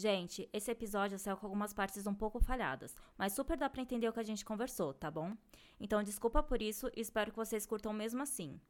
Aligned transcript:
Gente, 0.00 0.48
esse 0.52 0.70
episódio 0.70 1.18
saiu 1.18 1.36
com 1.36 1.44
algumas 1.44 1.72
partes 1.72 2.06
um 2.06 2.14
pouco 2.14 2.38
falhadas, 2.38 2.94
mas 3.18 3.32
super 3.32 3.56
dá 3.56 3.68
pra 3.68 3.82
entender 3.82 4.08
o 4.08 4.12
que 4.12 4.20
a 4.20 4.22
gente 4.22 4.44
conversou, 4.44 4.94
tá 4.94 5.10
bom? 5.10 5.32
Então 5.80 6.04
desculpa 6.04 6.40
por 6.40 6.62
isso 6.62 6.88
e 6.96 7.00
espero 7.00 7.32
que 7.32 7.36
vocês 7.36 7.66
curtam 7.66 7.92
mesmo 7.92 8.22
assim. 8.22 8.60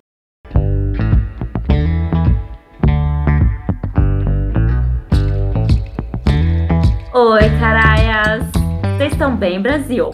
Oi, 7.13 7.43
caraias! 7.61 8.45
Vocês 8.97 9.13
estão 9.13 9.37
bem, 9.37 9.61
Brasil? 9.61 10.09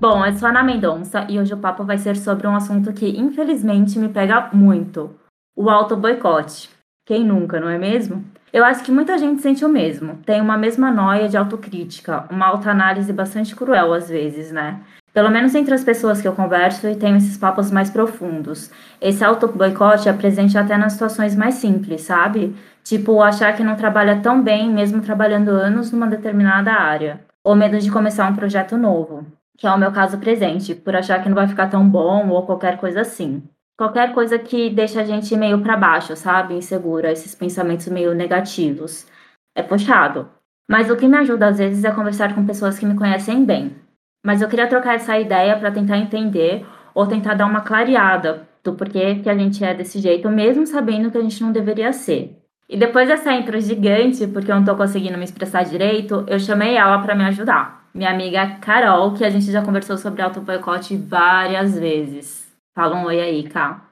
Bom, 0.00 0.24
eu 0.24 0.32
sou 0.38 0.48
Ana 0.48 0.62
Mendonça 0.62 1.26
e 1.28 1.38
hoje 1.38 1.52
o 1.52 1.60
papo 1.60 1.84
vai 1.84 1.98
ser 1.98 2.16
sobre 2.16 2.46
um 2.46 2.56
assunto 2.56 2.94
que 2.94 3.06
infelizmente 3.06 3.98
me 3.98 4.08
pega 4.08 4.48
muito: 4.54 5.14
o 5.54 5.68
auto-boicote. 5.68 6.70
Quem 7.04 7.22
nunca, 7.22 7.60
não 7.60 7.68
é 7.68 7.76
mesmo? 7.76 8.24
Eu 8.52 8.64
acho 8.64 8.82
que 8.84 8.92
muita 8.92 9.18
gente 9.18 9.42
sente 9.42 9.64
o 9.64 9.68
mesmo. 9.68 10.18
Tem 10.24 10.40
uma 10.40 10.56
mesma 10.56 10.90
noia 10.90 11.28
de 11.28 11.36
autocrítica, 11.36 12.24
uma 12.30 12.46
autoanálise 12.46 13.12
bastante 13.12 13.54
cruel 13.54 13.92
às 13.92 14.08
vezes, 14.08 14.52
né? 14.52 14.80
Pelo 15.12 15.30
menos 15.30 15.54
entre 15.54 15.74
as 15.74 15.82
pessoas 15.82 16.20
que 16.20 16.28
eu 16.28 16.34
converso 16.34 16.86
e 16.88 16.94
tenho 16.94 17.16
esses 17.16 17.36
papos 17.38 17.70
mais 17.70 17.90
profundos. 17.90 18.70
Esse 19.00 19.24
auto-boicote 19.24 20.08
é 20.08 20.12
presente 20.12 20.58
até 20.58 20.76
nas 20.76 20.92
situações 20.92 21.34
mais 21.34 21.54
simples, 21.54 22.02
sabe? 22.02 22.54
Tipo, 22.84 23.22
achar 23.22 23.56
que 23.56 23.64
não 23.64 23.76
trabalha 23.76 24.20
tão 24.20 24.42
bem 24.42 24.70
mesmo 24.70 25.00
trabalhando 25.00 25.48
anos 25.48 25.90
numa 25.90 26.06
determinada 26.06 26.72
área. 26.72 27.20
Ou 27.42 27.56
medo 27.56 27.78
de 27.78 27.90
começar 27.90 28.30
um 28.30 28.36
projeto 28.36 28.76
novo, 28.76 29.26
que 29.56 29.66
é 29.66 29.70
o 29.70 29.78
meu 29.78 29.90
caso 29.90 30.18
presente, 30.18 30.74
por 30.74 30.94
achar 30.94 31.22
que 31.22 31.28
não 31.28 31.34
vai 31.34 31.48
ficar 31.48 31.68
tão 31.68 31.88
bom 31.88 32.28
ou 32.28 32.44
qualquer 32.44 32.76
coisa 32.78 33.00
assim 33.00 33.42
qualquer 33.76 34.12
coisa 34.14 34.38
que 34.38 34.70
deixa 34.70 35.00
a 35.00 35.04
gente 35.04 35.36
meio 35.36 35.60
para 35.60 35.76
baixo, 35.76 36.16
sabe? 36.16 36.54
Insegura, 36.54 37.12
esses 37.12 37.34
pensamentos 37.34 37.86
meio 37.88 38.14
negativos. 38.14 39.06
É 39.54 39.62
puxado. 39.62 40.28
Mas 40.68 40.90
o 40.90 40.96
que 40.96 41.06
me 41.06 41.16
ajuda 41.16 41.48
às 41.48 41.58
vezes 41.58 41.84
é 41.84 41.92
conversar 41.92 42.34
com 42.34 42.46
pessoas 42.46 42.78
que 42.78 42.86
me 42.86 42.96
conhecem 42.96 43.44
bem. 43.44 43.76
Mas 44.24 44.42
eu 44.42 44.48
queria 44.48 44.66
trocar 44.66 44.94
essa 44.94 45.18
ideia 45.18 45.56
para 45.56 45.70
tentar 45.70 45.98
entender 45.98 46.66
ou 46.94 47.06
tentar 47.06 47.34
dar 47.34 47.46
uma 47.46 47.60
clareada 47.60 48.48
do 48.64 48.74
porquê 48.74 49.16
que 49.16 49.30
a 49.30 49.36
gente 49.36 49.62
é 49.64 49.72
desse 49.72 50.00
jeito, 50.00 50.28
mesmo 50.28 50.66
sabendo 50.66 51.10
que 51.10 51.18
a 51.18 51.22
gente 51.22 51.40
não 51.42 51.52
deveria 51.52 51.92
ser. 51.92 52.36
E 52.68 52.76
depois 52.76 53.06
dessa 53.06 53.32
intro 53.32 53.60
gigante, 53.60 54.26
porque 54.26 54.50
eu 54.50 54.56
não 54.56 54.64
tô 54.64 54.74
conseguindo 54.74 55.16
me 55.16 55.24
expressar 55.24 55.62
direito, 55.64 56.24
eu 56.26 56.40
chamei 56.40 56.76
ela 56.76 56.98
para 57.00 57.14
me 57.14 57.24
ajudar. 57.24 57.86
Minha 57.94 58.10
amiga 58.10 58.56
Carol, 58.60 59.14
que 59.14 59.24
a 59.24 59.30
gente 59.30 59.50
já 59.52 59.62
conversou 59.62 59.96
sobre 59.96 60.20
auto-boicote 60.20 60.96
várias 60.96 61.78
vezes. 61.78 62.45
Fala 62.76 62.94
um 62.94 63.06
oi 63.06 63.18
aí, 63.18 63.48
Ká. 63.48 63.88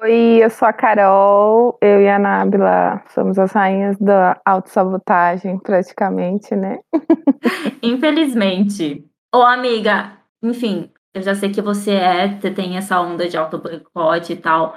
Oi, 0.00 0.44
eu 0.44 0.48
sou 0.48 0.68
a 0.68 0.72
Carol, 0.72 1.76
eu 1.82 2.00
e 2.00 2.08
a 2.08 2.20
Nábila 2.20 3.02
somos 3.08 3.36
as 3.36 3.50
rainhas 3.50 3.98
da 3.98 4.40
autossabotagem, 4.44 5.58
praticamente, 5.58 6.54
né? 6.54 6.78
Infelizmente. 7.82 9.04
Ô, 9.34 9.38
amiga, 9.38 10.12
enfim, 10.40 10.88
eu 11.12 11.20
já 11.20 11.34
sei 11.34 11.50
que 11.50 11.60
você 11.60 11.94
é, 11.94 12.28
você 12.28 12.52
tem 12.52 12.76
essa 12.76 13.00
onda 13.00 13.28
de 13.28 13.36
auto-boicote 13.36 14.34
e 14.34 14.36
tal, 14.36 14.76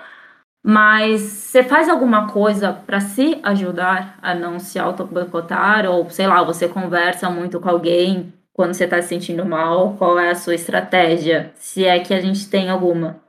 mas 0.66 1.22
você 1.22 1.64
faz 1.64 1.88
alguma 1.88 2.28
coisa 2.32 2.74
para 2.74 3.00
se 3.00 3.40
ajudar 3.44 4.18
a 4.24 4.34
não 4.34 4.60
se 4.60 4.80
auto-boicotar? 4.80 5.86
Ou, 5.86 6.10
sei 6.10 6.26
lá, 6.26 6.42
você 6.42 6.68
conversa 6.68 7.30
muito 7.30 7.60
com 7.60 7.70
alguém 7.70 8.34
quando 8.54 8.74
você 8.74 8.88
tá 8.88 9.00
se 9.04 9.10
sentindo 9.10 9.46
mal? 9.46 9.96
Qual 9.98 10.18
é 10.18 10.32
a 10.32 10.36
sua 10.36 10.56
estratégia? 10.56 11.52
Se 11.54 11.86
é 11.86 12.00
que 12.00 12.12
a 12.12 12.20
gente 12.20 12.50
tem 12.50 12.72
alguma. 12.72 13.24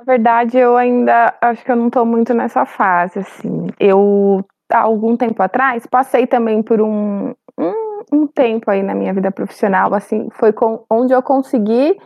Na 0.00 0.04
verdade, 0.04 0.56
eu 0.56 0.78
ainda 0.78 1.34
acho 1.42 1.62
que 1.62 1.70
eu 1.70 1.76
não 1.76 1.88
estou 1.88 2.06
muito 2.06 2.32
nessa 2.32 2.64
fase, 2.64 3.18
assim. 3.18 3.66
Eu, 3.78 4.42
há 4.72 4.78
algum 4.78 5.14
tempo 5.14 5.42
atrás, 5.42 5.84
passei 5.86 6.26
também 6.26 6.62
por 6.62 6.80
um, 6.80 7.34
um, 7.58 8.02
um 8.10 8.26
tempo 8.26 8.70
aí 8.70 8.82
na 8.82 8.94
minha 8.94 9.12
vida 9.12 9.30
profissional, 9.30 9.92
assim, 9.92 10.28
foi 10.32 10.54
com, 10.54 10.82
onde 10.88 11.12
eu 11.12 11.22
consegui 11.22 11.98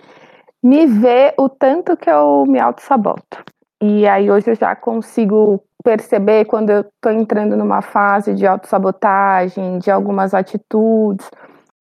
me 0.61 0.87
ver 0.87 1.35
o 1.39 1.49
tanto 1.49 1.97
que 1.97 2.11
eu 2.11 2.45
me 2.49 2.59
auto-saboto. 2.59 3.45
E 3.81 4.09
aí 4.09 4.29
hoje 4.29 4.51
eu 4.51 4.57
já 4.57 4.75
consigo 4.75 5.63
perceber 5.85 6.47
quando 6.47 6.71
eu 6.71 6.81
estou 6.81 7.13
entrando 7.13 7.57
numa 7.57 7.81
fase 7.81 8.35
de 8.35 8.45
autossabotagem, 8.45 9.79
de 9.79 9.93
algumas 9.93 10.35
atitudes, 10.35 11.31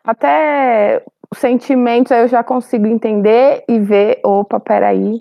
até 0.04 1.04
os 1.32 1.40
sentimentos 1.40 2.12
aí 2.12 2.22
eu 2.22 2.28
já 2.28 2.44
consigo 2.44 2.86
entender 2.86 3.64
e 3.68 3.80
ver, 3.80 4.20
opa, 4.24 4.60
peraí, 4.60 5.20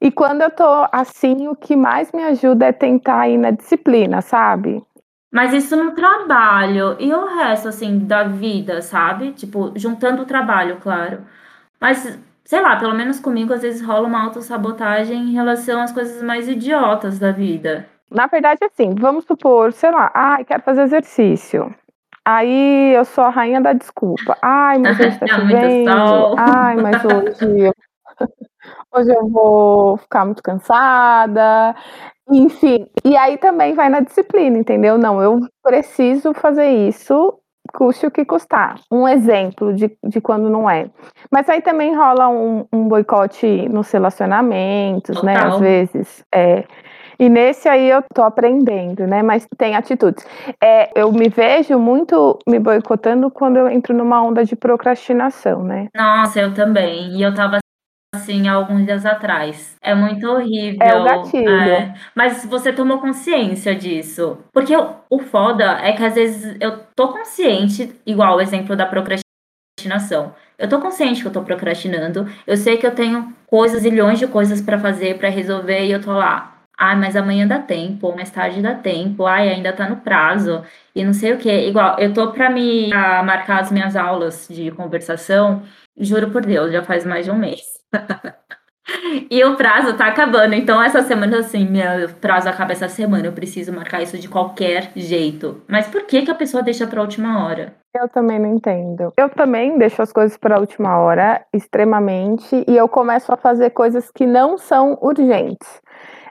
e 0.00 0.10
quando 0.10 0.42
eu 0.42 0.50
tô 0.50 0.86
assim, 0.90 1.46
o 1.48 1.54
que 1.54 1.76
mais 1.76 2.10
me 2.12 2.22
ajuda 2.24 2.66
é 2.66 2.72
tentar 2.72 3.28
ir 3.28 3.36
na 3.36 3.50
disciplina, 3.50 4.22
sabe? 4.22 4.82
Mas 5.32 5.52
isso 5.52 5.76
no 5.76 5.92
trabalho 5.92 6.96
e 6.98 7.12
o 7.12 7.26
resto, 7.26 7.68
assim, 7.68 7.98
da 7.98 8.24
vida, 8.24 8.82
sabe? 8.82 9.32
Tipo, 9.32 9.72
juntando 9.76 10.22
o 10.22 10.26
trabalho, 10.26 10.78
claro. 10.80 11.20
Mas, 11.80 12.18
sei 12.44 12.60
lá, 12.60 12.76
pelo 12.76 12.94
menos 12.94 13.20
comigo, 13.20 13.52
às 13.52 13.62
vezes 13.62 13.80
rola 13.80 14.08
uma 14.08 14.24
autossabotagem 14.24 15.16
em 15.16 15.32
relação 15.32 15.80
às 15.80 15.92
coisas 15.92 16.20
mais 16.22 16.48
idiotas 16.48 17.18
da 17.18 17.30
vida. 17.30 17.86
Na 18.10 18.26
verdade, 18.26 18.64
assim, 18.64 18.92
vamos 18.98 19.24
supor, 19.24 19.72
sei 19.72 19.92
lá, 19.92 20.10
ai, 20.12 20.44
quero 20.44 20.62
fazer 20.62 20.82
exercício. 20.82 21.72
Aí 22.24 22.92
eu 22.94 23.04
sou 23.04 23.24
a 23.24 23.30
rainha 23.30 23.60
da 23.60 23.72
desculpa. 23.72 24.36
Ai, 24.42 24.78
mas 24.78 24.98
hoje 24.98 25.18
tá 25.18 25.26
chovendo. 25.28 26.36
Ai, 26.36 26.76
mas 26.76 27.04
hoje 27.04 27.70
Hoje 28.92 29.10
eu 29.10 29.28
vou 29.28 29.96
ficar 29.98 30.24
muito 30.24 30.42
cansada, 30.42 31.74
enfim. 32.30 32.86
E 33.04 33.16
aí 33.16 33.38
também 33.38 33.74
vai 33.74 33.88
na 33.88 34.00
disciplina, 34.00 34.58
entendeu? 34.58 34.98
Não, 34.98 35.22
eu 35.22 35.40
preciso 35.62 36.32
fazer 36.34 36.68
isso, 36.68 37.38
custe 37.72 38.06
o 38.06 38.10
que 38.10 38.24
custar. 38.24 38.80
Um 38.90 39.06
exemplo 39.06 39.72
de, 39.74 39.96
de 40.04 40.20
quando 40.20 40.48
não 40.48 40.68
é. 40.68 40.90
Mas 41.30 41.48
aí 41.48 41.60
também 41.60 41.94
rola 41.94 42.28
um, 42.28 42.66
um 42.72 42.88
boicote 42.88 43.68
nos 43.68 43.90
relacionamentos, 43.90 45.16
Total. 45.16 45.24
né? 45.24 45.36
Às 45.36 45.60
vezes. 45.60 46.24
É. 46.34 46.64
E 47.18 47.28
nesse 47.28 47.68
aí 47.68 47.90
eu 47.90 48.02
tô 48.14 48.22
aprendendo, 48.22 49.06
né? 49.06 49.22
Mas 49.22 49.46
tem 49.58 49.76
atitudes. 49.76 50.26
É, 50.62 50.90
eu 50.98 51.12
me 51.12 51.28
vejo 51.28 51.78
muito 51.78 52.38
me 52.48 52.58
boicotando 52.58 53.30
quando 53.30 53.58
eu 53.58 53.68
entro 53.68 53.94
numa 53.94 54.22
onda 54.22 54.42
de 54.42 54.56
procrastinação, 54.56 55.62
né? 55.62 55.88
Nossa, 55.94 56.40
eu 56.40 56.54
também. 56.54 57.14
E 57.18 57.22
eu 57.22 57.34
tava 57.34 57.58
assim, 58.30 58.48
alguns 58.48 58.84
dias 58.84 59.06
atrás. 59.06 59.76
É 59.80 59.94
muito 59.94 60.26
horrível. 60.28 60.78
É 60.80 60.98
o 60.98 61.04
gatilho. 61.04 61.50
É. 61.50 61.94
Mas 62.14 62.44
você 62.44 62.72
tomou 62.72 63.00
consciência 63.00 63.74
disso. 63.74 64.38
Porque 64.52 64.76
o, 64.76 64.94
o 65.08 65.18
foda 65.18 65.78
é 65.82 65.92
que 65.92 66.04
às 66.04 66.14
vezes 66.14 66.56
eu 66.60 66.78
tô 66.94 67.08
consciente, 67.08 67.92
igual 68.06 68.36
o 68.36 68.40
exemplo 68.40 68.76
da 68.76 68.86
procrastinação. 68.86 70.34
Eu 70.58 70.68
tô 70.68 70.80
consciente 70.80 71.22
que 71.22 71.28
eu 71.28 71.32
tô 71.32 71.42
procrastinando. 71.42 72.26
Eu 72.46 72.56
sei 72.56 72.76
que 72.76 72.86
eu 72.86 72.94
tenho 72.94 73.34
coisas, 73.46 73.82
milhões 73.82 74.18
de 74.18 74.26
coisas 74.26 74.60
para 74.60 74.78
fazer, 74.78 75.18
para 75.18 75.28
resolver, 75.28 75.86
e 75.86 75.92
eu 75.92 76.00
tô 76.00 76.12
lá. 76.12 76.56
Ah, 76.76 76.96
mas 76.96 77.14
amanhã 77.14 77.46
dá 77.46 77.58
tempo, 77.58 78.14
mais 78.14 78.30
tarde 78.30 78.62
dá 78.62 78.74
tempo, 78.74 79.26
ai, 79.26 79.50
ainda 79.50 79.70
tá 79.70 79.86
no 79.86 79.96
prazo, 79.98 80.64
e 80.94 81.04
não 81.04 81.12
sei 81.12 81.34
o 81.34 81.38
que. 81.38 81.50
Igual, 81.50 81.98
eu 81.98 82.14
tô 82.14 82.32
para 82.32 82.48
me 82.48 82.88
pra 82.88 83.22
marcar 83.22 83.60
as 83.60 83.70
minhas 83.70 83.94
aulas 83.96 84.48
de 84.48 84.70
conversação, 84.70 85.62
juro 85.98 86.30
por 86.30 86.40
Deus, 86.44 86.72
já 86.72 86.82
faz 86.82 87.04
mais 87.04 87.26
de 87.26 87.30
um 87.30 87.36
mês. 87.36 87.79
e 89.30 89.44
o 89.44 89.56
prazo 89.56 89.96
tá 89.96 90.06
acabando. 90.06 90.54
Então, 90.54 90.82
essa 90.82 91.02
semana, 91.02 91.38
assim, 91.38 91.66
meu 91.66 92.08
prazo 92.20 92.48
acaba 92.48 92.72
essa 92.72 92.88
semana. 92.88 93.26
Eu 93.26 93.32
preciso 93.32 93.72
marcar 93.72 94.02
isso 94.02 94.18
de 94.18 94.28
qualquer 94.28 94.92
jeito. 94.96 95.62
Mas 95.68 95.86
por 95.86 96.02
que, 96.02 96.22
que 96.22 96.30
a 96.30 96.34
pessoa 96.34 96.62
deixa 96.62 96.86
pra 96.86 97.02
última 97.02 97.44
hora? 97.44 97.74
Eu 97.94 98.08
também 98.08 98.38
não 98.38 98.54
entendo. 98.54 99.12
Eu 99.16 99.28
também 99.28 99.76
deixo 99.76 100.00
as 100.00 100.12
coisas 100.12 100.36
para 100.36 100.60
última 100.60 100.98
hora, 100.98 101.44
extremamente, 101.52 102.64
e 102.68 102.76
eu 102.76 102.88
começo 102.88 103.32
a 103.32 103.36
fazer 103.36 103.70
coisas 103.70 104.10
que 104.12 104.26
não 104.26 104.56
são 104.56 104.96
urgentes. 105.02 105.80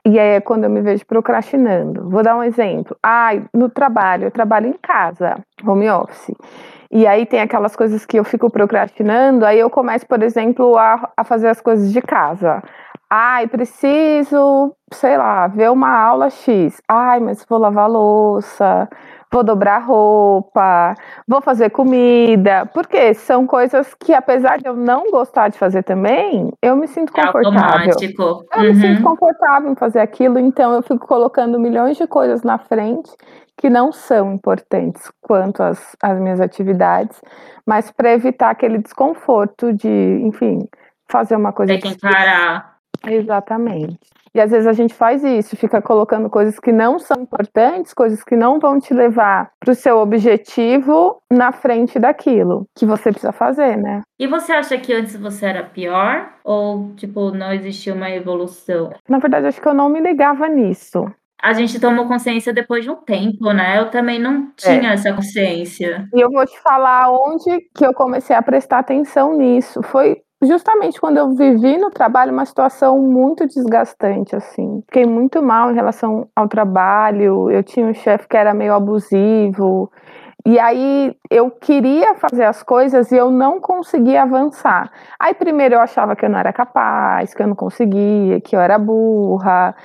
E 0.06 0.18
aí 0.18 0.36
é 0.36 0.42
quando 0.42 0.64
eu 0.64 0.70
me 0.70 0.82
vejo 0.82 1.06
procrastinando. 1.06 2.10
Vou 2.10 2.24
dar 2.24 2.38
um 2.38 2.44
exemplo. 2.44 2.96
Ah, 3.04 3.32
no 3.54 3.70
trabalho, 3.70 4.26
eu 4.26 4.32
trabalho 4.32 4.68
em 4.68 4.74
casa, 4.82 5.36
home 5.66 5.90
office. 5.90 6.34
E 6.92 7.06
aí 7.06 7.26
tem 7.26 7.40
aquelas 7.42 7.76
coisas 7.76 8.06
que 8.06 8.18
eu 8.18 8.24
fico 8.24 8.50
procrastinando, 8.50 9.46
aí 9.46 9.60
eu 9.60 9.70
começo, 9.70 10.08
por 10.08 10.24
exemplo, 10.24 10.76
a, 10.78 11.12
a 11.16 11.24
fazer 11.24 11.48
as 11.50 11.62
coisas 11.62 11.94
de 11.94 12.02
casa. 12.02 12.64
Ai, 13.10 13.48
preciso, 13.48 14.76
sei 14.94 15.18
lá, 15.18 15.48
ver 15.48 15.72
uma 15.72 15.90
aula 15.90 16.30
X. 16.30 16.82
Ai, 16.88 17.20
mas 17.20 17.46
vou 17.48 17.60
lavar 17.60 17.90
louça, 17.90 18.90
vou 19.32 19.44
dobrar 19.44 19.80
roupa, 19.80 20.96
vou 21.28 21.42
fazer 21.42 21.70
comida. 21.70 22.66
Porque 22.74 23.14
são 23.14 23.46
coisas 23.46 23.94
que, 23.94 24.14
apesar 24.14 24.58
de 24.58 24.68
eu 24.68 24.76
não 24.76 25.12
gostar 25.12 25.50
de 25.50 25.58
fazer 25.58 25.84
também, 25.84 26.52
eu 26.62 26.76
me 26.76 26.88
sinto 26.88 27.14
é 27.16 27.26
confortável. 27.26 27.60
Automático. 27.60 28.22
Eu 28.22 28.62
uhum. 28.62 28.64
me 28.64 28.76
sinto 28.76 28.98
uhum. 28.98 29.04
confortável 29.04 29.72
em 29.72 29.76
fazer 29.76 30.00
aquilo, 30.00 30.40
então 30.40 30.74
eu 30.74 30.82
fico 30.82 31.08
colocando 31.08 31.60
milhões 31.60 31.98
de 31.98 32.08
coisas 32.08 32.44
na 32.44 32.58
frente 32.58 33.12
que 33.58 33.70
não 33.70 33.92
são 33.92 34.34
importantes 34.34 35.12
quanto 35.22 35.62
às, 35.62 35.96
às 36.02 36.18
minhas 36.18 36.40
atividades, 36.40 37.22
mas 37.66 37.92
para 37.92 38.14
evitar 38.14 38.52
aquele 38.52 38.78
desconforto 38.78 39.74
de, 39.74 40.22
enfim, 40.24 40.60
fazer 41.10 41.36
uma 41.36 41.52
coisa. 41.52 41.74
Tem 41.74 41.82
que 41.82 41.90
encarar. 41.90 42.78
Exatamente. 43.06 44.00
E 44.34 44.40
às 44.40 44.52
vezes 44.52 44.68
a 44.68 44.74
gente 44.74 44.94
faz 44.94 45.24
isso, 45.24 45.58
fica 45.58 45.82
colocando 45.82 46.30
coisas 46.30 46.60
que 46.60 46.72
não 46.72 47.00
são 47.00 47.22
importantes, 47.22 47.94
coisas 47.94 48.24
que 48.24 48.36
não 48.36 48.60
vão 48.60 48.80
te 48.80 48.94
levar 48.94 49.52
para 49.60 49.72
o 49.72 49.76
seu 49.76 49.98
objetivo 49.98 51.22
na 51.32 51.52
frente 51.52 52.00
daquilo 52.00 52.66
que 52.76 52.86
você 52.86 53.12
precisa 53.12 53.32
fazer, 53.32 53.78
né? 53.78 54.02
E 54.20 54.28
você 54.28 54.52
acha 54.52 54.78
que 54.78 54.94
antes 54.94 55.16
você 55.16 55.46
era 55.46 55.64
pior 55.64 56.30
ou 56.44 56.94
tipo 56.96 57.32
não 57.32 57.54
existia 57.54 57.94
uma 57.94 58.10
evolução? 58.10 58.92
Na 59.08 59.20
verdade, 59.20 59.48
acho 59.48 59.62
que 59.62 59.68
eu 59.68 59.74
não 59.74 59.90
me 59.90 60.00
ligava 60.00 60.48
nisso 60.48 61.06
a 61.42 61.54
gente 61.54 61.80
tomou 61.80 62.06
consciência 62.06 62.54
depois 62.54 62.84
de 62.84 62.92
um 62.92 62.96
tempo, 62.96 63.52
né? 63.54 63.80
Eu 63.80 63.90
também 63.90 64.20
não 64.20 64.52
tinha 64.56 64.92
é. 64.92 64.94
essa 64.94 65.14
consciência. 65.14 66.08
E 66.14 66.20
eu 66.20 66.30
vou 66.30 66.46
te 66.46 66.60
falar 66.60 67.10
onde 67.12 67.62
que 67.74 67.86
eu 67.86 67.94
comecei 67.94 68.36
a 68.36 68.42
prestar 68.42 68.80
atenção 68.80 69.38
nisso. 69.38 69.82
Foi 69.84 70.18
justamente 70.42 71.00
quando 71.00 71.18
eu 71.18 71.36
vivi 71.36 71.78
no 71.78 71.90
trabalho 71.90 72.32
uma 72.32 72.46
situação 72.46 73.00
muito 73.00 73.46
desgastante, 73.48 74.36
assim. 74.36 74.82
Fiquei 74.86 75.06
muito 75.06 75.42
mal 75.42 75.72
em 75.72 75.76
relação 75.76 76.28
ao 76.36 76.48
trabalho. 76.48 77.50
Eu 77.52 77.64
tinha 77.64 77.86
um 77.86 77.94
chefe 77.94 78.28
que 78.28 78.38
era 78.38 78.54
meio 78.54 78.74
abusivo. 78.74 79.92
E 80.46 80.58
aí 80.58 81.16
eu 81.30 81.52
queria 81.52 82.16
fazer 82.16 82.46
as 82.46 82.64
coisas 82.64 83.12
e 83.12 83.18
eu 83.18 83.30
não 83.30 83.60
conseguia 83.60 84.24
avançar. 84.24 84.90
Aí 85.20 85.34
primeiro 85.34 85.76
eu 85.76 85.82
achava 85.82 86.16
que 86.16 86.26
eu 86.26 86.30
não 86.30 86.40
era 86.40 86.54
capaz, 86.54 87.34
que 87.34 87.44
eu 87.44 87.48
não 87.48 87.56
conseguia, 87.56 88.40
que 88.40 88.56
eu 88.56 88.62
era 88.62 88.80
burra. 88.80 89.76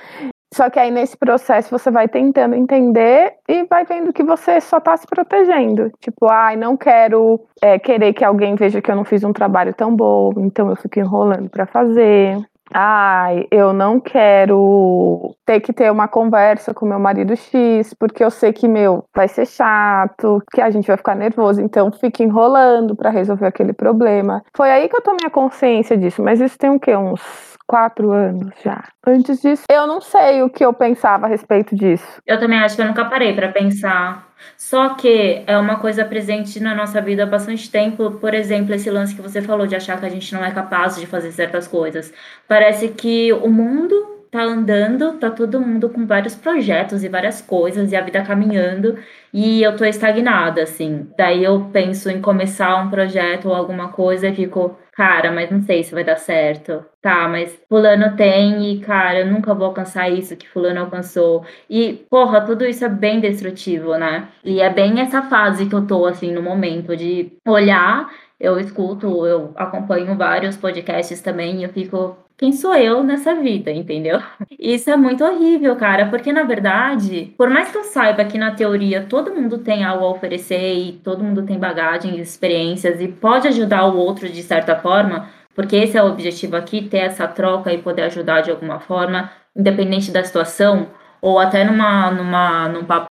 Só 0.55 0.69
que 0.69 0.79
aí 0.79 0.89
nesse 0.89 1.17
processo 1.17 1.69
você 1.69 1.91
vai 1.91 2.07
tentando 2.07 2.55
entender 2.55 3.33
e 3.45 3.65
vai 3.65 3.83
vendo 3.83 4.13
que 4.13 4.23
você 4.23 4.61
só 4.61 4.77
está 4.77 4.95
se 4.95 5.05
protegendo. 5.05 5.91
Tipo, 5.99 6.27
ai, 6.27 6.53
ah, 6.53 6.57
não 6.57 6.77
quero 6.77 7.41
é, 7.61 7.77
querer 7.77 8.13
que 8.13 8.23
alguém 8.23 8.55
veja 8.55 8.81
que 8.81 8.89
eu 8.89 8.95
não 8.95 9.03
fiz 9.03 9.25
um 9.25 9.33
trabalho 9.33 9.73
tão 9.73 9.93
bom, 9.93 10.31
então 10.37 10.69
eu 10.69 10.77
fico 10.77 10.97
enrolando 10.97 11.49
para 11.49 11.65
fazer. 11.65 12.37
Ai, 12.73 13.45
eu 13.51 13.73
não 13.73 13.99
quero 13.99 15.35
ter 15.45 15.59
que 15.59 15.73
ter 15.73 15.91
uma 15.91 16.07
conversa 16.07 16.73
com 16.73 16.85
meu 16.85 16.99
marido 16.99 17.35
X, 17.35 17.93
porque 17.93 18.23
eu 18.23 18.31
sei 18.31 18.53
que, 18.53 18.65
meu, 18.65 19.03
vai 19.13 19.27
ser 19.27 19.45
chato, 19.45 20.41
que 20.53 20.61
a 20.61 20.69
gente 20.69 20.87
vai 20.87 20.95
ficar 20.95 21.15
nervoso, 21.15 21.61
então 21.61 21.91
fica 21.91 22.23
enrolando 22.23 22.95
para 22.95 23.09
resolver 23.09 23.45
aquele 23.45 23.73
problema. 23.73 24.41
Foi 24.55 24.71
aí 24.71 24.87
que 24.87 24.95
eu 24.95 25.01
tomei 25.01 25.27
a 25.27 25.29
consciência 25.29 25.97
disso, 25.97 26.23
mas 26.23 26.39
isso 26.39 26.57
tem 26.57 26.69
o 26.69 26.79
quê? 26.79 26.95
Uns 26.95 27.54
quatro 27.67 28.11
anos 28.11 28.53
já. 28.63 28.83
Antes 29.05 29.41
disso, 29.41 29.63
eu 29.69 29.87
não 29.87 30.01
sei 30.01 30.41
o 30.43 30.49
que 30.49 30.63
eu 30.63 30.73
pensava 30.73 31.25
a 31.25 31.29
respeito 31.29 31.75
disso. 31.75 32.21
Eu 32.25 32.39
também 32.39 32.59
acho 32.59 32.75
que 32.75 32.81
eu 32.81 32.87
nunca 32.87 33.05
parei 33.05 33.33
para 33.33 33.51
pensar. 33.51 34.33
Só 34.57 34.89
que 34.95 35.43
é 35.47 35.57
uma 35.57 35.77
coisa 35.77 36.05
presente 36.05 36.59
na 36.59 36.75
nossa 36.75 37.01
vida 37.01 37.23
há 37.23 37.25
bastante 37.25 37.69
tempo. 37.71 38.11
Por 38.11 38.33
exemplo, 38.33 38.73
esse 38.73 38.89
lance 38.89 39.15
que 39.15 39.21
você 39.21 39.41
falou 39.41 39.65
de 39.65 39.75
achar 39.75 39.99
que 39.99 40.05
a 40.05 40.09
gente 40.09 40.33
não 40.33 40.43
é 40.43 40.51
capaz 40.51 40.97
de 40.97 41.07
fazer 41.07 41.31
certas 41.31 41.67
coisas. 41.67 42.13
Parece 42.47 42.89
que 42.89 43.31
o 43.33 43.49
mundo 43.49 44.15
tá 44.35 44.43
andando, 44.43 45.13
tá 45.13 45.31
todo 45.31 45.61
mundo 45.61 45.89
com 45.89 46.05
vários 46.05 46.35
projetos 46.35 47.03
e 47.05 47.09
várias 47.09 47.41
coisas 47.41 47.91
e 47.91 47.95
a 47.95 48.01
vida 48.01 48.21
caminhando 48.21 48.97
e 49.33 49.63
eu 49.63 49.75
tô 49.77 49.85
estagnada, 49.85 50.63
assim. 50.63 51.09
Daí 51.17 51.43
eu 51.43 51.69
penso 51.71 52.09
em 52.09 52.21
começar 52.21 52.75
um 52.83 52.89
projeto 52.89 53.47
ou 53.47 53.55
alguma 53.55 53.89
coisa 53.89 54.27
e 54.27 54.35
fico, 54.35 54.77
cara, 54.95 55.31
mas 55.31 55.51
não 55.51 55.61
sei 55.61 55.83
se 55.83 55.93
vai 55.93 56.03
dar 56.03 56.17
certo. 56.17 56.85
Tá, 57.01 57.27
mas 57.27 57.55
fulano 57.69 58.15
tem 58.15 58.71
e, 58.73 58.79
cara, 58.81 59.19
eu 59.19 59.27
nunca 59.27 59.53
vou 59.53 59.67
alcançar 59.67 60.09
isso 60.09 60.35
que 60.37 60.47
fulano 60.49 60.79
alcançou. 60.81 61.45
E, 61.69 61.93
porra, 62.09 62.45
tudo 62.45 62.65
isso 62.65 62.83
é 62.85 62.89
bem 62.89 63.19
destrutivo, 63.19 63.97
né? 63.97 64.29
E 64.43 64.59
é 64.61 64.69
bem 64.69 64.99
essa 65.01 65.21
fase 65.23 65.67
que 65.67 65.75
eu 65.75 65.85
tô, 65.85 66.05
assim, 66.05 66.31
no 66.31 66.41
momento 66.41 66.95
de 66.97 67.31
olhar 67.47 68.09
eu 68.39 68.59
escuto, 68.59 69.25
eu 69.25 69.53
acompanho 69.55 70.17
vários 70.17 70.57
podcasts 70.57 71.21
também 71.21 71.61
e 71.61 71.63
eu 71.63 71.69
fico, 71.69 72.17
quem 72.37 72.51
sou 72.51 72.75
eu 72.75 73.03
nessa 73.03 73.33
vida, 73.35 73.71
entendeu? 73.71 74.19
Isso 74.59 74.89
é 74.89 74.97
muito 74.97 75.23
horrível, 75.23 75.75
cara, 75.75 76.09
porque 76.09 76.33
na 76.33 76.43
verdade, 76.43 77.33
por 77.37 77.49
mais 77.49 77.71
que 77.71 77.77
eu 77.77 77.83
saiba 77.83 78.25
que 78.25 78.37
na 78.37 78.51
teoria 78.55 79.05
todo 79.07 79.33
mundo 79.33 79.59
tem 79.59 79.83
algo 79.85 80.05
a 80.05 80.11
oferecer 80.11 80.75
e 80.75 80.93
todo 80.93 81.23
mundo 81.23 81.45
tem 81.45 81.57
bagagens, 81.57 82.19
experiências 82.19 82.99
e 82.99 83.07
pode 83.07 83.47
ajudar 83.47 83.85
o 83.85 83.97
outro 83.97 84.27
de 84.29 84.43
certa 84.43 84.75
forma, 84.75 85.29
porque 85.53 85.77
esse 85.77 85.97
é 85.97 86.03
o 86.03 86.07
objetivo 86.07 86.57
aqui, 86.57 86.87
ter 86.87 86.97
essa 86.97 87.27
troca 87.27 87.71
e 87.73 87.81
poder 87.81 88.03
ajudar 88.03 88.41
de 88.41 88.51
alguma 88.51 88.79
forma, 88.79 89.31
independente 89.55 90.11
da 90.11 90.23
situação, 90.23 90.89
ou 91.21 91.39
até 91.39 91.63
numa, 91.63 92.11
numa, 92.11 92.67
num 92.67 92.83
papo 92.85 93.07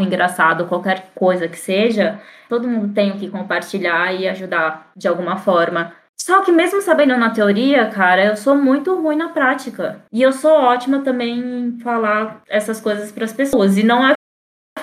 engraçado, 0.00 0.66
qualquer 0.66 1.12
coisa 1.14 1.46
que 1.46 1.58
seja, 1.58 2.20
todo 2.48 2.66
mundo 2.66 2.92
tem 2.94 3.10
o 3.12 3.18
que 3.18 3.30
compartilhar 3.30 4.12
e 4.12 4.26
ajudar 4.26 4.90
de 4.96 5.06
alguma 5.06 5.36
forma. 5.36 5.92
Só 6.24 6.40
que 6.40 6.50
mesmo 6.50 6.80
sabendo 6.80 7.18
na 7.18 7.28
teoria, 7.28 7.90
cara, 7.90 8.24
eu 8.24 8.34
sou 8.34 8.56
muito 8.56 8.98
ruim 8.98 9.14
na 9.14 9.28
prática. 9.28 10.02
E 10.10 10.22
eu 10.22 10.32
sou 10.32 10.52
ótima 10.52 11.02
também 11.02 11.38
em 11.38 11.78
falar 11.80 12.40
essas 12.48 12.80
coisas 12.80 13.12
para 13.12 13.26
as 13.26 13.32
pessoas. 13.34 13.76
E 13.76 13.82
não 13.82 14.08
é 14.08 14.14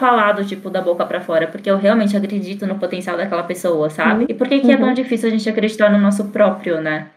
falado, 0.01 0.43
tipo, 0.43 0.67
da 0.71 0.81
boca 0.81 1.05
para 1.05 1.21
fora, 1.21 1.47
porque 1.47 1.69
eu 1.69 1.77
realmente 1.77 2.17
acredito 2.17 2.65
no 2.65 2.79
potencial 2.79 3.15
daquela 3.15 3.43
pessoa, 3.43 3.87
sabe? 3.91 4.23
Uhum. 4.23 4.27
E 4.29 4.33
por 4.33 4.47
que, 4.47 4.59
que 4.59 4.65
uhum. 4.65 4.73
é 4.73 4.77
tão 4.77 4.87
uhum. 4.87 4.93
difícil 4.95 5.29
a 5.29 5.31
gente 5.31 5.47
acreditar 5.47 5.91
no 5.91 5.99
nosso 5.99 6.25
próprio, 6.29 6.81
né? 6.81 7.09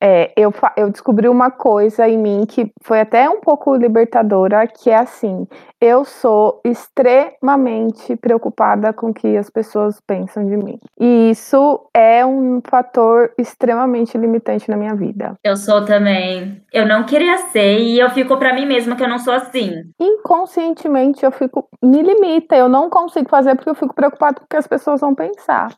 É, 0.00 0.32
eu, 0.36 0.52
eu 0.76 0.90
descobri 0.90 1.28
uma 1.28 1.48
coisa 1.52 2.08
em 2.08 2.18
mim 2.18 2.44
que 2.44 2.72
foi 2.82 3.00
até 3.00 3.30
um 3.30 3.40
pouco 3.40 3.76
libertadora, 3.76 4.66
que 4.66 4.90
é 4.90 4.96
assim, 4.96 5.46
eu 5.80 6.04
sou 6.04 6.60
extremamente 6.64 8.16
preocupada 8.16 8.92
com 8.92 9.10
o 9.10 9.14
que 9.14 9.36
as 9.36 9.48
pessoas 9.48 10.00
pensam 10.04 10.44
de 10.44 10.56
mim. 10.56 10.78
E 10.98 11.30
isso 11.30 11.88
é 11.94 12.26
um 12.26 12.60
fator 12.68 13.32
extremamente 13.38 14.18
limitante 14.18 14.68
na 14.68 14.76
minha 14.76 14.94
vida. 14.94 15.34
Eu 15.44 15.56
sou 15.56 15.84
também. 15.84 16.60
Eu 16.72 16.86
não 16.86 17.04
queria 17.04 17.38
ser 17.48 17.78
e 17.78 17.98
eu 17.98 18.10
fico 18.10 18.36
para 18.36 18.54
mim 18.54 18.66
mesma 18.66 18.96
que 18.96 19.02
eu 19.04 19.08
não 19.08 19.18
sou 19.18 19.32
assim. 19.34 19.72
Inconscientemente 20.00 21.24
eu 21.24 21.30
fico 21.30 21.68
me 21.82 22.02
eu 22.52 22.68
não 22.68 22.88
consigo 22.88 23.28
fazer 23.28 23.54
porque 23.54 23.70
eu 23.70 23.74
fico 23.74 23.94
preocupada 23.94 24.40
com 24.40 24.44
o 24.44 24.48
que 24.48 24.56
as 24.56 24.66
pessoas 24.66 25.00
vão 25.00 25.14
pensar. 25.14 25.72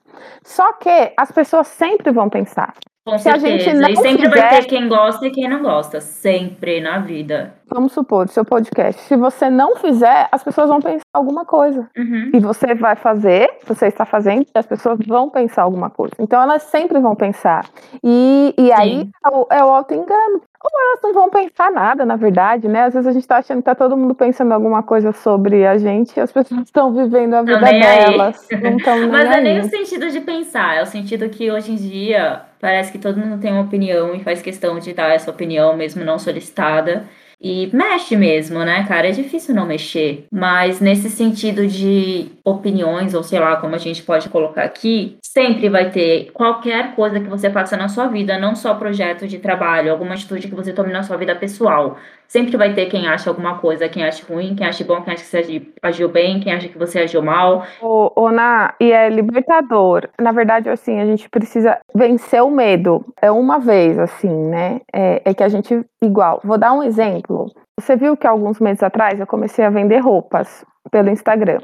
Só 0.44 0.72
que 0.74 1.12
as 1.16 1.30
pessoas 1.32 1.66
sempre 1.68 2.12
vão 2.12 2.28
pensar. 2.28 2.74
Com 3.04 3.18
se 3.18 3.24
certeza. 3.24 3.46
a 3.46 3.50
gente 3.50 3.72
não 3.74 3.88
e 3.90 3.96
sempre 3.96 4.30
fizer... 4.30 4.40
vai 4.40 4.60
ter 4.60 4.64
quem 4.64 4.88
gosta 4.88 5.26
e 5.26 5.30
quem 5.30 5.46
não 5.46 5.62
gosta, 5.62 6.00
sempre 6.00 6.80
na 6.80 7.00
vida. 7.00 7.52
Vamos 7.66 7.92
supor, 7.92 8.28
seu 8.28 8.46
podcast, 8.46 8.98
se 9.02 9.14
você 9.14 9.50
não 9.50 9.76
fizer, 9.76 10.26
as 10.32 10.42
pessoas 10.42 10.68
vão 10.68 10.80
pensar 10.80 11.04
alguma 11.12 11.44
coisa. 11.44 11.86
Uhum. 11.96 12.30
E 12.32 12.40
você 12.40 12.74
vai 12.74 12.96
fazer, 12.96 13.58
você 13.66 13.88
está 13.88 14.06
fazendo, 14.06 14.42
e 14.42 14.58
as 14.58 14.64
pessoas 14.64 14.98
vão 15.06 15.28
pensar 15.28 15.64
alguma 15.64 15.90
coisa. 15.90 16.14
Então 16.18 16.40
elas 16.40 16.62
sempre 16.62 16.98
vão 16.98 17.14
pensar. 17.14 17.66
E, 18.02 18.54
e 18.56 18.72
aí 18.72 19.10
é 19.22 19.28
o, 19.28 19.46
é 19.50 19.64
o 19.64 19.68
auto-engano. 19.68 20.40
Ou 20.64 20.80
elas 20.80 21.00
não 21.02 21.12
vão 21.12 21.28
pensar 21.28 21.70
nada, 21.70 22.06
na 22.06 22.16
verdade, 22.16 22.68
né? 22.68 22.84
Às 22.84 22.94
vezes 22.94 23.06
a 23.06 23.12
gente 23.12 23.26
tá 23.26 23.36
achando 23.36 23.58
que 23.58 23.64
tá 23.64 23.74
todo 23.74 23.98
mundo 23.98 24.14
pensando 24.14 24.52
alguma 24.52 24.82
coisa 24.82 25.12
sobre 25.12 25.66
a 25.66 25.76
gente 25.76 26.16
e 26.16 26.20
as 26.20 26.32
pessoas 26.32 26.62
estão 26.64 26.90
vivendo 26.90 27.34
a 27.34 27.42
vida 27.42 27.60
delas. 27.60 28.48
Não 28.50 29.08
Mas 29.12 29.30
é 29.30 29.40
nem 29.42 29.60
o 29.60 29.64
sentido 29.64 30.10
de 30.10 30.22
pensar, 30.22 30.76
é 30.76 30.82
o 30.82 30.86
sentido 30.86 31.28
que 31.28 31.50
hoje 31.50 31.72
em 31.72 31.76
dia 31.76 32.40
parece 32.64 32.90
que 32.90 32.98
todo 32.98 33.20
mundo 33.20 33.38
tem 33.38 33.52
uma 33.52 33.60
opinião 33.60 34.14
e 34.14 34.24
faz 34.24 34.40
questão 34.40 34.78
de 34.78 34.94
dar 34.94 35.10
essa 35.10 35.30
opinião, 35.30 35.76
mesmo 35.76 36.02
não 36.02 36.18
solicitada. 36.18 37.04
E 37.38 37.68
mexe 37.76 38.16
mesmo, 38.16 38.60
né, 38.60 38.86
cara? 38.88 39.08
É 39.08 39.10
difícil 39.10 39.54
não 39.54 39.66
mexer. 39.66 40.26
Mas 40.32 40.80
nesse 40.80 41.10
sentido 41.10 41.66
de 41.66 42.32
opiniões, 42.42 43.12
ou 43.12 43.22
sei 43.22 43.38
lá 43.38 43.56
como 43.56 43.74
a 43.74 43.78
gente 43.78 44.02
pode 44.02 44.30
colocar 44.30 44.64
aqui, 44.64 45.18
sempre 45.22 45.68
vai 45.68 45.90
ter 45.90 46.30
qualquer 46.32 46.94
coisa 46.94 47.20
que 47.20 47.28
você 47.28 47.50
faça 47.50 47.76
na 47.76 47.86
sua 47.86 48.06
vida, 48.06 48.38
não 48.38 48.56
só 48.56 48.72
projeto 48.72 49.28
de 49.28 49.38
trabalho, 49.38 49.92
alguma 49.92 50.14
atitude 50.14 50.48
que 50.48 50.54
você 50.54 50.72
tome 50.72 50.90
na 50.90 51.02
sua 51.02 51.18
vida 51.18 51.36
pessoal. 51.36 51.98
Sempre 52.34 52.56
vai 52.56 52.74
ter 52.74 52.86
quem 52.86 53.06
acha 53.06 53.30
alguma 53.30 53.58
coisa, 53.58 53.88
quem 53.88 54.02
acha 54.02 54.26
ruim, 54.26 54.56
quem 54.56 54.66
acha 54.66 54.82
bom, 54.82 55.00
quem 55.02 55.14
acha 55.14 55.22
que 55.22 55.30
você 55.30 55.62
agiu 55.80 56.08
bem, 56.08 56.40
quem 56.40 56.52
acha 56.52 56.66
que 56.66 56.76
você 56.76 56.98
agiu 56.98 57.22
mal. 57.22 57.62
Ô, 57.80 58.28
Na, 58.28 58.74
e 58.80 58.90
é 58.90 59.08
libertador. 59.08 60.08
Na 60.20 60.32
verdade, 60.32 60.68
assim, 60.68 61.00
a 61.00 61.06
gente 61.06 61.30
precisa 61.30 61.78
vencer 61.94 62.42
o 62.42 62.50
medo. 62.50 63.06
É 63.22 63.30
uma 63.30 63.60
vez, 63.60 63.96
assim, 64.00 64.34
né? 64.48 64.80
É, 64.92 65.22
é 65.24 65.32
que 65.32 65.44
a 65.44 65.48
gente, 65.48 65.80
igual, 66.02 66.40
vou 66.42 66.58
dar 66.58 66.72
um 66.72 66.82
exemplo. 66.82 67.52
Você 67.78 67.94
viu 67.94 68.16
que 68.16 68.26
alguns 68.26 68.58
meses 68.58 68.82
atrás 68.82 69.20
eu 69.20 69.28
comecei 69.28 69.64
a 69.64 69.70
vender 69.70 70.00
roupas 70.00 70.64
pelo 70.90 71.10
Instagram. 71.10 71.60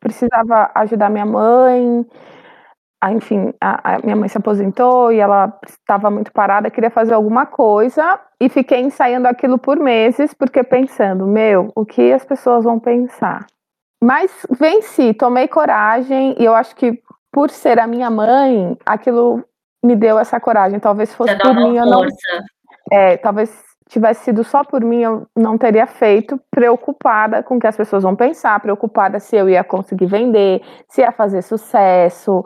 Precisava 0.00 0.70
ajudar 0.74 1.10
minha 1.10 1.26
mãe, 1.26 2.02
enfim, 3.12 3.52
a, 3.60 3.94
a, 3.94 3.98
minha 3.98 4.16
mãe 4.16 4.28
se 4.28 4.38
aposentou 4.38 5.12
e 5.12 5.18
ela 5.18 5.58
estava 5.66 6.10
muito 6.10 6.32
parada, 6.32 6.70
queria 6.70 6.90
fazer 6.90 7.14
alguma 7.14 7.46
coisa 7.46 8.18
e 8.40 8.48
fiquei 8.48 8.80
ensaiando 8.80 9.28
aquilo 9.28 9.58
por 9.58 9.78
meses, 9.78 10.32
porque 10.32 10.62
pensando, 10.62 11.26
meu, 11.26 11.70
o 11.74 11.84
que 11.84 12.12
as 12.12 12.24
pessoas 12.24 12.64
vão 12.64 12.78
pensar? 12.78 13.46
Mas 14.02 14.46
venci, 14.50 15.14
tomei 15.14 15.48
coragem 15.48 16.34
e 16.38 16.44
eu 16.44 16.54
acho 16.54 16.76
que 16.76 17.02
por 17.32 17.50
ser 17.50 17.80
a 17.80 17.86
minha 17.86 18.08
mãe, 18.10 18.78
aquilo 18.86 19.44
me 19.82 19.96
deu 19.96 20.18
essa 20.18 20.38
coragem. 20.38 20.78
Talvez 20.78 21.12
fosse 21.14 21.36
por 21.36 21.54
mim, 21.54 21.76
eu 21.76 21.84
não. 21.84 22.06
É, 22.92 23.16
talvez 23.16 23.50
tivesse 23.88 24.24
sido 24.24 24.42
só 24.42 24.64
por 24.64 24.82
mim, 24.82 25.02
eu 25.02 25.26
não 25.36 25.58
teria 25.58 25.86
feito, 25.86 26.40
preocupada 26.50 27.42
com 27.42 27.56
o 27.56 27.60
que 27.60 27.66
as 27.66 27.76
pessoas 27.76 28.02
vão 28.02 28.16
pensar, 28.16 28.58
preocupada 28.60 29.18
se 29.20 29.36
eu 29.36 29.48
ia 29.48 29.62
conseguir 29.62 30.06
vender, 30.06 30.62
se 30.88 31.02
ia 31.02 31.12
fazer 31.12 31.42
sucesso, 31.42 32.44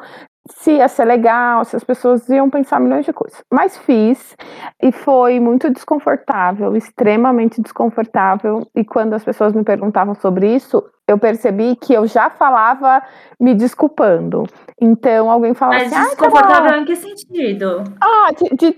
se 0.51 0.73
ia 0.73 0.89
ser 0.89 1.05
legal, 1.05 1.65
se 1.65 1.77
as 1.77 1.85
pessoas 1.85 2.29
iam 2.29 2.49
pensar 2.51 2.81
milhões 2.81 3.05
de 3.05 3.13
coisas. 3.13 3.43
Mas 3.53 3.77
fiz 3.79 4.37
e 4.83 4.93
foi 4.93 5.41
muito 5.41 5.71
desconfortável, 5.71 6.77
extremamente 6.77 7.61
desconfortável. 7.61 8.67
E 8.75 8.85
quando 8.85 9.15
as 9.15 9.25
pessoas 9.25 9.53
me 9.53 9.65
perguntavam 9.65 10.15
sobre 10.15 10.55
isso, 10.55 10.83
eu 11.07 11.19
percebi 11.19 11.75
que 11.77 11.93
eu 11.93 12.07
já 12.07 12.29
falava 12.29 13.03
me 13.41 13.55
desculpando. 13.55 14.45
Então 14.81 15.31
alguém 15.31 15.55
falava 15.55 15.83
Mas 15.83 15.93
assim. 15.93 16.09
desconfortável 16.09 16.81
em 16.81 16.85
que 16.85 16.97
sentido? 16.97 17.85
Ah, 18.01 18.29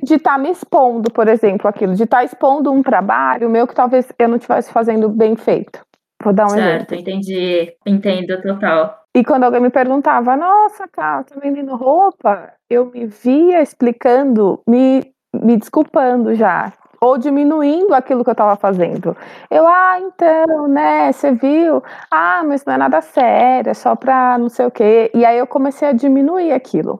de 0.02 0.14
estar 0.14 0.32
tá 0.32 0.38
me 0.38 0.50
expondo, 0.50 1.10
por 1.10 1.28
exemplo, 1.28 1.68
aquilo, 1.68 1.94
de 1.94 2.04
estar 2.04 2.18
tá 2.18 2.24
expondo 2.24 2.72
um 2.72 2.82
trabalho 2.82 3.50
meu 3.50 3.66
que 3.66 3.74
talvez 3.74 4.10
eu 4.18 4.28
não 4.28 4.36
estivesse 4.36 4.72
fazendo 4.72 5.08
bem 5.08 5.34
feito. 5.36 5.80
Vou 6.22 6.32
dar 6.32 6.46
um 6.46 6.50
certo, 6.50 6.92
exemplo. 6.92 6.96
entendi. 6.96 7.72
Entendo 7.86 8.40
total. 8.42 9.00
E 9.14 9.24
quando 9.24 9.44
alguém 9.44 9.60
me 9.60 9.70
perguntava, 9.70 10.36
nossa, 10.36 10.86
cara, 10.86 11.24
tá 11.24 11.34
vendendo 11.40 11.74
roupa? 11.74 12.52
Eu 12.68 12.86
me 12.86 13.06
via 13.06 13.60
explicando, 13.62 14.60
me, 14.68 15.12
me 15.34 15.56
desculpando 15.56 16.34
já. 16.34 16.72
Ou 17.00 17.16
diminuindo 17.16 17.94
aquilo 17.94 18.22
que 18.22 18.28
eu 18.30 18.32
estava 18.32 18.56
fazendo. 18.56 19.16
Eu, 19.50 19.66
ah, 19.66 19.98
então, 19.98 20.68
né, 20.68 21.10
você 21.10 21.32
viu? 21.32 21.82
Ah, 22.10 22.42
mas 22.44 22.64
não 22.64 22.74
é 22.74 22.76
nada 22.76 23.00
sério, 23.00 23.70
é 23.70 23.74
só 23.74 23.96
pra 23.96 24.36
não 24.38 24.50
sei 24.50 24.66
o 24.66 24.70
quê. 24.70 25.10
E 25.14 25.24
aí 25.24 25.38
eu 25.38 25.46
comecei 25.46 25.88
a 25.88 25.92
diminuir 25.92 26.52
aquilo. 26.52 26.98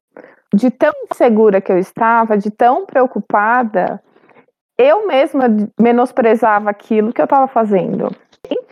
De 0.54 0.70
tão 0.70 0.92
insegura 1.12 1.60
que 1.60 1.70
eu 1.70 1.78
estava, 1.78 2.36
de 2.36 2.50
tão 2.50 2.86
preocupada, 2.86 4.02
eu 4.78 5.06
mesma 5.06 5.44
menosprezava 5.78 6.70
aquilo 6.70 7.12
que 7.12 7.20
eu 7.20 7.26
estava 7.26 7.46
fazendo. 7.46 8.10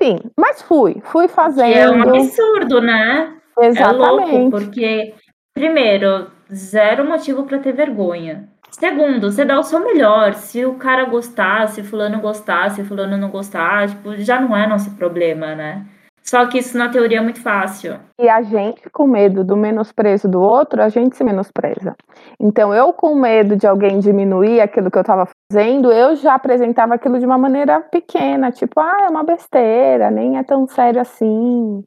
Enfim, 0.01 0.21
mas 0.37 0.63
fui, 0.63 1.01
fui 1.05 1.27
fazendo. 1.27 1.73
Que 1.73 1.79
é 1.79 1.91
um 1.91 2.03
absurdo, 2.03 2.81
né? 2.81 3.35
Exatamente. 3.61 4.31
É 4.31 4.39
louco, 4.39 4.51
porque, 4.51 5.15
primeiro, 5.53 6.31
zero 6.53 7.05
motivo 7.05 7.45
para 7.45 7.59
ter 7.59 7.73
vergonha. 7.73 8.49
Segundo, 8.71 9.33
você 9.33 9.45
dá 9.45 9.59
o 9.59 9.63
seu 9.65 9.81
melhor. 9.81 10.35
Se 10.35 10.65
o 10.65 10.75
cara 10.75 11.05
gostar, 11.05 11.67
se 11.69 11.83
fulano 11.83 12.21
gostar, 12.21 12.71
se 12.71 12.85
fulano 12.85 13.17
não 13.17 13.31
gostar, 13.31 13.89
tipo, 13.89 14.17
já 14.17 14.41
não 14.41 14.57
é 14.57 14.67
nosso 14.67 14.93
problema, 14.93 15.55
né? 15.55 15.85
Só 16.29 16.45
que 16.47 16.59
isso 16.59 16.77
na 16.77 16.91
teoria 16.91 17.21
é 17.21 17.21
muito 17.23 17.41
fácil. 17.41 17.99
E 18.21 18.29
a 18.29 18.43
gente, 18.43 18.91
com 18.91 19.07
medo 19.07 19.43
do 19.43 19.57
menosprezo 19.57 20.29
do 20.29 20.43
outro, 20.43 20.83
a 20.83 20.91
gente 20.91 21.17
se 21.17 21.25
menospreza. 21.25 21.97
Então, 22.39 22.75
eu, 22.75 22.93
com 22.93 23.15
medo 23.15 23.57
de 23.57 23.67
alguém 23.67 23.99
diminuir 23.99 24.61
aquilo 24.61 24.91
que 24.91 24.99
eu 24.99 25.01
estava 25.01 25.27
fazendo, 25.51 25.91
eu 25.91 26.17
já 26.17 26.35
apresentava 26.35 26.97
aquilo 26.97 27.19
de 27.19 27.25
uma 27.25 27.39
maneira 27.39 27.81
pequena, 27.81 28.53
tipo, 28.53 28.79
ah, 28.79 29.07
é 29.07 29.09
uma 29.09 29.25
besteira, 29.25 30.11
nem 30.11 30.37
é 30.37 30.43
tão 30.43 30.69
sério 30.69 31.01
assim. 31.01 31.83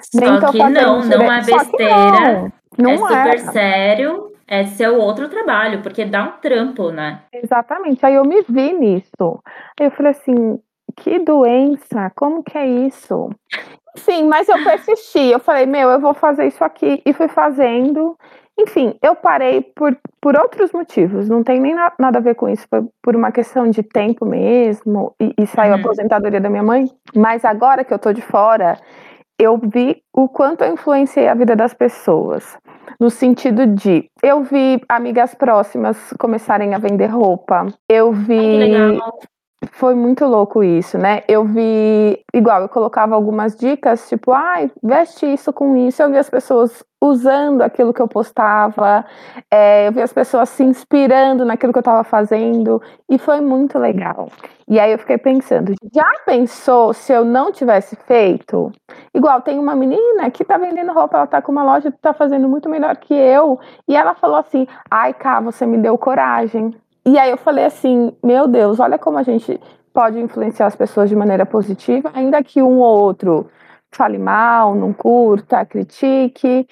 Só 0.00 0.20
nem 0.20 0.40
que 0.40 0.58
não, 0.70 1.02
não 1.02 1.30
é 1.30 1.42
besteira. 1.42 2.52
Não, 2.78 2.96
não 2.96 3.08
é 3.08 3.08
super 3.08 3.34
é. 3.34 3.52
sério, 3.52 4.32
é 4.48 4.64
seu 4.64 4.98
outro 4.98 5.28
trabalho, 5.28 5.82
porque 5.82 6.06
dá 6.06 6.24
um 6.24 6.40
trampo, 6.40 6.90
né? 6.90 7.20
Exatamente. 7.30 8.06
Aí 8.06 8.14
eu 8.14 8.24
me 8.24 8.40
vi 8.48 8.72
nisso. 8.72 9.42
Aí 9.78 9.86
eu 9.86 9.90
falei 9.90 10.12
assim, 10.12 10.58
que 10.96 11.18
doença, 11.18 12.10
como 12.14 12.42
que 12.42 12.56
é 12.56 12.66
isso? 12.66 13.30
Sim, 13.96 14.26
mas 14.28 14.48
eu 14.48 14.62
persisti, 14.62 15.30
eu 15.30 15.38
falei, 15.38 15.66
meu, 15.66 15.90
eu 15.90 16.00
vou 16.00 16.14
fazer 16.14 16.46
isso 16.46 16.62
aqui, 16.62 17.02
e 17.04 17.12
fui 17.12 17.28
fazendo. 17.28 18.16
Enfim, 18.58 18.94
eu 19.02 19.14
parei 19.14 19.60
por, 19.60 19.96
por 20.20 20.34
outros 20.36 20.72
motivos, 20.72 21.28
não 21.28 21.42
tem 21.42 21.60
nem 21.60 21.74
na, 21.74 21.92
nada 21.98 22.18
a 22.18 22.22
ver 22.22 22.34
com 22.34 22.48
isso, 22.48 22.66
foi 22.68 22.82
por 23.02 23.14
uma 23.14 23.30
questão 23.30 23.68
de 23.68 23.82
tempo 23.82 24.24
mesmo, 24.24 25.14
e, 25.20 25.34
e 25.38 25.46
saiu 25.46 25.72
uhum. 25.72 25.78
a 25.78 25.80
aposentadoria 25.80 26.40
da 26.40 26.48
minha 26.48 26.62
mãe. 26.62 26.90
Mas 27.14 27.44
agora 27.44 27.84
que 27.84 27.92
eu 27.92 27.98
tô 27.98 28.12
de 28.12 28.22
fora, 28.22 28.78
eu 29.38 29.58
vi 29.58 30.02
o 30.14 30.28
quanto 30.28 30.64
eu 30.64 30.72
influenciei 30.72 31.28
a 31.28 31.34
vida 31.34 31.54
das 31.54 31.74
pessoas. 31.74 32.56
No 32.98 33.10
sentido 33.10 33.66
de, 33.66 34.08
eu 34.22 34.42
vi 34.42 34.80
amigas 34.88 35.34
próximas 35.34 36.14
começarem 36.18 36.74
a 36.74 36.78
vender 36.78 37.08
roupa, 37.08 37.66
eu 37.88 38.12
vi 38.12 38.98
foi 39.72 39.94
muito 39.94 40.26
louco 40.26 40.62
isso, 40.62 40.98
né? 40.98 41.22
Eu 41.26 41.44
vi, 41.44 42.22
igual, 42.32 42.62
eu 42.62 42.68
colocava 42.68 43.14
algumas 43.14 43.56
dicas, 43.56 44.08
tipo, 44.08 44.32
ai, 44.32 44.70
veste 44.82 45.26
isso 45.26 45.52
com 45.52 45.76
isso. 45.76 46.02
Eu 46.02 46.10
vi 46.10 46.18
as 46.18 46.28
pessoas 46.28 46.84
usando 47.00 47.62
aquilo 47.62 47.92
que 47.92 48.00
eu 48.00 48.08
postava, 48.08 49.04
é, 49.50 49.88
eu 49.88 49.92
vi 49.92 50.02
as 50.02 50.12
pessoas 50.12 50.48
se 50.48 50.62
inspirando 50.62 51.44
naquilo 51.44 51.72
que 51.72 51.78
eu 51.78 51.80
estava 51.80 52.02
fazendo, 52.04 52.82
e 53.08 53.18
foi 53.18 53.40
muito 53.40 53.78
legal. 53.78 54.28
E 54.68 54.80
aí 54.80 54.92
eu 54.92 54.98
fiquei 54.98 55.18
pensando, 55.18 55.72
já 55.94 56.10
pensou 56.24 56.92
se 56.92 57.12
eu 57.12 57.24
não 57.24 57.52
tivesse 57.52 57.96
feito? 57.96 58.72
Igual, 59.14 59.40
tem 59.42 59.58
uma 59.58 59.76
menina 59.76 60.30
que 60.30 60.44
tá 60.44 60.58
vendendo 60.58 60.92
roupa, 60.92 61.18
ela 61.18 61.26
tá 61.26 61.40
com 61.40 61.52
uma 61.52 61.62
loja 61.64 61.92
que 61.92 61.98
tá 61.98 62.12
fazendo 62.12 62.48
muito 62.48 62.68
melhor 62.68 62.96
que 62.96 63.14
eu, 63.14 63.58
e 63.88 63.94
ela 63.96 64.14
falou 64.14 64.36
assim: 64.36 64.66
ai, 64.90 65.14
cá, 65.14 65.40
você 65.40 65.64
me 65.66 65.78
deu 65.78 65.96
coragem. 65.96 66.74
E 67.06 67.18
aí 67.18 67.30
eu 67.30 67.36
falei 67.36 67.64
assim, 67.64 68.12
meu 68.22 68.48
Deus, 68.48 68.80
olha 68.80 68.98
como 68.98 69.16
a 69.16 69.22
gente 69.22 69.60
pode 69.94 70.18
influenciar 70.18 70.66
as 70.66 70.74
pessoas 70.74 71.08
de 71.08 71.14
maneira 71.14 71.46
positiva, 71.46 72.10
ainda 72.12 72.42
que 72.42 72.60
um 72.60 72.80
ou 72.80 73.00
outro 73.00 73.48
fale 73.92 74.18
mal, 74.18 74.74
não 74.74 74.92
curta, 74.92 75.64
critique. 75.64 76.66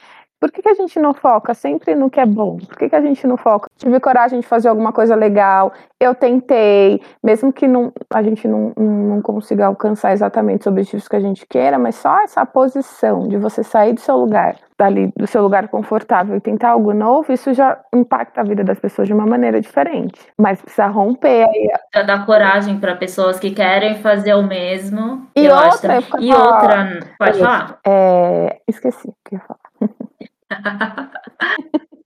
Por 0.45 0.53
que, 0.53 0.61
que 0.61 0.69
a 0.69 0.75
gente 0.75 1.01
não 1.01 1.15
foca 1.15 1.55
sempre 1.55 1.95
no 1.95 2.11
que 2.11 2.21
é 2.21 2.27
bom? 2.27 2.59
Por 2.59 2.77
que, 2.77 2.91
que 2.91 2.95
a 2.95 3.01
gente 3.01 3.27
não 3.27 3.35
foca? 3.35 3.67
Tive 3.79 3.99
coragem 3.99 4.41
de 4.41 4.47
fazer 4.47 4.69
alguma 4.69 4.93
coisa 4.93 5.15
legal, 5.15 5.73
eu 5.99 6.15
tentei, 6.15 7.01
mesmo 7.23 7.51
que 7.51 7.67
não, 7.67 7.91
a 8.11 8.23
gente 8.23 8.47
não, 8.47 8.75
não 8.77 9.23
consiga 9.23 9.65
alcançar 9.65 10.13
exatamente 10.13 10.61
os 10.61 10.67
objetivos 10.67 11.09
que 11.09 11.17
a 11.17 11.21
gente 11.21 11.47
queira, 11.47 11.79
mas 11.79 11.95
só 11.95 12.21
essa 12.21 12.45
posição 12.45 13.27
de 13.27 13.39
você 13.39 13.65
sair 13.65 13.95
do 13.95 14.01
seu 14.01 14.19
lugar, 14.19 14.57
dali, 14.79 15.11
do 15.17 15.27
seu 15.27 15.41
lugar 15.41 15.69
confortável 15.69 16.37
e 16.37 16.41
tentar 16.43 16.73
algo 16.73 16.93
novo, 16.93 17.33
isso 17.33 17.55
já 17.55 17.81
impacta 17.95 18.43
a 18.43 18.45
vida 18.45 18.63
das 18.63 18.79
pessoas 18.79 19.09
de 19.09 19.15
uma 19.15 19.25
maneira 19.25 19.63
diferente. 19.63 20.21
Mas 20.37 20.61
precisa 20.61 20.89
romper 20.89 21.49
aí. 21.49 21.71
Já 21.95 22.03
dá 22.03 22.19
coragem 22.19 22.79
para 22.79 22.95
pessoas 22.95 23.41
que 23.41 23.51
querem 23.51 23.95
fazer 24.03 24.35
o 24.35 24.43
mesmo. 24.43 25.27
E 25.35 25.49
outra, 25.49 26.01
e 26.21 26.35
outra, 26.35 27.01
pode 27.19 27.39
falar? 27.39 27.79
É, 27.87 28.61
esqueci 28.69 29.09
o 29.09 29.15
que 29.25 29.37
ia 29.37 29.41
falar. 29.41 29.59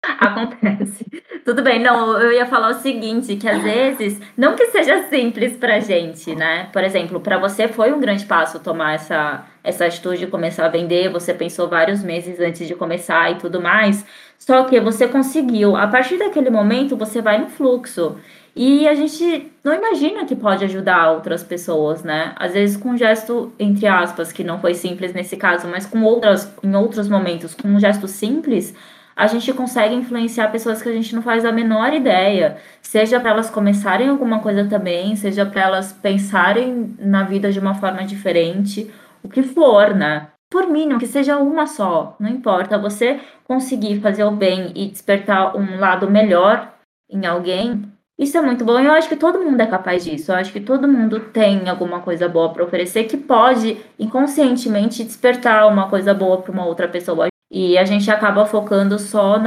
Acontece. 0.03 1.05
Tudo 1.45 1.63
bem, 1.63 1.81
não, 1.81 2.19
eu 2.21 2.33
ia 2.33 2.47
falar 2.47 2.71
o 2.71 2.75
seguinte, 2.81 3.37
que 3.37 3.49
às 3.49 3.63
vezes, 3.63 4.21
não 4.37 4.55
que 4.55 4.67
seja 4.67 5.05
simples 5.09 5.57
pra 5.57 5.81
gente, 5.81 6.35
né? 6.35 6.69
Por 6.73 6.85
exemplo, 6.85 7.21
para 7.21 7.39
você 7.39 7.69
foi 7.69 7.93
um 7.93 8.01
grande 8.01 8.25
passo 8.25 8.61
tomar 8.61 8.95
essa, 8.95 9.45
essa 9.63 9.87
atitude 9.87 10.19
de 10.21 10.27
começar 10.27 10.67
a 10.67 10.69
vender, 10.69 11.11
você 11.11 11.35
pensou 11.35 11.69
vários 11.69 12.03
meses 12.03 12.39
antes 12.41 12.67
de 12.67 12.75
começar 12.75 13.31
e 13.33 13.37
tudo 13.37 13.61
mais, 13.61 14.05
só 14.39 14.65
que 14.65 14.81
você 14.81 15.09
conseguiu. 15.09 15.77
A 15.77 15.87
partir 15.87 16.17
daquele 16.19 16.51
momento, 16.51 16.97
você 16.97 17.21
vai 17.21 17.39
no 17.39 17.49
fluxo. 17.49 18.17
E 18.61 18.89
a 18.89 18.95
gente 18.97 19.53
não 19.63 19.73
imagina 19.73 20.25
que 20.25 20.35
pode 20.35 20.65
ajudar 20.65 21.13
outras 21.13 21.45
pessoas, 21.45 22.03
né? 22.03 22.35
Às 22.35 22.55
vezes 22.55 22.77
com 22.77 22.89
um 22.89 22.97
gesto, 22.97 23.53
entre 23.57 23.87
aspas, 23.87 24.33
que 24.33 24.43
não 24.43 24.59
foi 24.59 24.75
simples 24.75 25.15
nesse 25.15 25.37
caso, 25.37 25.69
mas 25.69 25.87
com 25.87 26.03
outras, 26.03 26.53
em 26.61 26.75
outros 26.75 27.09
momentos, 27.09 27.55
com 27.55 27.69
um 27.69 27.79
gesto 27.79 28.09
simples, 28.09 28.75
a 29.15 29.29
gente 29.29 29.53
consegue 29.53 29.95
influenciar 29.95 30.51
pessoas 30.51 30.83
que 30.83 30.89
a 30.89 30.93
gente 30.93 31.15
não 31.15 31.23
faz 31.23 31.45
a 31.45 31.53
menor 31.53 31.95
ideia. 31.95 32.57
Seja 32.83 33.21
para 33.21 33.31
elas 33.31 33.49
começarem 33.49 34.09
alguma 34.09 34.41
coisa 34.41 34.65
também, 34.65 35.15
seja 35.15 35.47
para 35.47 35.63
elas 35.63 35.93
pensarem 35.93 36.97
na 36.99 37.23
vida 37.23 37.53
de 37.53 37.61
uma 37.61 37.77
forma 37.77 38.05
diferente, 38.05 38.93
o 39.23 39.29
que 39.29 39.45
for, 39.45 39.95
né? 39.95 40.31
Por 40.51 40.67
mínimo, 40.69 40.99
que 40.99 41.07
seja 41.07 41.39
uma 41.39 41.69
só, 41.69 42.17
não 42.19 42.29
importa. 42.29 42.77
Você 42.77 43.21
conseguir 43.45 44.01
fazer 44.01 44.25
o 44.25 44.33
bem 44.33 44.73
e 44.75 44.89
despertar 44.89 45.57
um 45.57 45.79
lado 45.79 46.11
melhor 46.11 46.75
em 47.09 47.25
alguém, 47.25 47.85
isso 48.19 48.37
é 48.37 48.41
muito 48.43 48.65
bom. 48.65 48.79
Eu 48.81 48.93
acho 48.93 49.09
que 49.09 49.17
todo 49.17 49.39
mundo 49.39 49.61
é 49.61 49.67
capaz 49.67 50.05
disso. 50.05 50.33
Eu 50.33 50.37
acho 50.37 50.53
que 50.53 50.61
todo 50.61 50.89
mundo 50.89 51.21
tem 51.31 51.69
alguma 51.69 52.01
coisa 52.01 52.29
boa 52.29 52.53
para 52.53 52.65
oferecer 52.65 53.05
que 53.05 53.17
pode 53.17 53.79
inconscientemente 53.99 55.05
despertar 55.05 55.69
uma 55.69 55.89
coisa 55.89 56.13
boa 56.13 56.43
para 56.43 56.51
uma 56.53 56.67
outra 56.67 56.89
pessoa. 56.89 57.29
E 57.51 57.79
a 57.79 57.85
gente 57.85 58.11
acaba 58.11 58.45
focando 58.45 58.99
só 58.99 59.39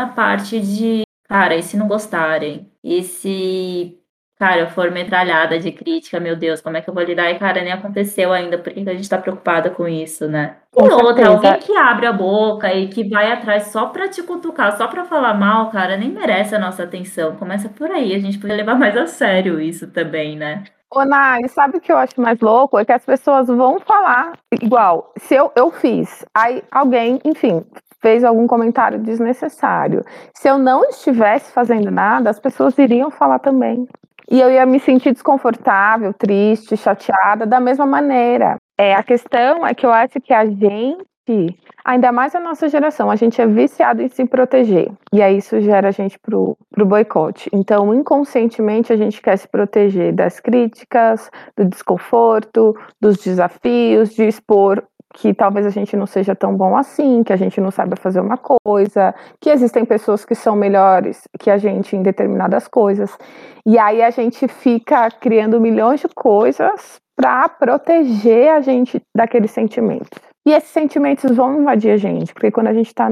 na 0.00 0.06
parte 0.14 0.60
de, 0.60 1.02
cara, 1.28 1.56
e 1.56 1.62
se 1.62 1.76
não 1.76 1.88
gostarem? 1.88 2.70
E 2.84 3.02
se 3.02 3.98
cara, 4.44 4.68
for 4.68 4.90
metralhada 4.90 5.58
de 5.58 5.72
crítica, 5.72 6.20
meu 6.20 6.36
Deus, 6.36 6.60
como 6.60 6.76
é 6.76 6.82
que 6.82 6.90
eu 6.90 6.92
vou 6.92 7.02
lidar? 7.02 7.30
E, 7.30 7.38
cara, 7.38 7.62
nem 7.62 7.72
aconteceu 7.72 8.30
ainda, 8.30 8.58
por 8.58 8.74
que 8.74 8.80
a 8.90 8.94
gente 8.94 9.08
tá 9.08 9.16
preocupada 9.16 9.70
com 9.70 9.88
isso, 9.88 10.28
né? 10.28 10.56
Com 10.70 10.86
e 10.86 10.90
outra, 10.90 11.28
alguém 11.28 11.58
que 11.60 11.74
abre 11.74 12.04
a 12.04 12.12
boca 12.12 12.70
e 12.70 12.88
que 12.88 13.08
vai 13.08 13.32
atrás 13.32 13.68
só 13.68 13.86
pra 13.86 14.06
te 14.06 14.22
cutucar, 14.22 14.76
só 14.76 14.86
pra 14.86 15.06
falar 15.06 15.32
mal, 15.32 15.70
cara, 15.70 15.96
nem 15.96 16.10
merece 16.10 16.54
a 16.54 16.58
nossa 16.58 16.82
atenção. 16.82 17.36
Começa 17.36 17.70
por 17.70 17.90
aí, 17.90 18.14
a 18.14 18.18
gente 18.18 18.36
podia 18.38 18.54
levar 18.54 18.74
mais 18.74 18.94
a 18.98 19.06
sério 19.06 19.58
isso 19.58 19.86
também, 19.86 20.36
né? 20.36 20.64
Ô, 20.94 21.06
Nai, 21.06 21.48
sabe 21.48 21.78
o 21.78 21.80
que 21.80 21.90
eu 21.90 21.96
acho 21.96 22.20
mais 22.20 22.38
louco? 22.38 22.78
É 22.78 22.84
que 22.84 22.92
as 22.92 23.04
pessoas 23.04 23.48
vão 23.48 23.80
falar 23.80 24.32
igual. 24.62 25.10
Se 25.16 25.34
eu, 25.34 25.50
eu 25.56 25.70
fiz, 25.70 26.22
aí 26.34 26.62
alguém, 26.70 27.18
enfim, 27.24 27.64
fez 28.02 28.22
algum 28.22 28.46
comentário 28.46 28.98
desnecessário. 28.98 30.04
Se 30.34 30.48
eu 30.48 30.58
não 30.58 30.84
estivesse 30.84 31.50
fazendo 31.50 31.90
nada, 31.90 32.28
as 32.28 32.38
pessoas 32.38 32.76
iriam 32.76 33.10
falar 33.10 33.38
também. 33.38 33.88
E 34.34 34.40
eu 34.40 34.50
ia 34.50 34.66
me 34.66 34.80
sentir 34.80 35.12
desconfortável, 35.12 36.12
triste, 36.12 36.76
chateada, 36.76 37.46
da 37.46 37.60
mesma 37.60 37.86
maneira. 37.86 38.56
É, 38.76 38.92
a 38.92 39.00
questão 39.00 39.64
é 39.64 39.72
que 39.72 39.86
eu 39.86 39.92
acho 39.92 40.20
que 40.20 40.34
a 40.34 40.44
gente 40.44 41.56
Ainda 41.82 42.12
mais 42.12 42.34
a 42.34 42.40
nossa 42.40 42.68
geração, 42.68 43.10
a 43.10 43.16
gente 43.16 43.40
é 43.40 43.46
viciado 43.46 44.02
em 44.02 44.08
se 44.08 44.26
proteger. 44.26 44.92
E 45.12 45.22
aí 45.22 45.38
isso 45.38 45.58
gera 45.60 45.88
a 45.88 45.90
gente 45.90 46.18
pro, 46.18 46.56
pro 46.70 46.84
boicote. 46.84 47.48
Então, 47.52 47.94
inconscientemente, 47.94 48.92
a 48.92 48.96
gente 48.96 49.22
quer 49.22 49.38
se 49.38 49.48
proteger 49.48 50.12
das 50.12 50.38
críticas, 50.40 51.30
do 51.56 51.64
desconforto, 51.64 52.76
dos 53.00 53.16
desafios, 53.16 54.10
de 54.10 54.24
expor 54.24 54.82
que 55.14 55.32
talvez 55.32 55.64
a 55.64 55.70
gente 55.70 55.96
não 55.96 56.06
seja 56.06 56.34
tão 56.34 56.56
bom 56.56 56.76
assim, 56.76 57.22
que 57.22 57.32
a 57.32 57.36
gente 57.36 57.60
não 57.60 57.70
saiba 57.70 57.94
fazer 57.96 58.20
uma 58.20 58.36
coisa, 58.36 59.14
que 59.40 59.48
existem 59.48 59.84
pessoas 59.84 60.24
que 60.24 60.34
são 60.34 60.56
melhores 60.56 61.22
que 61.38 61.50
a 61.50 61.56
gente 61.56 61.96
em 61.96 62.02
determinadas 62.02 62.66
coisas. 62.66 63.16
E 63.64 63.78
aí 63.78 64.02
a 64.02 64.10
gente 64.10 64.48
fica 64.48 65.08
criando 65.10 65.60
milhões 65.60 66.00
de 66.00 66.08
coisas 66.08 66.96
para 67.16 67.48
proteger 67.48 68.50
a 68.50 68.60
gente 68.60 69.00
daqueles 69.16 69.52
sentimentos. 69.52 70.18
E 70.46 70.52
esses 70.52 70.70
sentimentos 70.70 71.34
vão 71.34 71.60
invadir 71.60 71.92
a 71.92 71.96
gente, 71.96 72.34
porque 72.34 72.50
quando 72.50 72.66
a 72.66 72.74
gente 72.74 72.88
está 72.88 73.08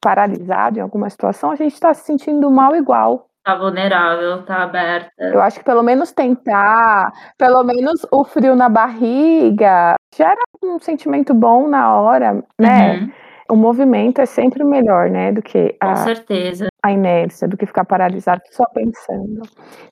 paralisado 0.00 0.78
em 0.78 0.82
alguma 0.82 1.08
situação, 1.08 1.50
a 1.50 1.56
gente 1.56 1.72
está 1.72 1.92
se 1.94 2.04
sentindo 2.04 2.50
mal 2.50 2.76
igual. 2.76 3.29
Tá 3.44 3.54
vulnerável, 3.54 4.42
tá 4.44 4.64
aberta. 4.64 5.10
Eu 5.18 5.40
acho 5.40 5.58
que 5.58 5.64
pelo 5.64 5.82
menos 5.82 6.12
tentar, 6.12 7.10
pelo 7.38 7.64
menos 7.64 8.06
o 8.10 8.22
frio 8.22 8.54
na 8.54 8.68
barriga, 8.68 9.94
gera 10.14 10.38
um 10.62 10.78
sentimento 10.78 11.32
bom 11.32 11.66
na 11.66 11.94
hora, 11.94 12.44
né? 12.58 12.98
Uhum. 12.98 13.12
O 13.50 13.56
movimento 13.56 14.20
é 14.20 14.26
sempre 14.26 14.62
melhor, 14.62 15.10
né, 15.10 15.32
do 15.32 15.42
que 15.42 15.74
a, 15.80 15.88
Com 15.88 15.96
certeza. 15.96 16.68
a 16.84 16.92
inércia, 16.92 17.48
do 17.48 17.56
que 17.56 17.66
ficar 17.66 17.84
paralisado 17.84 18.40
só 18.52 18.64
pensando. 18.66 19.42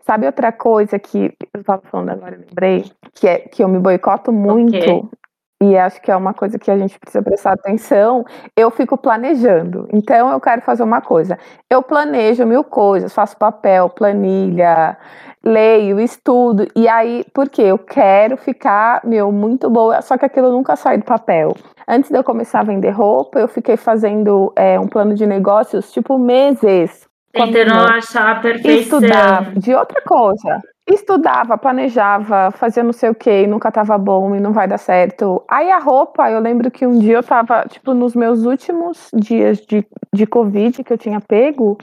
Sabe 0.03 0.27
outra 0.27 0.53
coisa 0.53 0.97
que 0.97 1.35
eu 1.53 1.61
estava 1.61 1.83
falando 1.91 2.11
agora, 2.11 2.39
lembrei, 2.39 2.85
que 3.15 3.27
é 3.27 3.39
que 3.39 3.65
eu 3.65 3.69
me 3.69 3.81
boicoto 3.81 4.33
muito 4.33 4.77
okay 4.77 5.03
e 5.61 5.77
acho 5.77 6.01
que 6.01 6.11
é 6.11 6.17
uma 6.17 6.33
coisa 6.33 6.57
que 6.57 6.71
a 6.71 6.79
gente 6.79 6.99
precisa 7.01 7.21
prestar 7.21 7.53
atenção. 7.53 8.25
Eu 8.57 8.71
fico 8.71 8.97
planejando. 8.97 9.89
Então, 9.93 10.31
eu 10.31 10.41
quero 10.41 10.63
fazer 10.63 10.85
uma 10.85 11.01
coisa. 11.01 11.37
Eu 11.69 11.83
planejo 11.83 12.47
mil 12.47 12.63
coisas, 12.63 13.13
faço 13.13 13.37
papel, 13.37 13.89
planilha, 13.89 14.97
leio, 15.45 15.99
estudo. 15.99 16.69
E 16.77 16.87
aí, 16.87 17.25
por 17.35 17.49
quê? 17.49 17.63
Eu 17.63 17.79
quero 17.79 18.37
ficar, 18.37 19.01
meu, 19.05 19.33
muito 19.33 19.69
boa. 19.69 20.01
Só 20.01 20.17
que 20.17 20.25
aquilo 20.25 20.53
nunca 20.53 20.77
sai 20.77 20.99
do 20.99 21.05
papel. 21.05 21.57
Antes 21.89 22.09
de 22.09 22.17
eu 22.17 22.23
começar 22.23 22.61
a 22.61 22.65
vender 22.65 22.91
roupa, 22.91 23.41
eu 23.41 23.49
fiquei 23.49 23.77
fazendo 23.77 24.53
é, 24.55 24.79
um 24.79 24.87
plano 24.87 25.13
de 25.15 25.27
negócios, 25.27 25.91
tipo, 25.91 26.17
meses. 26.19 27.09
Tentando 27.33 27.75
achar 27.75 28.37
a 28.37 28.41
perfeição. 28.41 29.01
Estudar 29.01 29.55
de 29.55 29.75
outra 29.75 30.01
coisa 30.03 30.61
estudava, 30.95 31.59
planejava, 31.59 32.51
fazia 32.53 32.83
não 32.83 32.93
sei 32.93 33.11
o 33.11 33.15
que, 33.15 33.47
nunca 33.47 33.71
tava 33.71 33.97
bom 33.99 34.35
e 34.35 34.41
não 34.41 34.53
vai 34.53 34.67
dar 34.67 34.79
certo. 34.79 35.43
Aí 35.49 35.71
a 35.71 35.79
roupa, 35.79 36.31
eu 36.31 36.41
lembro 36.41 36.71
que 36.71 36.87
um 36.87 36.99
dia 36.99 37.17
eu 37.17 37.23
tava, 37.23 37.65
tipo, 37.69 37.95
nos 37.95 38.15
meus 38.15 38.45
últimos 38.45 39.11
dias 39.15 39.59
de, 39.59 39.87
de 40.13 40.27
Covid 40.27 40.83
que 40.83 40.93
eu 40.93 40.99
tinha 40.99 41.21
pego, 41.21 41.79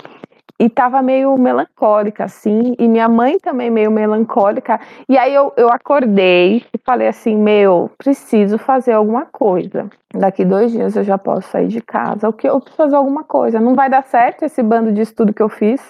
e 0.60 0.70
tava 0.70 1.02
meio 1.02 1.38
melancólica, 1.38 2.24
assim, 2.24 2.76
e 2.80 2.88
minha 2.88 3.10
mãe 3.10 3.38
também 3.40 3.70
meio 3.70 3.92
melancólica. 3.92 4.80
E 5.08 5.18
aí 5.18 5.34
eu, 5.34 5.52
eu 5.58 5.70
acordei 5.70 6.66
e 6.74 6.78
falei 6.84 7.08
assim: 7.08 7.36
Meu, 7.36 7.92
preciso 7.98 8.58
fazer 8.58 8.94
alguma 8.94 9.26
coisa. 9.26 9.90
Daqui 10.14 10.46
dois 10.46 10.72
dias 10.72 10.96
eu 10.96 11.04
já 11.04 11.18
posso 11.18 11.50
sair 11.50 11.68
de 11.68 11.82
casa. 11.82 12.30
O 12.30 12.34
que 12.34 12.48
eu 12.48 12.60
preciso 12.60 12.78
fazer 12.78 12.96
alguma 12.96 13.24
coisa. 13.24 13.60
Não 13.60 13.76
vai 13.76 13.90
dar 13.90 14.04
certo 14.04 14.44
esse 14.44 14.64
bando 14.64 14.92
de 14.92 15.02
estudo 15.02 15.34
que 15.34 15.42
eu 15.42 15.50
fiz 15.50 15.82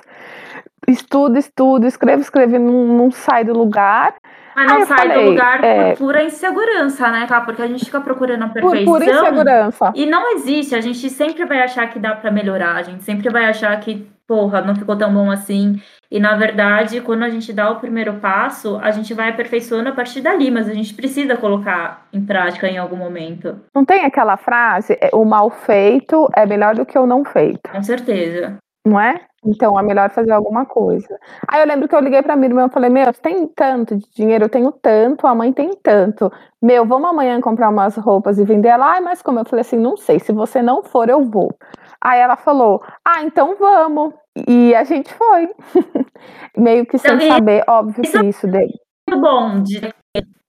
estudo, 0.88 1.38
estudo, 1.38 1.88
escrevo, 1.88 2.22
escrevo, 2.22 2.60
não, 2.60 2.86
não 2.86 3.12
sai 3.12 3.43
do 3.43 3.53
lugar. 3.53 4.15
Mas 4.55 4.67
não 4.67 4.85
sai 4.85 5.09
falei, 5.09 5.24
do 5.24 5.29
lugar 5.31 5.63
é, 5.63 5.89
por 5.91 5.97
pura 5.97 6.24
insegurança, 6.24 7.12
né, 7.12 7.27
cara? 7.27 7.43
Porque 7.43 7.62
a 7.62 7.67
gente 7.67 7.85
fica 7.85 8.00
procurando 8.00 8.43
a 8.43 8.50
perfeição. 8.50 8.85
Por 8.85 9.00
pura 9.00 9.05
insegurança. 9.05 9.91
E 9.95 10.05
não 10.05 10.33
existe. 10.35 10.75
A 10.75 10.81
gente 10.81 11.09
sempre 11.09 11.45
vai 11.45 11.62
achar 11.62 11.88
que 11.89 12.00
dá 12.00 12.15
para 12.15 12.31
melhorar. 12.31 12.75
A 12.75 12.81
gente 12.81 13.03
sempre 13.03 13.29
vai 13.29 13.45
achar 13.45 13.77
que, 13.79 14.07
porra, 14.27 14.62
não 14.62 14.75
ficou 14.75 14.95
tão 14.95 15.13
bom 15.13 15.29
assim. 15.29 15.81
E 16.09 16.19
na 16.19 16.35
verdade, 16.35 17.01
quando 17.01 17.24
a 17.24 17.29
gente 17.29 17.51
dá 17.51 17.69
o 17.69 17.79
primeiro 17.79 18.13
passo, 18.13 18.79
a 18.81 18.91
gente 18.91 19.13
vai 19.13 19.29
aperfeiçoando 19.29 19.89
a 19.89 19.91
partir 19.91 20.21
dali, 20.21 20.50
mas 20.50 20.69
a 20.69 20.74
gente 20.74 20.93
precisa 20.93 21.35
colocar 21.35 22.05
em 22.13 22.25
prática 22.25 22.67
em 22.67 22.77
algum 22.77 22.95
momento. 22.95 23.59
Não 23.75 23.83
tem 23.83 24.05
aquela 24.05 24.38
frase, 24.38 24.97
é, 25.01 25.09
o 25.13 25.25
mal 25.25 25.50
feito 25.50 26.29
é 26.35 26.45
melhor 26.45 26.75
do 26.75 26.85
que 26.85 26.97
o 26.97 27.05
não 27.05 27.25
feito. 27.25 27.69
Com 27.69 27.83
certeza. 27.83 28.57
Não 28.85 29.00
é? 29.00 29.19
Então 29.45 29.79
é 29.79 29.83
melhor 29.83 30.09
fazer 30.09 30.31
alguma 30.31 30.65
coisa. 30.65 31.19
Aí 31.47 31.61
eu 31.61 31.67
lembro 31.67 31.87
que 31.87 31.95
eu 31.95 31.99
liguei 31.99 32.22
pra 32.22 32.35
minha 32.35 32.50
irmã 32.50 32.65
e 32.65 32.74
falei: 32.74 32.89
Meu, 32.89 33.05
você 33.05 33.22
tem 33.22 33.48
tanto 33.48 33.96
de 33.96 34.05
dinheiro, 34.09 34.46
eu 34.46 34.50
tenho 34.50 34.72
tanto, 34.72 35.27
a 35.27 35.35
mãe 35.35 35.53
tem 35.53 35.72
tanto. 35.83 36.31
Meu, 36.61 36.85
vamos 36.85 37.09
amanhã 37.09 37.39
comprar 37.39 37.70
umas 37.70 37.96
roupas 37.96 38.39
e 38.39 38.43
vender 38.43 38.70
ela. 38.70 38.93
Ai, 38.93 39.01
mas 39.01 39.22
como? 39.22 39.39
Eu 39.39 39.46
falei 39.46 39.61
assim: 39.61 39.77
Não 39.77 39.96
sei, 39.96 40.20
se 40.20 40.31
você 40.31 40.61
não 40.61 40.83
for, 40.83 41.09
eu 41.09 41.24
vou. 41.24 41.53
Aí 42.01 42.20
ela 42.20 42.35
falou: 42.35 42.81
Ah, 43.05 43.22
então 43.24 43.55
vamos. 43.59 44.13
E 44.48 44.74
a 44.74 44.83
gente 44.83 45.13
foi. 45.13 45.50
Meio 46.57 46.85
que 46.85 46.98
sem 46.98 47.20
saber, 47.27 47.63
óbvio 47.67 48.01
que 48.01 48.25
isso 48.25 48.48
dele. 48.48 48.74
Muito 49.07 49.22
bom. 49.22 49.61
De... 49.61 49.93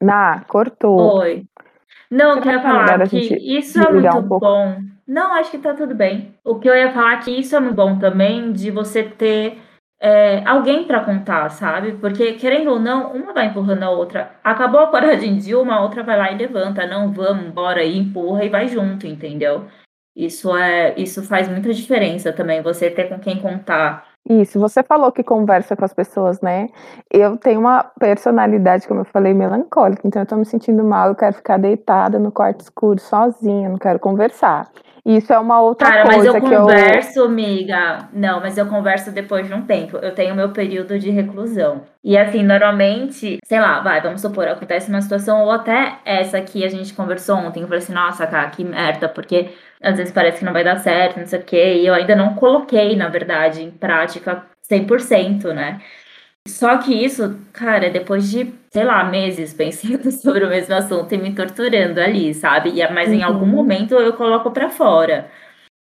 Ah, 0.09 0.43
cortou. 0.49 1.19
Foi. 1.19 1.45
Não, 2.11 2.41
quero 2.41 2.63
falar 2.63 3.09
que 3.09 3.19
isso 3.19 3.81
é 3.81 3.93
muito 3.93 4.17
um 4.17 4.23
bom 4.23 4.96
não, 5.07 5.33
acho 5.35 5.51
que 5.51 5.59
tá 5.59 5.73
tudo 5.75 5.95
bem. 5.95 6.35
O 6.45 6.59
que 6.59 6.69
eu 6.69 6.75
ia 6.75 6.93
falar 6.93 7.15
é 7.15 7.23
que 7.23 7.31
isso 7.31 7.55
é 7.55 7.61
muito 7.61 7.77
bom 7.77 7.99
também 7.99 8.53
de 8.53 8.71
você 8.71 9.05
ter 9.05 9.59
é, 10.01 10.45
alguém 10.47 10.85
para 10.85 11.05
contar, 11.05 11.49
sabe? 11.51 11.93
Porque, 11.93 12.35
querendo 12.35 12.71
ou 12.71 12.81
não, 12.81 13.13
uma 13.13 13.33
vai 13.33 13.47
empurrando 13.47 13.85
a 13.85 13.91
outra. 13.91 14.37
Acabou 14.43 14.81
a 14.81 14.91
coragem 14.91 15.39
de 15.39 15.55
uma, 15.55 15.77
a 15.77 15.83
outra 15.83 16.03
vai 16.03 16.19
lá 16.19 16.33
e 16.33 16.37
levanta. 16.39 16.87
Não, 16.87 17.13
vamos, 17.13 17.51
bora, 17.53 17.85
e 17.85 17.97
empurra 17.97 18.45
e 18.45 18.49
vai 18.49 18.69
junto, 18.69 19.07
entendeu? 19.07 19.67
Isso 20.15 20.57
é, 20.57 20.95
isso 20.99 21.23
faz 21.23 21.49
muita 21.49 21.73
diferença 21.73 22.33
também, 22.33 22.63
você 22.63 22.91
ter 22.91 23.09
com 23.09 23.19
quem 23.19 23.41
contar. 23.41 24.16
Isso, 24.29 24.59
você 24.59 24.83
falou 24.83 25.13
que 25.13 25.23
conversa 25.23 25.77
com 25.77 25.85
as 25.85 25.95
pessoas, 25.95 26.41
né? 26.41 26.69
Eu 27.11 27.37
tenho 27.37 27.61
uma 27.61 27.85
personalidade, 27.85 28.89
como 28.89 29.01
eu 29.01 29.05
falei, 29.05 29.33
melancólica, 29.33 30.07
então 30.07 30.23
eu 30.23 30.27
tô 30.27 30.37
me 30.37 30.45
sentindo 30.45 30.83
mal, 30.83 31.11
eu 31.11 31.15
quero 31.15 31.35
ficar 31.35 31.59
deitada 31.59 32.19
no 32.19 32.33
quarto 32.33 32.61
escuro 32.61 32.99
sozinha, 33.01 33.69
não 33.69 33.79
quero 33.79 34.01
conversar. 34.01 34.69
Isso 35.07 35.33
é 35.33 35.39
uma 35.39 35.61
outra 35.61 35.89
Cara, 35.89 36.03
coisa 36.03 36.33
mas 36.33 36.43
eu 36.43 36.59
converso, 36.59 37.19
eu... 37.21 37.25
amiga. 37.27 38.09
Não, 38.13 38.41
mas 38.41 38.59
eu 38.59 38.67
converso 38.67 39.13
depois 39.13 39.47
de 39.47 39.55
um 39.55 39.63
tempo. 39.63 39.99
Eu 39.99 40.13
tenho 40.13 40.35
meu 40.35 40.49
período 40.49 40.99
de 40.99 41.11
reclusão. 41.11 41.83
E 42.03 42.19
assim, 42.19 42.43
normalmente, 42.43 43.39
sei 43.45 43.61
lá, 43.61 43.79
vai, 43.79 44.01
vamos 44.01 44.21
supor, 44.21 44.49
acontece 44.49 44.91
uma 44.91 45.01
situação, 45.01 45.45
ou 45.45 45.53
até 45.53 45.99
essa 46.05 46.41
que 46.41 46.65
a 46.65 46.69
gente 46.69 46.93
conversou 46.93 47.37
ontem, 47.37 47.61
eu 47.61 47.69
falei 47.69 47.79
assim, 47.79 47.93
nossa, 47.93 48.27
cara, 48.27 48.51
que 48.51 48.65
merda, 48.65 49.09
porque 49.09 49.51
às 49.87 49.97
vezes 49.97 50.13
parece 50.13 50.41
que 50.41 50.45
não 50.45 50.53
vai 50.53 50.65
dar 50.65 50.79
certo, 50.79 51.19
não 51.19 51.27
sei 51.27 51.39
o 51.39 51.45
quê, 51.45 51.75
e 51.75 51.87
eu 51.87 51.95
ainda 51.95 52.17
não 52.17 52.35
coloquei, 52.35 52.97
na 52.97 53.09
verdade, 53.09 53.63
em 53.63 53.71
prática 53.71 54.45
100%, 54.69 55.53
né? 55.55 55.81
Só 56.49 56.79
que 56.79 56.93
isso, 56.93 57.39
cara, 57.53 57.91
depois 57.91 58.31
de, 58.31 58.53
sei 58.71 58.85
lá, 58.85 59.05
meses 59.05 59.53
pensando 59.55 60.11
sobre 60.11 60.45
o 60.45 60.49
mesmo 60.49 60.75
assunto 60.75 61.13
e 61.13 61.19
me 61.19 61.35
torturando 61.35 62.01
ali, 62.01 62.35
sabe? 62.35 62.71
E, 62.81 62.93
mas 62.93 63.13
em 63.13 63.23
algum 63.23 63.47
uhum. 63.47 63.53
momento 63.53 63.95
eu 63.95 64.13
coloco 64.15 64.51
para 64.51 64.69
fora. 64.71 65.31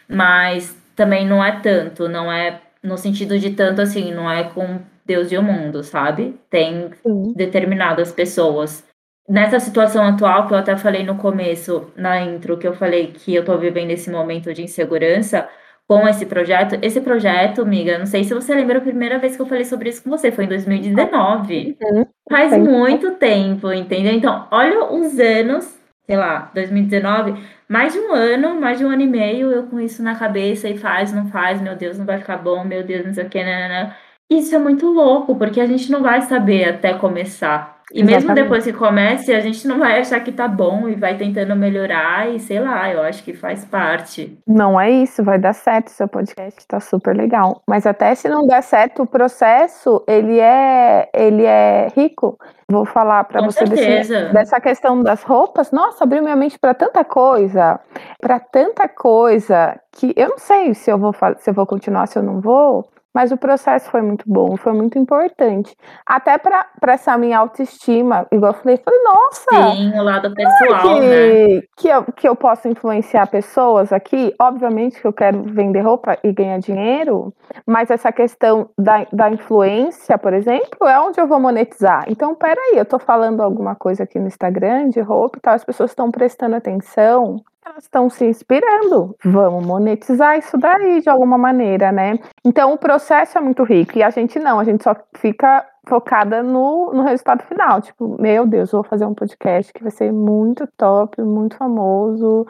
Mas 0.09 0.77
também 0.97 1.27
não 1.27 1.45
é 1.45 1.61
tanto, 1.61 2.09
não 2.09 2.31
é 2.33 2.61
no 2.83 2.97
sentido 2.97 3.39
de 3.39 3.51
tanto 3.51 3.83
assim, 3.83 4.13
não 4.13 4.31
é 4.31 4.45
com 4.45 4.81
Deus 5.05 5.33
e 5.33 5.39
o 5.39 5.43
mundo, 5.43 5.83
sabe? 5.83 6.39
Tem 6.51 6.91
determinadas 7.35 8.13
pessoas. 8.13 8.88
Nessa 9.29 9.61
situação 9.61 10.05
atual, 10.05 10.47
que 10.47 10.55
eu 10.55 10.59
até 10.59 10.77
falei 10.77 11.05
no 11.05 11.17
começo, 11.17 11.93
na 11.95 12.21
intro, 12.23 12.57
que 12.57 12.67
eu 12.67 12.73
falei 12.73 13.09
que 13.09 13.35
eu 13.35 13.45
tô 13.45 13.59
vivendo 13.59 13.91
esse 13.91 14.11
momento 14.11 14.55
de 14.55 14.63
insegurança, 14.63 15.49
com 15.89 16.07
esse 16.07 16.27
projeto. 16.27 16.79
Esse 16.83 17.01
projeto, 17.01 17.63
amiga, 17.63 17.99
não 17.99 18.07
sei 18.07 18.23
se 18.23 18.35
você 18.35 18.55
lembra 18.55 18.79
a 18.79 18.83
primeira 18.83 19.19
vez 19.19 19.35
que 19.35 19.43
eu 19.43 19.47
falei 19.47 19.65
sobre 19.65 19.89
isso 19.89 20.05
com 20.05 20.11
você, 20.11 20.31
foi 20.31 20.45
em 20.45 20.49
2019. 20.49 21.77
Uhum. 21.83 22.07
Faz 22.31 22.57
muito 22.57 23.13
tempo, 23.13 23.73
entendeu? 23.73 24.13
Então, 24.13 24.47
olha 24.51 24.85
os 24.85 25.19
anos, 25.19 25.79
sei 26.07 26.17
lá, 26.17 26.51
2019, 26.55 27.35
mais 27.67 27.95
de 27.95 27.99
um 27.99 28.13
ano, 28.13 28.61
mais 28.61 28.79
de 28.79 28.85
um 28.85 28.91
ano 28.91 29.03
e 29.03 29.07
meio, 29.07 29.51
eu 29.51 29.63
com 29.65 29.81
isso 29.81 30.03
na 30.03 30.15
cabeça 30.15 30.69
e 30.69 30.77
faz, 30.77 31.13
não 31.13 31.29
faz, 31.29 31.61
meu 31.61 31.75
Deus, 31.75 31.99
não 31.99 32.05
vai 32.05 32.19
ficar 32.19 32.37
bom, 32.37 32.65
meu 32.65 32.85
Deus, 32.85 33.07
não 33.07 33.15
sei 33.15 33.25
o 33.25 33.31
que, 33.31 33.43
né? 33.43 33.97
Isso 34.31 34.55
é 34.55 34.59
muito 34.59 34.87
louco, 34.87 35.37
porque 35.37 35.59
a 35.59 35.67
gente 35.67 35.91
não 35.91 36.03
vai 36.03 36.21
saber 36.21 36.69
até 36.69 36.93
começar. 36.93 37.78
E 37.93 38.01
Exatamente. 38.01 38.27
mesmo 38.27 38.35
depois 38.35 38.65
que 38.65 38.73
comece, 38.73 39.33
a 39.33 39.41
gente 39.41 39.67
não 39.67 39.79
vai 39.79 40.01
achar 40.01 40.21
que 40.21 40.31
tá 40.31 40.47
bom 40.47 40.89
e 40.89 40.95
vai 40.95 41.17
tentando 41.17 41.57
melhorar 41.57 42.29
e 42.29 42.39
sei 42.39 42.61
lá, 42.61 42.91
eu 42.93 43.03
acho 43.03 43.23
que 43.23 43.33
faz 43.33 43.65
parte. 43.65 44.39
Não 44.47 44.79
é 44.79 44.91
isso, 44.91 45.25
vai 45.25 45.39
dar 45.39 45.55
certo, 45.55 45.89
seu 45.89 46.07
podcast 46.07 46.67
tá 46.67 46.81
super 46.81 47.17
legal. 47.17 47.63
Mas 47.67 47.87
até 47.87 48.15
se 48.15 48.29
não 48.29 48.47
der 48.47 48.63
certo, 48.63 49.03
o 49.03 49.07
processo, 49.07 50.05
ele 50.07 50.39
é, 50.39 51.09
ele 51.15 51.45
é 51.45 51.89
rico. 51.97 52.39
Vou 52.71 52.85
falar 52.85 53.25
para 53.25 53.41
você 53.41 53.65
desse, 53.65 54.13
dessa 54.31 54.61
questão 54.61 55.03
das 55.03 55.23
roupas. 55.23 55.73
Nossa, 55.73 56.05
abriu 56.05 56.23
minha 56.23 56.37
mente 56.37 56.59
para 56.59 56.75
tanta 56.75 57.03
coisa, 57.03 57.81
para 58.21 58.39
tanta 58.39 58.87
coisa 58.87 59.81
que 59.93 60.13
eu 60.15 60.29
não 60.29 60.39
sei 60.39 60.75
se 60.75 60.91
eu 60.91 60.99
vou 60.99 61.15
se 61.39 61.49
eu 61.49 61.55
vou 61.55 61.65
continuar, 61.65 62.07
se 62.07 62.19
eu 62.19 62.23
não 62.23 62.43
vou. 62.43 62.87
Mas 63.19 63.33
o 63.33 63.37
processo 63.37 63.91
foi 63.91 64.01
muito 64.01 64.25
bom, 64.29 64.57
foi 64.57 64.73
muito 64.73 64.97
importante. 64.97 65.77
Até 66.07 66.39
para 66.39 66.69
essa 66.87 67.19
minha 67.19 67.37
autoestima, 67.37 68.29
igual 68.31 68.53
eu 68.53 68.59
falei, 68.61 68.77
falei, 68.77 69.01
nossa! 69.03 69.73
Sim, 69.75 69.99
o 69.99 70.05
lado 70.05 70.33
pessoal, 70.33 70.83
que, 70.83 71.01
né? 71.01 71.63
Que 71.77 71.89
eu, 71.89 72.05
que 72.13 72.29
eu 72.29 72.37
posso 72.37 72.69
influenciar 72.69 73.27
pessoas 73.27 73.93
aqui. 73.93 74.33
Obviamente 74.41 75.01
que 75.01 75.05
eu 75.05 75.13
quero 75.13 75.43
vender 75.43 75.81
roupa 75.81 76.17
e 76.23 76.31
ganhar 76.33 76.61
dinheiro, 76.61 77.35
mas 77.67 77.91
essa 77.91 78.13
questão 78.13 78.71
da, 78.79 79.05
da 79.13 79.29
influência, 79.29 80.17
por 80.17 80.33
exemplo, 80.33 80.87
é 80.87 81.01
onde 81.01 81.21
eu 81.21 81.27
vou 81.27 81.41
monetizar. 81.41 82.05
Então, 82.07 82.37
peraí, 82.37 82.75
eu 82.77 82.85
tô 82.85 83.01
falando 83.01 83.43
alguma 83.43 83.75
coisa 83.75 84.05
aqui 84.05 84.21
no 84.21 84.29
Instagram 84.29 84.91
de 84.91 85.01
roupa 85.01 85.39
e 85.39 85.41
tal, 85.41 85.55
as 85.55 85.65
pessoas 85.65 85.91
estão 85.91 86.09
prestando 86.13 86.55
atenção 86.55 87.43
elas 87.69 87.85
estão 87.85 88.09
se 88.09 88.25
inspirando. 88.25 89.17
Vamos 89.25 89.65
monetizar 89.67 90.39
isso 90.39 90.57
daí 90.57 91.01
de 91.01 91.09
alguma 91.09 91.37
maneira, 91.37 91.93
né? 91.93 92.19
Então 92.45 92.73
o 92.73 92.79
processo 92.79 93.39
é 93.39 93.41
muito 93.41 93.63
rico 93.63 93.99
e 93.99 94.03
a 94.03 94.11
gente 94.11 94.39
não, 94.39 94.59
a 94.59 94.65
gente 94.65 94.83
só 94.83 94.97
fica 95.17 95.65
focada 95.87 96.43
no, 96.43 96.93
no 96.93 97.03
resultado 97.03 97.43
final. 97.45 97.81
Tipo, 97.81 98.21
meu 98.21 98.47
Deus, 98.47 98.73
vou 98.73 98.83
fazer 98.83 99.07
um 99.07 99.15
podcast 99.15 99.73
que 99.73 99.83
vai 99.83 99.91
ser 99.91 100.13
muito 100.13 100.67
top, 100.77 101.21
muito 101.23 101.57
famoso. 101.57 102.47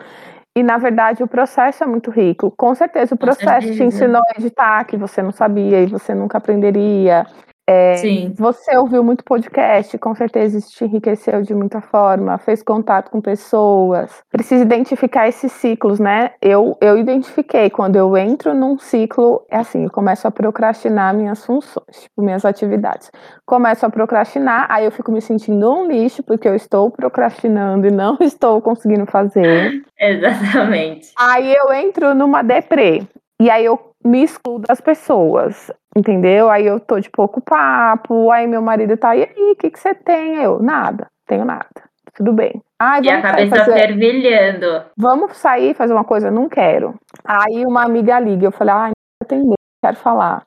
E 0.57 0.63
na 0.63 0.77
verdade 0.77 1.23
o 1.23 1.29
processo 1.29 1.85
é 1.85 1.87
muito 1.87 2.11
rico. 2.11 2.51
Com 2.57 2.75
certeza 2.75 3.15
o 3.15 3.19
processo 3.19 3.73
te 3.73 3.83
ensinou 3.83 4.23
a 4.29 4.41
editar 4.41 4.85
que 4.85 4.97
você 4.97 5.23
não 5.23 5.31
sabia 5.31 5.83
e 5.83 5.87
você 5.87 6.15
nunca 6.15 6.39
aprenderia. 6.39 7.27
É, 7.71 7.97
Sim. 7.97 8.33
Você 8.35 8.75
ouviu 8.79 9.05
muito 9.05 9.23
podcast, 9.23 9.99
com 9.99 10.15
certeza 10.15 10.57
isso 10.57 10.71
te 10.71 10.87
enriqueceu 10.87 11.43
de 11.43 11.53
muita 11.53 11.83
forma, 11.83 12.39
fez 12.39 12.63
contato 12.63 13.11
com 13.11 13.21
pessoas. 13.21 14.23
Precisa 14.33 14.65
identificar 14.65 15.29
esses 15.29 15.53
ciclos, 15.53 16.01
né? 16.01 16.31
Eu, 16.41 16.79
eu 16.81 16.97
identifiquei 16.97 17.69
quando 17.69 17.97
eu 17.97 18.17
entro 18.17 18.55
num 18.55 18.79
ciclo, 18.79 19.45
é 19.51 19.59
assim, 19.59 19.85
eu 19.85 19.91
começo 19.91 20.27
a 20.27 20.31
procrastinar 20.31 21.15
minhas 21.15 21.45
funções, 21.45 22.05
tipo, 22.05 22.23
minhas 22.23 22.47
atividades. 22.47 23.11
Começo 23.45 23.85
a 23.85 23.91
procrastinar, 23.91 24.67
aí 24.71 24.87
eu 24.87 24.91
fico 24.91 25.13
me 25.13 25.21
sentindo 25.21 25.71
um 25.71 25.87
lixo, 25.87 26.23
porque 26.23 26.49
eu 26.49 26.55
estou 26.55 26.91
procrastinando 26.91 27.87
e 27.87 27.91
não 27.91 28.17
estou 28.23 28.63
conseguindo 28.63 29.05
fazer. 29.05 29.83
Exatamente. 30.01 31.13
Aí 31.19 31.55
eu 31.55 31.71
entro 31.75 32.15
numa 32.15 32.41
deprê. 32.41 33.03
E 33.39 33.51
aí 33.51 33.67
eu 33.67 33.79
me 34.03 34.23
excluo 34.23 34.59
das 34.59 34.81
pessoas, 34.81 35.71
entendeu? 35.99 36.49
Aí 36.49 36.67
eu 36.67 36.79
tô 36.79 36.99
de 37.01 37.11
pouco 37.11 37.41
papo, 37.41 38.31
aí 38.31 38.47
meu 38.47 38.63
marido 38.63 38.97
tá, 38.97 39.17
e 39.17 39.23
aí, 39.23 39.53
o 39.53 39.57
que, 39.57 39.71
que 39.71 39.79
você 39.79 39.95
tem? 39.95 40.37
Eu, 40.37 40.63
nada, 40.63 41.09
tenho 41.27 41.45
nada. 41.45 41.67
Tudo 42.15 42.33
bem. 42.33 42.63
Ai, 42.79 43.03
e 43.03 43.11
a 43.11 43.21
cabeça 43.21 43.57
fazer... 43.57 43.73
fervilhando. 43.73 44.85
Vamos 44.97 45.37
sair 45.37 45.75
fazer 45.75 45.93
uma 45.93 46.05
coisa? 46.05 46.31
Não 46.31 46.49
quero. 46.49 46.95
Aí 47.25 47.65
uma 47.67 47.85
amiga 47.85 48.19
liga, 48.19 48.47
eu 48.47 48.53
falei, 48.53 48.75
ai, 48.75 48.91
não 48.91 49.25
atender, 49.25 49.57
quero 49.85 49.97
falar. 49.97 50.45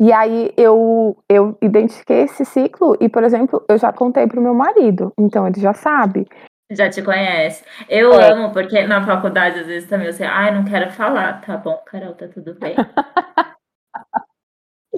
E 0.00 0.12
aí 0.12 0.52
eu, 0.56 1.16
eu 1.28 1.56
identifiquei 1.60 2.22
esse 2.22 2.44
ciclo 2.44 2.96
e, 3.00 3.08
por 3.08 3.22
exemplo, 3.22 3.64
eu 3.68 3.78
já 3.78 3.92
contei 3.92 4.26
pro 4.26 4.40
meu 4.40 4.54
marido, 4.54 5.12
então 5.18 5.46
ele 5.46 5.60
já 5.60 5.72
sabe. 5.72 6.26
Já 6.70 6.88
te 6.88 7.02
conhece. 7.02 7.62
Eu 7.88 8.12
é. 8.14 8.32
amo, 8.32 8.50
porque 8.52 8.84
na 8.84 9.04
faculdade, 9.04 9.60
às 9.60 9.66
vezes, 9.66 9.88
também 9.88 10.06
eu 10.06 10.12
sei, 10.12 10.26
ai, 10.26 10.52
não 10.52 10.64
quero 10.64 10.90
falar. 10.90 11.40
Tá 11.42 11.56
bom, 11.56 11.80
Carol, 11.86 12.14
tá 12.14 12.26
tudo 12.28 12.54
bem. 12.58 12.74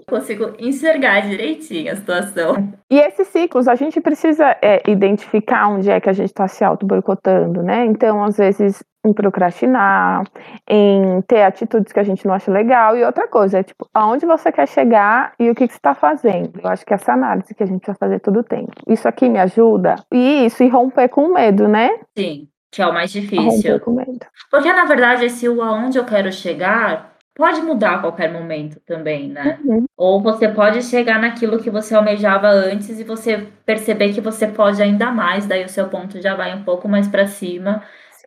consigo 0.06 0.52
enxergar 0.58 1.20
direitinho 1.20 1.92
a 1.92 1.96
situação. 1.96 2.72
E 2.90 2.98
esses 2.98 3.28
ciclos, 3.28 3.68
a 3.68 3.74
gente 3.74 4.00
precisa 4.00 4.56
é, 4.62 4.82
identificar 4.88 5.68
onde 5.68 5.90
é 5.90 6.00
que 6.00 6.08
a 6.08 6.12
gente 6.12 6.28
está 6.28 6.46
se 6.46 6.64
auto-boicotando, 6.64 7.62
né? 7.62 7.84
Então, 7.84 8.22
às 8.22 8.36
vezes, 8.36 8.82
em 9.04 9.12
procrastinar, 9.12 10.24
em 10.68 11.20
ter 11.22 11.42
atitudes 11.42 11.92
que 11.92 12.00
a 12.00 12.04
gente 12.04 12.26
não 12.26 12.34
acha 12.34 12.50
legal. 12.50 12.96
E 12.96 13.04
outra 13.04 13.28
coisa, 13.28 13.58
é 13.58 13.62
tipo, 13.62 13.88
aonde 13.92 14.24
você 14.24 14.50
quer 14.50 14.66
chegar 14.66 15.32
e 15.38 15.50
o 15.50 15.54
que, 15.54 15.66
que 15.66 15.74
você 15.74 15.78
está 15.78 15.94
fazendo. 15.94 16.60
Eu 16.62 16.70
acho 16.70 16.84
que 16.86 16.94
essa 16.94 17.12
análise 17.12 17.54
que 17.54 17.62
a 17.62 17.66
gente 17.66 17.80
precisa 17.80 17.98
fazer 17.98 18.20
todo 18.20 18.40
o 18.40 18.44
tempo. 18.44 18.72
Isso 18.88 19.06
aqui 19.06 19.28
me 19.28 19.38
ajuda? 19.38 19.96
E 20.12 20.46
isso, 20.46 20.62
e 20.62 20.68
romper 20.68 21.08
com 21.08 21.32
medo, 21.32 21.68
né? 21.68 21.90
Sim, 22.16 22.48
que 22.70 22.80
é 22.80 22.86
o 22.86 22.92
mais 22.92 23.12
difícil. 23.12 23.42
Romper 23.44 23.80
com 23.80 23.92
medo. 23.92 24.26
Porque, 24.50 24.72
na 24.72 24.84
verdade, 24.84 25.26
esse 25.26 25.48
o 25.48 25.62
aonde 25.62 25.98
eu 25.98 26.04
quero 26.04 26.32
chegar 26.32 27.13
pode 27.34 27.60
mudar 27.62 27.96
a 27.96 27.98
qualquer 27.98 28.32
momento 28.32 28.80
também, 28.86 29.28
né? 29.28 29.58
Uhum. 29.64 29.86
Ou 29.96 30.22
você 30.22 30.48
pode 30.48 30.82
chegar 30.82 31.20
naquilo 31.20 31.58
que 31.58 31.70
você 31.70 31.94
almejava 31.94 32.48
antes 32.48 33.00
e 33.00 33.04
você 33.04 33.48
perceber 33.66 34.12
que 34.12 34.20
você 34.20 34.46
pode 34.46 34.80
ainda 34.80 35.10
mais, 35.10 35.46
daí 35.46 35.64
o 35.64 35.68
seu 35.68 35.88
ponto 35.88 36.20
já 36.20 36.34
vai 36.34 36.54
um 36.54 36.62
pouco 36.62 36.88
mais 36.88 37.08
para 37.08 37.26
cima, 37.26 37.82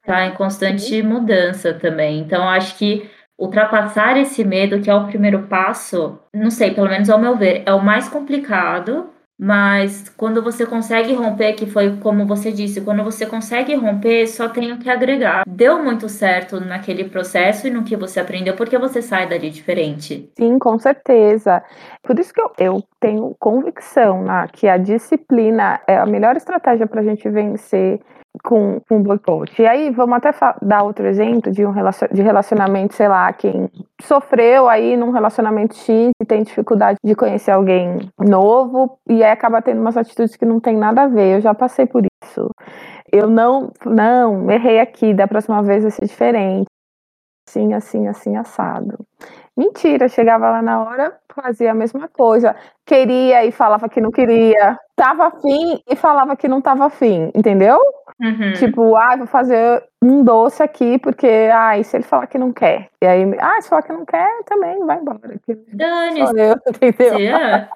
tá 0.05 0.25
em 0.25 0.33
constante 0.33 1.01
uhum. 1.01 1.07
mudança 1.07 1.73
também. 1.73 2.19
Então 2.19 2.47
acho 2.49 2.77
que 2.77 3.09
ultrapassar 3.37 4.17
esse 4.17 4.43
medo, 4.43 4.81
que 4.81 4.89
é 4.89 4.95
o 4.95 5.07
primeiro 5.07 5.43
passo, 5.43 6.19
não 6.33 6.49
sei, 6.49 6.71
pelo 6.71 6.89
menos 6.89 7.09
ao 7.09 7.19
meu 7.19 7.37
ver, 7.37 7.63
é 7.65 7.73
o 7.73 7.83
mais 7.83 8.09
complicado, 8.09 9.09
mas 9.39 10.10
quando 10.10 10.41
você 10.41 10.65
consegue 10.65 11.13
romper, 11.13 11.54
que 11.54 11.67
foi 11.67 11.97
como 11.97 12.26
você 12.26 12.52
disse, 12.52 12.82
quando 12.82 13.04
você 13.04 13.26
consegue 13.26 13.76
romper, 13.76 14.26
só 14.28 14.50
tenho 14.50 14.78
que 14.80 14.89
agregar. 14.89 15.43
Deu 15.47 15.84
muito 15.84 16.10
certo 16.10 16.60
naquele 16.60 17.04
processo 17.04 17.67
e 17.67 17.69
no 17.69 17.84
que 17.84 17.95
você 17.95 18.19
aprendeu, 18.19 18.56
porque 18.56 18.78
você 18.78 19.02
sai 19.02 19.28
dali 19.28 19.50
diferente. 19.52 20.32
Sim, 20.38 20.58
com 20.58 20.80
certeza. 20.80 21.63
Por 22.02 22.17
isso 22.17 22.34
que 22.34 22.41
eu, 22.41 22.52
eu 22.58 22.84
tenho 23.00 23.36
convicção 23.39 24.23
né, 24.23 24.47
que 24.52 24.67
a 24.67 24.78
disciplina 24.78 25.80
é 25.88 25.97
a 25.97 26.06
melhor 26.06 26.36
estratégia 26.36 26.88
para 26.88 27.02
a 27.02 27.04
gente 27.04 27.30
vencer 27.30 28.00
com, 28.43 28.80
com 28.88 29.02
boicote. 29.02 29.62
E 29.62 29.67
aí, 29.67 29.89
vamos 29.91 30.17
até 30.17 30.32
dar 30.62 30.84
outro 30.84 31.06
exemplo 31.06 31.52
de 31.52 31.65
um 31.65 31.71
relacion, 31.71 32.08
de 32.12 32.21
relacionamento, 32.21 32.93
sei 32.93 33.08
lá, 33.08 33.32
quem 33.34 33.69
sofreu 34.02 34.69
aí 34.69 34.95
num 34.95 35.12
relacionamento 35.12 35.76
X 35.76 36.12
e 36.21 36.26
tem 36.26 36.43
dificuldade 36.43 36.97
de 37.04 37.15
conhecer 37.15 37.52
alguém 37.52 38.10
novo 38.19 38.97
e 39.08 39.23
aí 39.23 39.32
acaba 39.32 39.62
tendo 39.62 39.82
umas 39.82 39.97
atitudes 39.97 40.36
que 40.36 40.45
não 40.45 40.60
tem 40.60 40.78
nada 40.78 41.04
a 41.04 41.08
ver. 41.08 41.36
Eu 41.36 41.41
já 41.41 41.54
passei 41.54 41.86
por 41.86 42.04
isso. 42.23 42.50
Eu 43.12 43.30
não, 43.30 43.71
não, 43.86 44.52
errei 44.52 44.80
aqui, 44.80 45.13
da 45.13 45.28
próxima 45.28 45.62
vez 45.63 45.84
vai 45.84 45.91
ser 45.91 46.06
diferente. 46.06 46.67
Assim, 47.47 47.73
assim, 47.73 48.08
assim, 48.08 48.36
assado. 48.36 48.97
Mentira, 49.57 50.07
chegava 50.07 50.51
lá 50.51 50.61
na 50.61 50.83
hora, 50.83 51.17
fazia 51.33 51.71
a 51.71 51.73
mesma 51.73 52.07
coisa. 52.07 52.55
Queria 52.85 53.43
e 53.43 53.51
falava 53.51 53.89
que 53.89 53.99
não 53.99 54.11
queria. 54.11 54.77
Tava 54.95 55.27
afim 55.27 55.81
e 55.89 55.95
falava 55.95 56.35
que 56.35 56.47
não 56.47 56.61
tava 56.61 56.85
afim, 56.85 57.31
entendeu? 57.33 57.79
Uhum. 58.21 58.53
Tipo, 58.53 58.95
ah, 58.95 59.15
vou 59.15 59.25
fazer 59.25 59.83
um 60.01 60.23
doce 60.23 60.61
aqui, 60.61 60.99
porque, 60.99 61.49
ah, 61.51 61.77
e 61.77 61.83
se 61.83 61.97
ele 61.97 62.03
falar 62.03 62.27
que 62.27 62.37
não 62.37 62.53
quer? 62.53 62.89
E 63.01 63.07
aí, 63.07 63.23
ah, 63.39 63.59
se 63.59 63.69
falar 63.69 63.81
que 63.81 63.93
não 63.93 64.05
quer, 64.05 64.29
também 64.45 64.85
vai 64.85 64.99
embora. 64.99 65.19
Dane-se. 65.73 66.31
Entendeu? 66.81 67.17
Yeah. 67.19 67.69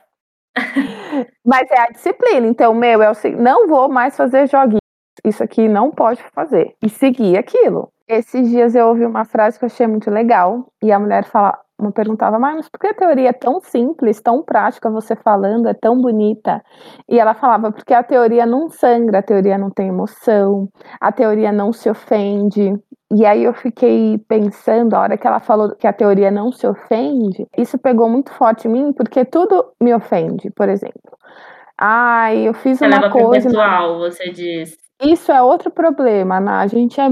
Mas 1.43 1.69
é 1.71 1.79
a 1.79 1.87
disciplina. 1.87 2.45
Então, 2.45 2.73
meu, 2.75 3.01
é 3.01 3.09
o 3.09 3.15
seguinte, 3.15 3.41
não 3.41 3.67
vou 3.67 3.89
mais 3.89 4.15
fazer 4.15 4.47
joguinhos. 4.47 4.81
Isso 5.23 5.43
aqui 5.43 5.67
não 5.67 5.91
pode 5.91 6.21
fazer. 6.33 6.75
E 6.81 6.89
seguir 6.89 7.37
aquilo. 7.37 7.91
Esses 8.07 8.49
dias 8.49 8.75
eu 8.75 8.87
ouvi 8.87 9.05
uma 9.05 9.23
frase 9.23 9.57
que 9.57 9.65
eu 9.65 9.67
achei 9.67 9.87
muito 9.87 10.09
legal. 10.09 10.67
E 10.83 10.91
a 10.91 10.99
mulher 10.99 11.23
fala, 11.23 11.57
me 11.81 11.91
perguntava, 11.91 12.37
mas 12.37 12.69
por 12.69 12.79
que 12.79 12.87
a 12.87 12.93
teoria 12.93 13.29
é 13.29 13.33
tão 13.33 13.59
simples, 13.61 14.21
tão 14.21 14.43
prática, 14.43 14.89
você 14.89 15.15
falando, 15.15 15.67
é 15.67 15.73
tão 15.73 15.99
bonita? 15.99 16.63
E 17.09 17.19
ela 17.19 17.33
falava, 17.33 17.71
porque 17.71 17.93
a 17.93 18.03
teoria 18.03 18.45
não 18.45 18.69
sangra, 18.69 19.19
a 19.19 19.23
teoria 19.23 19.57
não 19.57 19.69
tem 19.69 19.87
emoção, 19.87 20.67
a 20.99 21.11
teoria 21.11 21.51
não 21.51 21.73
se 21.73 21.89
ofende. 21.89 22.73
E 23.13 23.25
aí 23.25 23.43
eu 23.43 23.53
fiquei 23.53 24.17
pensando, 24.27 24.93
a 24.93 25.01
hora 25.01 25.17
que 25.17 25.27
ela 25.27 25.39
falou 25.39 25.75
que 25.75 25.85
a 25.85 25.93
teoria 25.93 26.31
não 26.31 26.51
se 26.51 26.65
ofende, 26.65 27.45
isso 27.57 27.77
pegou 27.77 28.07
muito 28.07 28.31
forte 28.31 28.67
em 28.67 28.71
mim, 28.71 28.93
porque 28.93 29.25
tudo 29.25 29.73
me 29.81 29.93
ofende, 29.93 30.49
por 30.51 30.69
exemplo. 30.69 31.17
Ai, 31.77 32.47
eu 32.47 32.53
fiz 32.53 32.77
você 32.77 32.85
uma 32.85 33.09
coisa. 33.09 33.49
Pessoal, 33.49 33.97
você 33.97 34.29
diz. 34.31 34.77
Isso 35.01 35.31
é 35.31 35.41
outro 35.41 35.71
problema, 35.71 36.39
né? 36.39 36.51
A 36.51 36.67
gente 36.67 37.01
é 37.01 37.07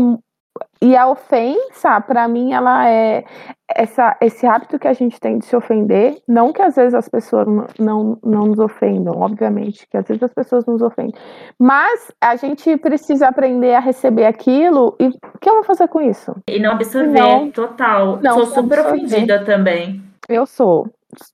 e 0.81 0.95
a 0.95 1.09
ofensa, 1.09 1.99
para 1.99 2.25
mim, 2.27 2.53
ela 2.53 2.87
é 2.87 3.25
essa, 3.67 4.15
esse 4.21 4.45
hábito 4.47 4.79
que 4.79 4.87
a 4.87 4.93
gente 4.93 5.19
tem 5.19 5.37
de 5.37 5.45
se 5.45 5.53
ofender. 5.55 6.17
Não 6.25 6.53
que 6.53 6.61
às 6.61 6.75
vezes 6.75 6.93
as 6.93 7.09
pessoas 7.09 7.45
não, 7.77 8.17
não 8.23 8.45
nos 8.45 8.59
ofendam, 8.59 9.13
obviamente, 9.19 9.85
que 9.89 9.97
às 9.97 10.07
vezes 10.07 10.23
as 10.23 10.33
pessoas 10.33 10.65
nos 10.65 10.81
ofendem. 10.81 11.13
Mas 11.59 12.11
a 12.21 12.37
gente 12.37 12.77
precisa 12.77 13.27
aprender 13.27 13.75
a 13.75 13.79
receber 13.81 14.25
aquilo 14.25 14.95
e 14.99 15.07
o 15.07 15.39
que 15.39 15.49
eu 15.49 15.55
vou 15.55 15.63
fazer 15.63 15.89
com 15.89 16.01
isso? 16.01 16.33
E 16.47 16.59
não 16.59 16.71
absorver, 16.71 17.19
não, 17.19 17.51
total. 17.51 18.19
Não 18.21 18.35
Sou 18.35 18.45
super 18.45 18.79
absorver. 18.79 19.05
ofendida 19.05 19.43
também. 19.43 20.01
Eu 20.29 20.45
sou. 20.45 20.87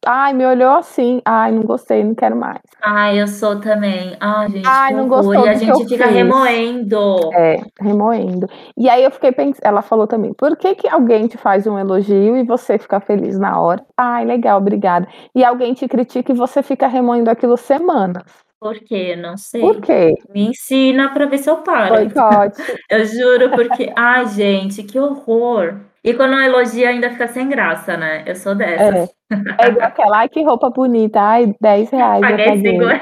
Ai, 0.06 0.34
me 0.34 0.46
olhou 0.46 0.72
assim. 0.72 1.22
Ai, 1.26 1.52
não 1.52 1.64
gostei, 1.64 2.04
não 2.04 2.16
quero 2.16 2.36
mais. 2.36 2.62
Ai, 2.82 3.22
eu 3.22 3.28
sou 3.28 3.60
também. 3.60 4.16
Ai, 4.20 4.50
gente, 4.50 4.68
Ai, 4.68 4.94
não 4.94 5.08
gostou. 5.08 5.46
E 5.46 5.50
a 5.50 5.54
gente 5.56 5.88
fica 5.88 6.06
fiz. 6.06 6.16
remoendo. 6.16 7.30
É, 7.34 7.62
remoendo. 7.82 8.48
E 8.78 8.90
aí 8.90 9.04
eu 9.04 9.12
fiquei 9.12 9.32
pensando, 9.32 9.60
ela 9.64 9.82
falou 9.82 10.08
também, 10.08 10.34
por 10.34 10.56
que, 10.56 10.76
que 10.76 10.88
alguém 10.88 11.28
te 11.28 11.38
faz 11.38 11.68
um 11.68 11.78
elogio 11.78 12.38
e 12.38 12.44
você 12.44 12.78
fica 12.78 13.00
feliz 13.00 13.38
na 13.38 13.60
hora? 13.60 13.86
Ai, 13.98 14.24
legal, 14.26 14.60
obrigada. 14.60 15.08
E 15.34 15.44
alguém 15.44 15.74
te 15.74 15.88
critica 15.88 16.32
e 16.32 16.36
você 16.36 16.64
fica 16.64 16.88
remoendo 16.88 17.30
aquilo 17.30 17.58
semanas. 17.58 18.45
Por 18.60 18.80
quê? 18.80 19.16
Não 19.16 19.38
sei. 19.38 19.62
Por 19.62 19.82
quê? 19.82 20.14
Me 20.34 20.48
ensina 20.48 21.10
pra 21.14 21.26
ver 21.26 21.38
se 21.38 21.50
eu 21.50 21.58
paro. 21.58 21.96
Boicote. 21.96 22.62
Eu 22.90 23.06
juro, 23.06 23.52
porque. 23.52 23.92
Ai, 23.96 24.28
gente, 24.28 24.82
que 24.84 25.00
horror. 25.00 25.82
E 26.04 26.14
quando 26.14 26.40
elogia 26.40 26.90
ainda 26.90 27.10
fica 27.10 27.28
sem 27.28 27.50
graça, 27.50 27.98
né? 27.98 28.24
Eu 28.26 28.36
sou 28.36 28.54
dessas. 28.56 29.10
É, 29.32 29.66
é 29.66 29.68
igual 29.70 29.88
aquela, 29.88 30.20
ai 30.20 30.30
que 30.30 30.44
roupa 30.44 30.70
bonita, 30.70 31.20
ai, 31.20 31.54
10 31.60 31.90
reais. 31.90 32.22
Paguei 32.22 32.62
5 32.62 32.86
reais. 32.86 33.02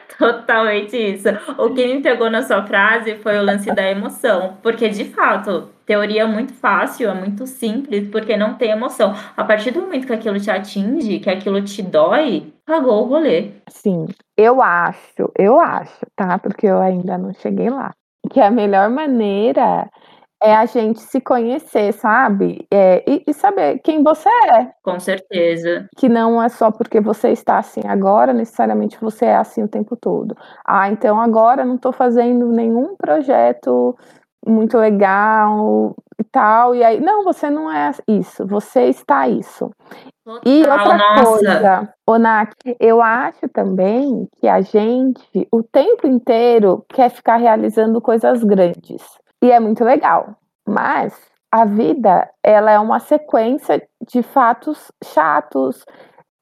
Totalmente 0.24 0.96
isso. 0.96 1.28
O 1.58 1.74
que 1.74 1.86
me 1.86 2.00
pegou 2.00 2.30
na 2.30 2.42
sua 2.42 2.62
frase 2.66 3.16
foi 3.16 3.38
o 3.38 3.44
lance 3.44 3.70
da 3.74 3.90
emoção. 3.90 4.56
Porque, 4.62 4.88
de 4.88 5.04
fato, 5.04 5.68
teoria 5.84 6.22
é 6.22 6.26
muito 6.26 6.54
fácil, 6.54 7.10
é 7.10 7.14
muito 7.14 7.46
simples, 7.46 8.08
porque 8.08 8.36
não 8.36 8.54
tem 8.54 8.70
emoção. 8.70 9.14
A 9.36 9.44
partir 9.44 9.70
do 9.70 9.82
momento 9.82 10.06
que 10.06 10.12
aquilo 10.12 10.40
te 10.40 10.50
atinge, 10.50 11.18
que 11.18 11.28
aquilo 11.28 11.60
te 11.62 11.82
dói, 11.82 12.52
pagou 12.64 13.02
o 13.02 13.08
rolê. 13.08 13.50
Sim, 13.68 14.06
eu 14.36 14.62
acho, 14.62 15.30
eu 15.38 15.60
acho, 15.60 16.06
tá? 16.16 16.38
Porque 16.38 16.66
eu 16.66 16.80
ainda 16.80 17.18
não 17.18 17.34
cheguei 17.34 17.68
lá. 17.68 17.92
Que 18.30 18.40
a 18.40 18.50
melhor 18.50 18.88
maneira 18.88 19.90
é 20.44 20.54
a 20.54 20.66
gente 20.66 21.00
se 21.00 21.22
conhecer, 21.22 21.92
sabe? 21.94 22.66
É, 22.70 23.02
e, 23.10 23.24
e, 23.26 23.32
saber 23.32 23.78
quem 23.78 24.02
você 24.02 24.28
é. 24.28 24.70
Com 24.82 25.00
certeza. 25.00 25.88
Que 25.96 26.06
não 26.06 26.42
é 26.42 26.50
só 26.50 26.70
porque 26.70 27.00
você 27.00 27.30
está 27.30 27.56
assim 27.58 27.80
agora, 27.86 28.34
necessariamente 28.34 28.98
você 29.00 29.24
é 29.24 29.36
assim 29.36 29.62
o 29.62 29.68
tempo 29.68 29.96
todo. 29.96 30.36
Ah, 30.62 30.90
então 30.90 31.18
agora 31.18 31.64
não 31.64 31.76
estou 31.76 31.92
fazendo 31.92 32.46
nenhum 32.48 32.94
projeto 32.94 33.96
muito 34.46 34.76
legal 34.76 35.96
e 36.20 36.24
tal. 36.24 36.74
E 36.74 36.84
aí, 36.84 37.00
não, 37.00 37.24
você 37.24 37.48
não 37.48 37.72
é 37.72 37.92
isso, 38.06 38.46
você 38.46 38.90
está 38.90 39.26
isso. 39.26 39.70
Total, 40.22 40.42
e 40.44 40.58
outra 40.60 40.98
nossa. 40.98 41.24
coisa, 41.24 41.94
Onak, 42.06 42.76
eu 42.78 43.00
acho 43.00 43.48
também 43.48 44.28
que 44.38 44.46
a 44.46 44.60
gente, 44.60 45.48
o 45.50 45.62
tempo 45.62 46.06
inteiro, 46.06 46.84
quer 46.90 47.08
ficar 47.08 47.36
realizando 47.36 47.98
coisas 47.98 48.44
grandes. 48.44 49.02
E 49.44 49.50
é 49.50 49.60
muito 49.60 49.84
legal. 49.84 50.38
Mas 50.66 51.14
a 51.52 51.66
vida, 51.66 52.26
ela 52.42 52.70
é 52.70 52.78
uma 52.78 52.98
sequência 52.98 53.86
de 54.10 54.22
fatos 54.22 54.90
chatos, 55.04 55.84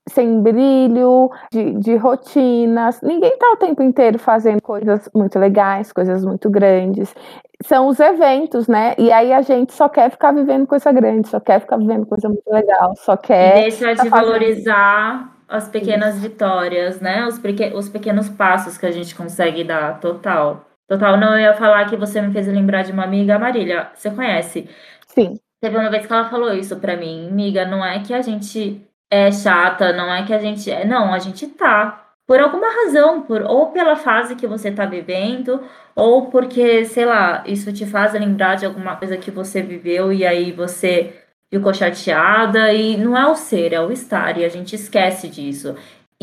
sem 0.09 0.41
brilho, 0.41 1.29
de, 1.51 1.73
de 1.81 1.97
rotinas. 1.97 3.01
Ninguém 3.03 3.33
está 3.33 3.51
o 3.51 3.57
tempo 3.57 3.83
inteiro 3.83 4.21
fazendo 4.21 4.63
coisas 4.63 5.09
muito 5.13 5.37
legais, 5.37 5.93
coisas 5.93 6.25
muito 6.25 6.49
grandes. 6.49 7.13
São 7.65 7.89
os 7.89 7.99
eventos, 7.99 8.69
né? 8.69 8.95
E 8.97 9.11
aí 9.11 9.33
a 9.33 9.43
gente 9.43 9.73
só 9.73 9.89
quer 9.89 10.09
ficar 10.09 10.31
vivendo 10.31 10.65
coisa 10.65 10.93
grande, 10.93 11.27
só 11.27 11.41
quer 11.41 11.61
ficar 11.61 11.79
vivendo 11.79 12.07
coisa 12.07 12.29
muito 12.29 12.49
legal, 12.49 12.95
só 12.99 13.17
quer. 13.17 13.55
Deixa 13.63 13.95
de 13.95 14.09
valorizar 14.09 15.33
as 15.49 15.69
pequenas 15.69 16.21
vitórias, 16.21 17.01
né? 17.01 17.27
Os, 17.27 17.37
pequ... 17.37 17.75
os 17.75 17.89
pequenos 17.89 18.29
passos 18.29 18.79
que 18.79 18.87
a 18.87 18.93
gente 18.93 19.13
consegue 19.15 19.65
dar, 19.65 19.99
total. 19.99 20.72
Total, 20.89 21.17
não, 21.17 21.35
eu 21.35 21.41
ia 21.41 21.55
falar 21.55 21.89
que 21.89 21.97
você 21.97 22.21
me 22.21 22.33
fez 22.33 22.47
lembrar 22.47 22.83
de 22.83 22.93
uma 22.93 23.05
amiga, 23.05 23.39
Marília, 23.39 23.91
você 23.95 24.11
conhece? 24.11 24.69
Sim. 25.07 25.39
Teve 25.61 25.77
uma 25.77 25.91
vez 25.91 26.07
que 26.07 26.13
ela 26.13 26.29
falou 26.29 26.53
isso 26.53 26.77
pra 26.77 26.97
mim, 26.97 27.29
amiga, 27.29 27.65
não 27.65 27.85
é 27.85 28.01
que 28.01 28.13
a 28.13 28.21
gente 28.21 28.83
é 29.11 29.31
chata, 29.31 29.93
não 29.93 30.13
é 30.13 30.25
que 30.25 30.33
a 30.33 30.39
gente 30.39 30.71
é, 30.71 30.85
não, 30.85 31.15
a 31.15 31.19
gente 31.19 31.47
tá. 31.47 32.13
Por 32.27 32.41
alguma 32.41 32.69
razão, 32.69 33.23
por 33.23 33.43
ou 33.43 33.71
pela 33.71 33.97
fase 33.97 34.37
que 34.37 34.47
você 34.47 34.71
tá 34.73 34.87
vivendo, 34.87 35.63
ou 35.95 36.27
porque, 36.31 36.85
sei 36.85 37.05
lá, 37.05 37.43
isso 37.47 37.73
te 37.73 37.87
faz 37.87 38.13
lembrar 38.15 38.57
de 38.57 38.67
alguma 38.67 38.97
coisa 38.97 39.17
que 39.17 39.31
você 39.31 39.63
viveu 39.63 40.13
e 40.13 40.27
aí 40.27 40.53
você 40.53 41.15
ficou 41.51 41.73
chateada 41.75 42.73
e 42.73 42.97
não 42.97 43.17
é 43.17 43.27
o 43.27 43.35
ser, 43.35 43.73
é 43.73 43.81
o 43.81 43.93
estar, 43.93 44.39
e 44.39 44.45
a 44.45 44.49
gente 44.49 44.75
esquece 44.75 45.29
disso 45.29 45.77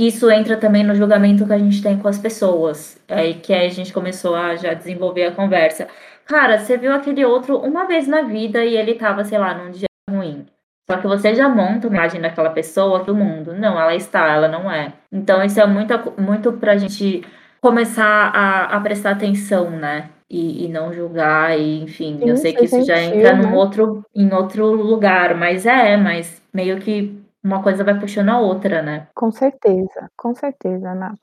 isso 0.07 0.29
entra 0.31 0.55
também 0.55 0.83
no 0.83 0.95
julgamento 0.95 1.45
que 1.45 1.53
a 1.53 1.57
gente 1.57 1.81
tem 1.81 1.97
com 1.97 2.07
as 2.07 2.17
pessoas. 2.17 2.97
Aí 3.07 3.35
que 3.35 3.53
a 3.53 3.67
gente 3.69 3.91
começou 3.91 4.35
a 4.35 4.55
já 4.55 4.73
desenvolver 4.73 5.25
a 5.25 5.31
conversa. 5.31 5.87
Cara, 6.25 6.59
você 6.59 6.77
viu 6.77 6.93
aquele 6.93 7.25
outro 7.25 7.57
uma 7.57 7.85
vez 7.85 8.07
na 8.07 8.21
vida 8.21 8.63
e 8.63 8.77
ele 8.77 8.93
tava, 8.95 9.23
sei 9.23 9.37
lá, 9.37 9.53
num 9.53 9.71
dia 9.71 9.87
ruim. 10.09 10.45
Só 10.89 10.97
que 10.97 11.07
você 11.07 11.35
já 11.35 11.49
monta 11.49 11.87
uma 11.87 11.97
imagem 11.97 12.21
daquela 12.21 12.49
pessoa 12.49 13.03
do 13.03 13.15
mundo. 13.15 13.53
Não, 13.53 13.79
ela 13.79 13.93
está, 13.93 14.27
ela 14.31 14.47
não 14.47 14.71
é. 14.71 14.93
Então 15.11 15.43
isso 15.43 15.59
é 15.59 15.65
muito, 15.67 15.93
muito 16.17 16.53
pra 16.53 16.77
gente 16.77 17.23
começar 17.61 18.31
a, 18.33 18.75
a 18.75 18.79
prestar 18.79 19.11
atenção, 19.11 19.69
né? 19.69 20.09
E, 20.29 20.65
e, 20.65 20.67
não 20.69 20.93
julgar, 20.93 21.59
e 21.59 21.81
enfim, 21.81 22.19
Sim, 22.19 22.29
eu 22.29 22.37
sei 22.37 22.53
que 22.53 22.65
isso 22.65 22.83
já 22.83 22.99
entra 23.01 23.35
né? 23.35 23.51
outro, 23.51 24.05
em 24.15 24.31
outro 24.31 24.71
lugar, 24.71 25.35
mas 25.35 25.65
é, 25.65 25.97
mas 25.97 26.39
meio 26.53 26.77
que 26.79 27.18
uma 27.43 27.63
coisa 27.63 27.83
vai 27.83 27.99
puxando 27.99 28.29
a 28.29 28.39
outra, 28.39 28.81
né? 28.81 29.07
Com 29.15 29.31
certeza, 29.31 30.09
com 30.17 30.33
certeza, 30.35 30.91
Ana. 30.91 31.15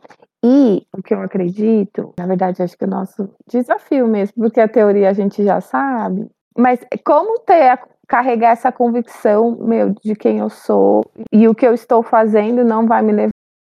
E 0.44 0.86
o 0.96 1.02
que 1.02 1.12
eu 1.12 1.20
acredito, 1.20 2.14
na 2.18 2.26
verdade, 2.26 2.62
acho 2.62 2.76
que 2.76 2.84
o 2.84 2.88
nosso 2.88 3.28
desafio 3.48 4.06
mesmo, 4.06 4.34
porque 4.36 4.60
a 4.60 4.68
teoria 4.68 5.10
a 5.10 5.12
gente 5.12 5.44
já 5.44 5.60
sabe, 5.60 6.26
mas 6.56 6.80
como 7.04 7.40
ter 7.40 7.78
carregar 8.08 8.50
essa 8.50 8.70
convicção 8.70 9.56
meu 9.60 9.94
de 10.02 10.14
quem 10.14 10.38
eu 10.38 10.48
sou 10.48 11.04
e 11.32 11.48
o 11.48 11.54
que 11.54 11.66
eu 11.66 11.74
estou 11.74 12.02
fazendo 12.02 12.64
não 12.64 12.86
vai 12.86 13.02
me 13.02 13.12
levar 13.12 13.30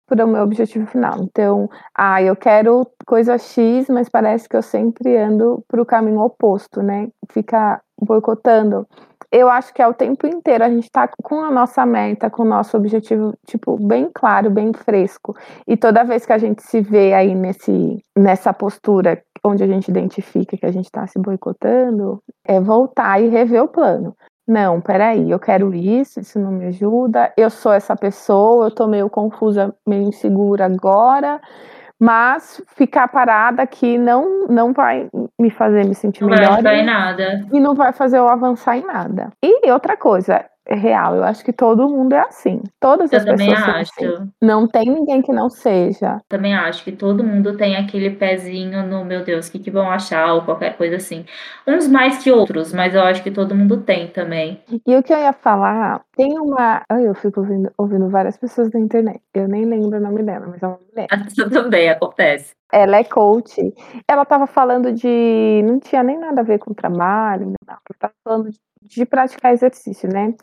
para 0.07 0.25
o 0.25 0.27
meu 0.27 0.41
objetivo 0.41 0.85
final. 0.85 1.21
Então, 1.21 1.69
ah, 1.93 2.21
eu 2.21 2.35
quero 2.35 2.87
coisa 3.05 3.37
X, 3.37 3.89
mas 3.89 4.07
parece 4.07 4.47
que 4.47 4.55
eu 4.55 4.61
sempre 4.61 5.17
ando 5.17 5.63
para 5.67 5.81
o 5.81 5.85
caminho 5.85 6.21
oposto, 6.21 6.81
né? 6.81 7.09
Fica 7.29 7.81
boicotando 8.01 8.87
eu 9.31 9.49
acho 9.49 9.73
que 9.73 9.81
é 9.81 9.87
o 9.87 9.93
tempo 9.93 10.25
inteiro 10.25 10.63
a 10.63 10.69
gente 10.69 10.85
está 10.85 11.09
com 11.21 11.43
a 11.43 11.51
nossa 11.51 11.85
meta, 11.85 12.29
com 12.29 12.43
o 12.43 12.47
nosso 12.47 12.77
objetivo, 12.77 13.33
tipo, 13.45 13.77
bem 13.77 14.09
claro, 14.13 14.49
bem 14.49 14.71
fresco. 14.73 15.35
E 15.67 15.75
toda 15.75 16.03
vez 16.03 16.25
que 16.25 16.33
a 16.33 16.37
gente 16.37 16.63
se 16.63 16.81
vê 16.81 17.13
aí 17.13 17.35
nesse, 17.35 18.03
nessa 18.17 18.53
postura 18.53 19.21
onde 19.43 19.63
a 19.63 19.67
gente 19.67 19.89
identifica 19.89 20.57
que 20.57 20.65
a 20.65 20.71
gente 20.71 20.85
está 20.85 21.05
se 21.07 21.19
boicotando, 21.19 22.21
é 22.45 22.59
voltar 22.59 23.21
e 23.21 23.27
rever 23.27 23.63
o 23.63 23.67
plano. 23.67 24.15
Não, 24.47 24.79
peraí, 24.79 25.29
eu 25.29 25.39
quero 25.39 25.73
isso, 25.73 26.21
isso 26.21 26.39
não 26.39 26.51
me 26.51 26.67
ajuda, 26.67 27.33
eu 27.35 27.49
sou 27.49 27.73
essa 27.73 27.97
pessoa, 27.97 28.67
eu 28.67 28.71
tô 28.71 28.87
meio 28.87 29.09
confusa, 29.09 29.75
meio 29.85 30.03
insegura 30.03 30.65
agora 30.65 31.41
mas 31.99 32.61
ficar 32.75 33.07
parada 33.07 33.63
aqui 33.63 33.97
não, 33.97 34.47
não 34.47 34.71
vai 34.71 35.09
me 35.39 35.49
fazer 35.49 35.85
me 35.85 35.95
sentir 35.95 36.21
não 36.21 36.29
melhor. 36.29 36.57
Não 36.57 36.61
vai 36.61 36.81
em 36.81 36.85
nada. 36.85 37.45
E 37.51 37.59
não 37.59 37.73
vai 37.73 37.91
fazer 37.91 38.17
eu 38.17 38.27
avançar 38.27 38.77
em 38.77 38.85
nada. 38.85 39.31
E 39.43 39.71
outra 39.71 39.97
coisa, 39.97 40.45
real. 40.69 41.15
Eu 41.15 41.23
acho 41.23 41.43
que 41.43 41.53
todo 41.53 41.87
mundo 41.87 42.13
é 42.13 42.19
assim. 42.19 42.61
Todas 42.79 43.11
eu 43.11 43.19
as 43.19 43.25
pessoas 43.25 43.59
são 43.59 43.75
assim. 43.75 44.05
acho. 44.05 44.27
Não 44.41 44.67
tem 44.67 44.85
ninguém 44.85 45.21
que 45.21 45.31
não 45.31 45.49
seja. 45.49 46.19
Também 46.27 46.55
acho 46.55 46.83
que 46.83 46.91
todo 46.91 47.23
mundo 47.23 47.55
tem 47.57 47.75
aquele 47.75 48.11
pezinho 48.11 48.85
no 48.85 49.05
meu 49.05 49.23
Deus, 49.23 49.47
o 49.47 49.51
que, 49.51 49.59
que 49.59 49.71
vão 49.71 49.89
achar 49.89 50.33
ou 50.33 50.41
qualquer 50.41 50.77
coisa 50.77 50.97
assim. 50.97 51.25
Uns 51.67 51.87
mais 51.87 52.23
que 52.23 52.31
outros, 52.31 52.73
mas 52.73 52.93
eu 52.93 53.01
acho 53.01 53.23
que 53.23 53.31
todo 53.31 53.55
mundo 53.55 53.77
tem 53.77 54.07
também. 54.07 54.61
E 54.85 54.95
o 54.95 55.03
que 55.03 55.13
eu 55.13 55.19
ia 55.19 55.33
falar, 55.33 56.01
tem 56.15 56.37
uma. 56.39 56.83
Ai, 56.89 57.07
eu 57.07 57.15
fico 57.15 57.41
ouvindo, 57.41 57.71
ouvindo 57.77 58.09
várias 58.09 58.37
pessoas 58.37 58.69
da 58.69 58.79
internet. 58.79 59.21
Eu 59.33 59.47
nem 59.47 59.65
lembro 59.65 59.97
o 59.97 60.01
nome 60.01 60.23
dela, 60.23 60.47
mas 60.47 60.61
é 60.61 60.67
uma 60.67 60.79
mulher. 60.91 61.07
Bem, 61.69 61.89
acontece. 61.89 62.55
Ela 62.71 62.97
é 62.97 63.03
coach. 63.03 63.73
Ela 64.07 64.23
estava 64.23 64.47
falando 64.47 64.91
de. 64.91 65.61
Não 65.63 65.79
tinha 65.79 66.03
nem 66.03 66.17
nada 66.17 66.41
a 66.41 66.43
ver 66.43 66.59
com 66.59 66.73
trabalho, 66.73 67.47
não. 67.47 67.55
Ela 67.67 67.79
estava 67.93 68.13
falando 68.23 68.51
de 68.51 68.59
de 68.81 69.05
praticar 69.05 69.53
exercício, 69.53 70.09
né? 70.09 70.33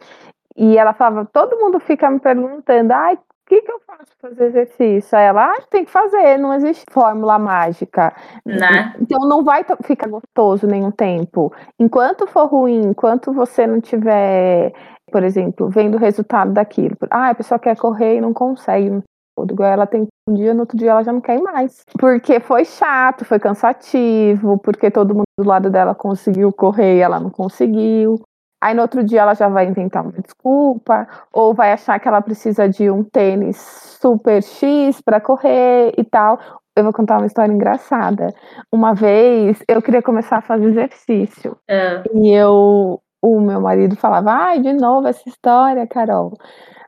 E 0.57 0.79
ela 0.79 0.93
falava, 0.93 1.29
todo 1.33 1.59
mundo 1.59 1.81
fica 1.81 2.09
me 2.09 2.21
perguntando, 2.21 2.93
ai, 2.93 3.15
o 3.15 3.47
que, 3.47 3.61
que 3.61 3.71
eu 3.71 3.81
faço 3.87 4.17
para 4.19 4.31
fazer 4.31 4.47
exercício? 4.47 5.19
Aí 5.19 5.25
ela, 5.27 5.53
ah, 5.53 5.63
tem 5.69 5.85
que 5.85 5.91
fazer, 5.91 6.39
não 6.39 6.55
existe 6.55 6.85
fórmula 6.91 7.39
mágica. 7.39 8.15
Né? 8.45 8.95
Então 9.01 9.29
não 9.29 9.45
vai 9.45 9.65
ficar 9.83 10.09
gostoso 10.09 10.67
nenhum 10.67 10.91
tempo. 10.91 11.53
Enquanto 11.79 12.27
for 12.27 12.47
ruim, 12.47 12.83
enquanto 12.87 13.33
você 13.33 13.67
não 13.67 13.81
tiver, 13.81 14.73
por 15.11 15.23
exemplo, 15.23 15.69
vendo 15.69 15.97
o 15.97 16.01
resultado 16.01 16.53
daquilo. 16.53 16.97
Ah, 17.11 17.31
a 17.31 17.35
pessoa 17.35 17.59
quer 17.59 17.77
correr 17.77 18.17
e 18.17 18.21
não 18.21 18.33
consegue. 18.33 19.03
Igual 19.39 19.69
ela 19.69 19.87
tem 19.87 20.07
um 20.29 20.35
dia, 20.35 20.55
no 20.55 20.61
outro 20.61 20.77
dia 20.77 20.91
ela 20.91 21.03
já 21.03 21.13
não 21.13 21.21
quer 21.21 21.41
mais. 21.41 21.85
Porque 21.99 22.41
foi 22.41 22.65
chato, 22.65 23.25
foi 23.25 23.39
cansativo, 23.39 24.59
porque 24.59 24.91
todo 24.91 25.15
mundo 25.15 25.25
do 25.39 25.47
lado 25.47 25.71
dela 25.71 25.95
conseguiu 25.95 26.53
correr 26.53 26.97
e 26.97 27.01
ela 27.01 27.21
não 27.21 27.31
conseguiu. 27.31 28.21
Aí 28.63 28.75
no 28.75 28.81
outro 28.81 29.05
dia 29.05 29.21
ela 29.21 29.35
já 29.35 29.49
vai 29.49 29.67
inventar 29.67 30.03
uma 30.03 30.13
desculpa, 30.13 31.07
ou 31.31 31.53
vai 31.53 31.73
achar 31.73 32.01
que 32.01 32.09
ela 32.09 32.23
precisa 32.23 32.67
de 32.67 32.91
um 32.91 33.05
tênis 33.05 33.59
super 34.01 34.43
X 34.43 35.03
para 35.03 35.21
correr 35.21 35.93
e 35.99 36.05
tal. 36.05 36.39
Eu 36.75 36.83
vou 36.85 36.93
contar 36.93 37.19
uma 37.19 37.27
história 37.27 37.53
engraçada. 37.53 38.35
Uma 38.73 38.95
vez 38.95 39.63
eu 39.69 39.83
queria 39.83 40.01
começar 40.01 40.39
a 40.39 40.43
fazer 40.43 40.69
exercício. 40.69 41.57
É. 41.69 42.03
E 42.15 42.31
eu, 42.31 43.01
o 43.23 43.41
meu 43.41 43.61
marido 43.61 43.97
falava: 43.97 44.33
ai, 44.33 44.61
de 44.61 44.73
novo 44.73 45.07
essa 45.07 45.29
história, 45.29 45.87
Carol. 45.87 46.33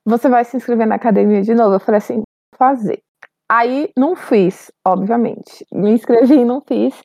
Você 0.07 0.31
vai 0.31 0.45
se 0.45 0.57
inscrever 0.57 0.87
na 0.87 0.95
academia 0.95 1.43
de 1.43 1.55
novo? 1.55 1.75
Eu 1.75 1.81
falei 1.81 1.99
assim: 1.99 2.23
fazer. 2.57 3.03
Aí 3.49 3.91
não 3.97 4.17
fiz, 4.17 4.73
obviamente. 4.85 5.65
Me 5.73 5.93
inscrevi 5.93 6.35
e 6.39 6.45
não 6.45 6.61
fiz. 6.61 7.01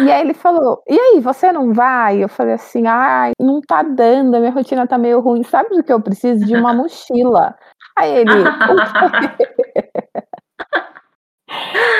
E 0.00 0.10
aí 0.10 0.20
ele 0.20 0.34
falou: 0.34 0.82
E 0.88 0.98
aí, 0.98 1.20
você 1.20 1.50
não 1.52 1.72
vai? 1.72 2.22
Eu 2.22 2.28
falei 2.28 2.54
assim: 2.54 2.86
Ai, 2.86 3.32
não 3.40 3.60
tá 3.60 3.82
dando, 3.82 4.36
a 4.36 4.38
minha 4.40 4.52
rotina 4.52 4.86
tá 4.86 4.96
meio 4.96 5.20
ruim. 5.20 5.42
Sabe 5.42 5.70
do 5.70 5.82
que 5.82 5.92
eu 5.92 6.00
preciso? 6.00 6.46
De 6.46 6.54
uma 6.54 6.72
mochila. 6.74 7.56
Aí 7.98 8.18
ele? 8.18 8.30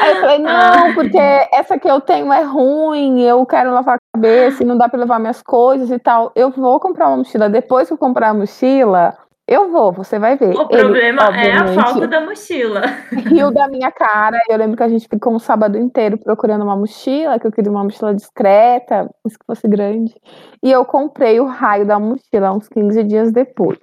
Aí 0.02 0.10
eu 0.10 0.20
falei: 0.20 0.38
"Não, 0.38 0.94
porque 0.94 1.18
essa 1.52 1.78
que 1.78 1.90
eu 1.90 2.00
tenho 2.00 2.32
é 2.32 2.42
ruim, 2.42 3.20
eu 3.22 3.44
quero 3.46 3.72
lavar 3.72 3.96
a 3.96 4.16
cabeça 4.16 4.62
e 4.62 4.66
não 4.66 4.78
dá 4.78 4.88
para 4.88 5.00
levar 5.00 5.18
minhas 5.18 5.42
coisas 5.42 5.90
e 5.90 5.98
tal. 5.98 6.32
Eu 6.34 6.50
vou 6.50 6.78
comprar 6.80 7.08
uma 7.08 7.18
mochila, 7.18 7.48
depois 7.48 7.88
que 7.88 7.94
eu 7.94 7.98
comprar 7.98 8.30
a 8.30 8.34
mochila, 8.34 9.16
eu 9.50 9.68
vou, 9.68 9.92
você 9.92 10.16
vai 10.16 10.36
ver". 10.36 10.54
O 10.56 10.68
Ele, 10.70 10.82
problema 10.82 11.22
é 11.36 11.52
a 11.52 11.66
falta 11.74 12.06
da 12.06 12.20
mochila. 12.20 12.82
riu 13.26 13.52
da 13.52 13.66
minha 13.66 13.90
cara, 13.90 14.38
eu 14.48 14.56
lembro 14.56 14.76
que 14.76 14.82
a 14.84 14.88
gente 14.88 15.08
ficou 15.08 15.34
um 15.34 15.40
sábado 15.40 15.76
inteiro 15.76 16.16
procurando 16.16 16.62
uma 16.62 16.76
mochila, 16.76 17.36
que 17.38 17.48
eu 17.48 17.50
queria 17.50 17.72
uma 17.72 17.82
mochila 17.82 18.14
discreta, 18.14 19.10
mas 19.24 19.36
que 19.36 19.44
fosse 19.44 19.66
grande, 19.66 20.14
e 20.62 20.70
eu 20.70 20.84
comprei 20.84 21.40
o 21.40 21.46
raio 21.46 21.84
da 21.84 21.98
mochila 21.98 22.52
uns 22.52 22.68
15 22.68 23.02
dias 23.02 23.32
depois. 23.32 23.78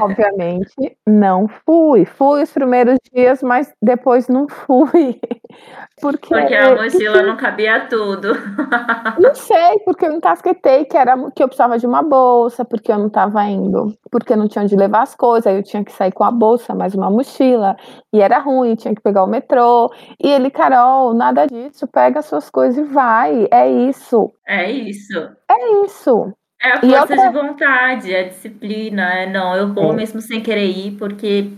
Obviamente, 0.00 0.96
não 1.06 1.48
fui. 1.48 2.04
Fui 2.04 2.42
os 2.42 2.52
primeiros 2.52 2.98
dias, 3.12 3.42
mas 3.42 3.72
depois 3.82 4.28
não 4.28 4.48
fui. 4.48 5.18
Porque 6.00 6.28
Porque 6.28 6.54
a 6.54 6.76
mochila 6.76 7.22
não 7.22 7.36
cabia 7.36 7.86
tudo. 7.88 8.32
Não 9.18 9.34
sei, 9.34 9.80
porque 9.84 10.06
eu 10.06 10.12
encasquetei 10.12 10.84
que 10.84 10.96
era 10.96 11.16
que 11.32 11.42
eu 11.42 11.48
precisava 11.48 11.76
de 11.76 11.86
uma 11.86 12.02
bolsa, 12.02 12.64
porque 12.64 12.92
eu 12.92 12.98
não 12.98 13.08
estava 13.08 13.42
indo 13.46 13.92
porque 14.10 14.34
não 14.36 14.48
tinha 14.48 14.64
onde 14.64 14.76
levar 14.76 15.02
as 15.02 15.14
coisas, 15.14 15.46
aí 15.46 15.56
eu 15.56 15.62
tinha 15.62 15.84
que 15.84 15.92
sair 15.92 16.12
com 16.12 16.24
a 16.24 16.30
bolsa, 16.30 16.74
mais 16.74 16.94
uma 16.94 17.10
mochila, 17.10 17.76
e 18.12 18.20
era 18.20 18.38
ruim, 18.38 18.74
tinha 18.74 18.94
que 18.94 19.02
pegar 19.02 19.24
o 19.24 19.26
metrô. 19.26 19.92
E 20.22 20.28
ele: 20.28 20.50
"Carol, 20.50 21.14
nada 21.14 21.46
disso, 21.46 21.86
pega 21.86 22.20
as 22.20 22.26
suas 22.26 22.50
coisas 22.50 22.78
e 22.78 22.82
vai, 22.82 23.46
é 23.50 23.70
isso". 23.70 24.32
É 24.46 24.70
isso. 24.70 25.30
É 25.50 25.84
isso. 25.84 26.32
É 26.60 26.70
a 26.72 26.80
força 26.80 27.14
de 27.16 27.24
outra 27.24 27.30
vontade, 27.42 28.12
é 28.12 28.20
a 28.20 28.28
disciplina, 28.28 29.02
é: 29.14 29.26
"Não, 29.26 29.54
eu 29.56 29.72
vou 29.72 29.92
É. 29.92 29.96
mesmo 29.96 30.20
sem 30.20 30.42
querer 30.42 30.66
ir, 30.66 30.96
porque 30.98 31.50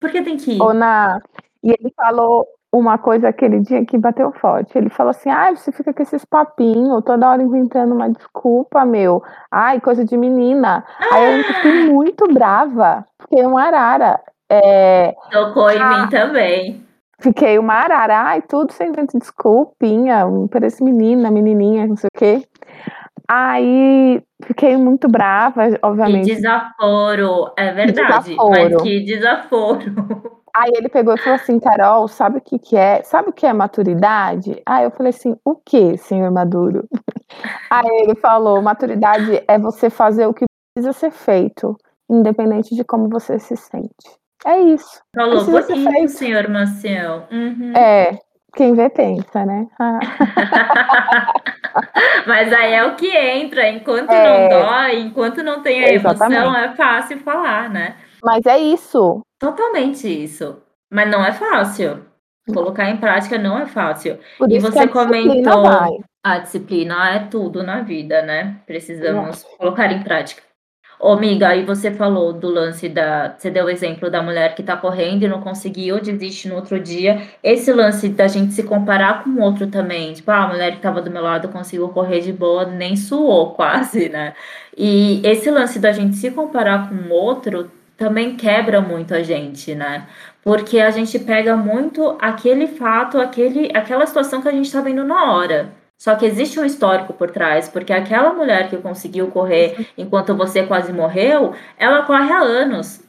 porque 0.00 0.22
tem 0.22 0.36
que 0.36 0.52
ir". 0.52 0.74
Ná, 0.74 1.20
e 1.64 1.70
ele 1.70 1.92
falou 1.96 2.46
uma 2.72 2.98
coisa 2.98 3.28
aquele 3.28 3.60
dia 3.60 3.84
que 3.86 3.98
bateu 3.98 4.32
forte, 4.32 4.76
ele 4.78 4.90
falou 4.90 5.10
assim: 5.10 5.30
"Ai, 5.30 5.56
você 5.56 5.72
fica 5.72 5.92
com 5.92 6.02
esses 6.02 6.24
papinho, 6.24 7.02
toda 7.02 7.28
hora 7.28 7.42
inventando 7.42 7.94
uma 7.94 8.08
desculpa, 8.10 8.84
meu. 8.84 9.22
Ai, 9.50 9.80
coisa 9.80 10.04
de 10.04 10.16
menina". 10.16 10.84
Aí 11.10 11.24
eu 11.24 11.44
fiquei 11.44 11.72
muito 11.72 12.26
brava, 12.32 13.04
fiquei 13.22 13.44
uma 13.44 13.62
arara. 13.64 14.20
Eh, 14.50 15.14
Tocou 15.32 15.70
em 15.70 15.78
mim 15.78 15.82
ah 16.04 16.08
também. 16.10 16.86
Fiquei 17.20 17.58
uma 17.58 17.74
arara. 17.74 18.18
"Ai, 18.20 18.42
tudo 18.42 18.72
você 18.72 18.84
inventa 18.86 19.18
desculpinha, 19.18 20.26
parece 20.52 20.84
menina, 20.84 21.30
menininha, 21.30 21.86
não 21.86 21.96
sei 21.96 22.08
o 22.14 22.18
quê". 22.18 22.42
Aí 23.28 24.22
fiquei 24.44 24.76
muito 24.76 25.08
brava, 25.08 25.70
Que 25.70 25.78
obviamente 25.82 26.34
desaforo, 26.34 27.52
é 27.56 27.68
Que 27.70 27.74
verdade, 27.74 28.08
mas 28.10 28.24
desaforo. 28.68 28.82
que 28.82 29.00
desaforo. 29.00 30.36
Aí 30.54 30.70
ele 30.74 30.88
pegou 30.88 31.14
e 31.14 31.18
falou 31.18 31.34
assim: 31.36 31.58
"Carol, 31.60 32.08
sabe 32.08 32.38
o 32.38 32.40
que 32.40 32.58
que 32.58 32.76
é? 32.76 33.02
Sabe 33.02 33.28
o 33.30 33.32
que 33.32 33.46
é 33.46 33.52
maturidade?". 33.52 34.60
Aí 34.66 34.84
eu 34.84 34.90
falei 34.90 35.10
assim: 35.10 35.36
"O 35.44 35.54
quê, 35.56 35.96
senhor 35.98 36.30
maduro?". 36.30 36.86
Aí 37.70 37.86
ele 38.02 38.14
falou: 38.16 38.62
"Maturidade 38.62 39.42
é 39.48 39.58
você 39.58 39.90
fazer 39.90 40.26
o 40.26 40.34
que 40.34 40.44
precisa 40.74 40.92
ser 40.92 41.10
feito, 41.10 41.76
independente 42.08 42.74
de 42.74 42.84
como 42.84 43.08
você 43.08 43.38
se 43.38 43.56
sente". 43.56 44.16
É 44.46 44.58
isso, 44.60 45.00
Falou 45.14 45.44
bonito, 45.44 46.08
senhor 46.08 46.48
Maciel. 46.48 47.24
Uhum. 47.32 47.72
É, 47.76 48.18
quem 48.54 48.74
vê 48.74 48.88
pensa, 48.88 49.44
né. 49.44 49.66
Ah. 49.78 49.98
Mas 52.26 52.52
aí 52.52 52.72
é 52.72 52.84
o 52.84 52.94
que 52.96 53.08
entra, 53.16 53.68
enquanto 53.68 54.08
não 54.08 54.14
É. 54.16 54.48
dói, 54.48 54.98
enquanto 55.00 55.42
não 55.42 55.62
tem 55.62 55.84
a 55.84 55.88
emoção, 55.92 56.12
Exatamente. 56.26 56.64
é 56.72 56.74
fácil 56.76 57.18
falar, 57.20 57.70
né. 57.70 57.96
Mas 58.22 58.44
é 58.46 58.58
isso. 58.58 59.20
Totalmente 59.38 60.06
isso. 60.08 60.58
Mas 60.90 61.10
não 61.10 61.24
é 61.24 61.32
fácil. 61.32 62.04
Não. 62.48 62.54
Colocar 62.54 62.88
em 62.88 62.96
prática 62.96 63.36
não 63.38 63.58
é 63.58 63.66
fácil. 63.66 64.18
Por 64.38 64.50
E 64.50 64.56
a 64.56 64.60
você 64.60 64.86
disciplina 64.86 65.04
vai. 65.04 65.24
comentou 65.24 66.06
a 66.24 66.38
disciplina 66.38 67.10
é 67.10 67.18
tudo 67.20 67.62
na 67.62 67.82
vida, 67.82 68.20
né, 68.22 68.56
precisamos 68.66 69.44
acho. 69.44 69.56
colocar 69.58 69.92
em 69.92 70.02
prática. 70.02 70.42
Ô, 70.98 71.12
amiga, 71.12 71.48
aí 71.48 71.64
você 71.64 71.90
falou 71.90 72.32
do 72.32 72.48
lance 72.48 72.88
da 72.88 73.34
você 73.36 73.50
deu 73.50 73.66
o 73.66 73.70
exemplo 73.70 74.10
da 74.10 74.22
mulher 74.22 74.54
que 74.54 74.62
tá 74.62 74.76
correndo 74.76 75.22
e 75.24 75.28
não 75.28 75.40
conseguiu, 75.42 76.00
desiste 76.00 76.48
no 76.48 76.56
outro 76.56 76.80
dia. 76.80 77.22
Esse 77.42 77.70
lance 77.72 78.08
da 78.08 78.26
gente 78.26 78.54
se 78.54 78.62
comparar 78.62 79.22
com 79.22 79.30
o 79.30 79.40
outro 79.42 79.66
também, 79.66 80.14
tipo: 80.14 80.30
"Ah, 80.30 80.44
a 80.44 80.48
mulher 80.48 80.70
que 80.72 80.76
estava 80.78 81.02
do 81.02 81.10
meu 81.10 81.22
lado 81.22 81.48
conseguiu 81.48 81.88
correr 81.90 82.20
de 82.20 82.32
boa, 82.32 82.64
nem 82.64 82.96
suou 82.96 83.52
quase", 83.54 84.08
né. 84.08 84.34
E 84.76 85.20
esse 85.24 85.50
lance 85.50 85.78
da 85.78 85.92
gente 85.92 86.16
se 86.16 86.30
comparar 86.30 86.88
com 86.88 86.94
o 86.94 87.10
outro, 87.12 87.70
também 87.96 88.36
quebra 88.36 88.80
muito 88.80 89.14
a 89.14 89.22
gente, 89.22 89.74
né. 89.74 90.06
Porque 90.42 90.78
a 90.80 90.90
gente 90.90 91.18
pega 91.18 91.56
muito 91.56 92.16
aquele 92.20 92.66
fato, 92.68 93.18
aquele 93.18 93.70
aquela 93.76 94.06
situação 94.06 94.40
que 94.40 94.48
a 94.48 94.52
gente 94.52 94.70
tá 94.72 94.80
vendo 94.80 95.04
na 95.04 95.32
hora. 95.32 95.85
Só 95.98 96.14
que 96.14 96.26
existe 96.26 96.60
um 96.60 96.64
histórico 96.64 97.12
por 97.14 97.30
trás, 97.30 97.68
porque 97.68 97.92
aquela 97.92 98.32
mulher 98.32 98.68
que 98.68 98.76
conseguiu 98.76 99.28
correr 99.30 99.74
Uhum. 99.78 99.84
enquanto 99.98 100.36
você 100.36 100.62
quase 100.66 100.92
morreu, 100.92 101.54
ela 101.78 102.02
corre 102.02 102.30
há 102.32 102.38
anos, 102.38 103.00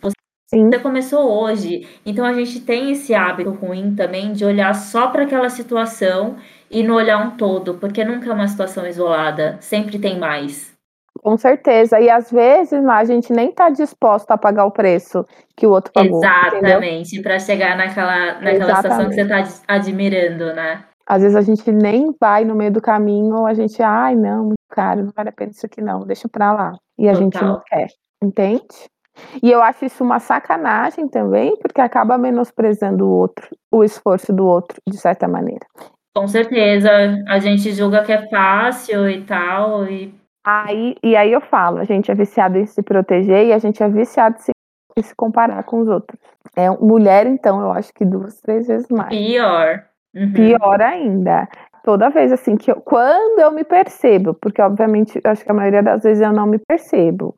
Sim. 0.50 0.70
você 0.70 0.80
começou 0.80 1.30
hoje. 1.30 1.86
Então 2.06 2.26
a 2.26 2.34
gente 2.34 2.62
tem 2.62 2.92
esse 2.92 3.14
hábito 3.14 3.52
ruim 3.52 3.94
também 3.96 4.32
de 4.32 4.46
olhar 4.46 4.74
só 4.74 5.08
pra 5.08 5.24
aquela 5.24 5.50
situação 5.50 6.38
e 6.72 6.82
não 6.84 6.96
olhar 6.96 7.18
um 7.18 7.32
todo, 7.36 7.74
porque 7.76 8.04
nunca 8.06 8.30
é 8.30 8.34
uma 8.34 8.48
situação 8.48 8.88
isolada, 8.88 9.58
sempre 9.60 10.00
tem 10.00 10.18
mais. 10.18 10.74
Com 11.22 11.36
certeza. 11.36 12.00
E 12.00 12.10
às 12.10 12.32
vezes, 12.32 12.86
a 12.86 13.04
gente 13.04 13.34
nem 13.34 13.52
tá 13.52 13.70
disposta 13.70 14.36
a 14.36 14.38
pagar 14.38 14.66
o 14.66 14.72
preço 14.72 15.26
que 15.56 15.66
o 15.68 15.72
outro 15.72 15.92
pagou? 15.92 16.24
Exatamente, 16.24 17.22
pra 17.22 17.40
chegar 17.40 17.76
naquela 17.76 18.40
naquela 18.40 18.76
situação 18.76 19.10
que 19.10 19.16
você 19.16 19.28
tá 19.28 19.38
ad 19.40 19.50
admirando, 19.68 20.54
né. 20.54 20.84
Às 21.08 21.22
vezes 21.22 21.36
a 21.38 21.42
gente 21.42 21.72
nem 21.72 22.14
vai 22.20 22.44
no 22.44 22.56
meio 22.56 22.72
do 22.72 22.82
caminho 22.82 23.36
ou 23.38 23.46
a 23.48 23.54
gente: 23.54 23.82
"Ai, 23.82 24.16
não, 24.16 24.46
muito 24.46 24.58
caro, 24.70 25.04
não 25.04 25.12
vale 25.16 25.30
a 25.30 25.32
pena 25.32 25.52
isso 25.52 25.66
aqui 25.66 25.82
não, 25.82 26.02
deixa 26.02 26.28
pra 26.28 26.52
lá". 26.52 26.74
E 26.98 27.08
a 27.08 27.14
gente 27.14 27.36
não 27.36 27.54
Total. 27.54 27.64
quer, 27.66 27.88
entende? 28.24 28.66
E 29.42 29.52
eu 29.52 29.62
acho 29.64 29.86
isso 29.86 30.04
uma 30.04 30.20
sacanagem 30.20 31.08
também, 31.08 31.56
porque 31.58 31.82
acaba 31.82 32.18
menosprezando 32.18 33.06
o 33.08 33.10
outro, 33.12 33.48
o 33.72 33.84
esforço 33.84 34.32
do 34.32 34.46
outro, 34.46 34.80
de 34.88 34.98
certa 34.98 35.28
maneira. 35.28 35.66
Com 36.16 36.28
certeza, 36.28 36.90
a 37.28 37.40
gente 37.40 37.72
julga 37.74 38.04
que 38.04 38.12
é 38.12 38.28
fácil 38.30 39.10
e 39.10 39.24
tal, 39.24 39.86
e 39.86 40.14
Aí 40.46 40.96
e 41.04 41.16
aí 41.16 41.32
eu 41.34 41.42
falo, 41.42 41.78
a 41.80 41.84
gente 41.84 42.10
é 42.10 42.16
viciado 42.16 42.58
em 42.58 42.66
se 42.66 42.82
proteger 42.82 43.48
e 43.48 43.54
a 43.54 43.58
gente 43.60 43.84
é 43.84 43.90
viciado 43.90 44.36
em 44.38 44.40
se 44.40 44.52
em 44.98 45.02
se 45.04 45.14
comparar 45.16 45.62
com 45.64 45.80
os 45.82 45.88
outros. 45.88 46.20
É, 46.56 46.70
mulher 46.72 47.28
então, 47.28 47.62
eu 47.62 47.72
acho 47.72 47.94
que 47.94 48.04
2, 48.04 48.40
3 48.42 48.66
vezes 48.68 48.88
mais. 48.90 49.10
Pior. 49.10 49.84
Uhum. 50.16 50.34
Pior 50.34 50.82
ainda. 50.82 51.48
Toda 51.84 52.10
vez, 52.10 52.32
assim, 52.32 52.58
que 52.58 52.70
eu 52.72 52.82
quando 52.82 53.40
eu 53.40 53.52
me 53.52 53.64
percebo, 53.64 54.34
porque 54.34 54.62
obviamente 54.62 55.20
acho 55.24 55.44
que 55.46 55.52
a 55.52 55.54
maioria 55.54 55.82
das 55.84 56.04
vezes 56.04 56.22
eu 56.22 56.34
não 56.34 56.46
me 56.46 56.60
percebo. 56.60 57.36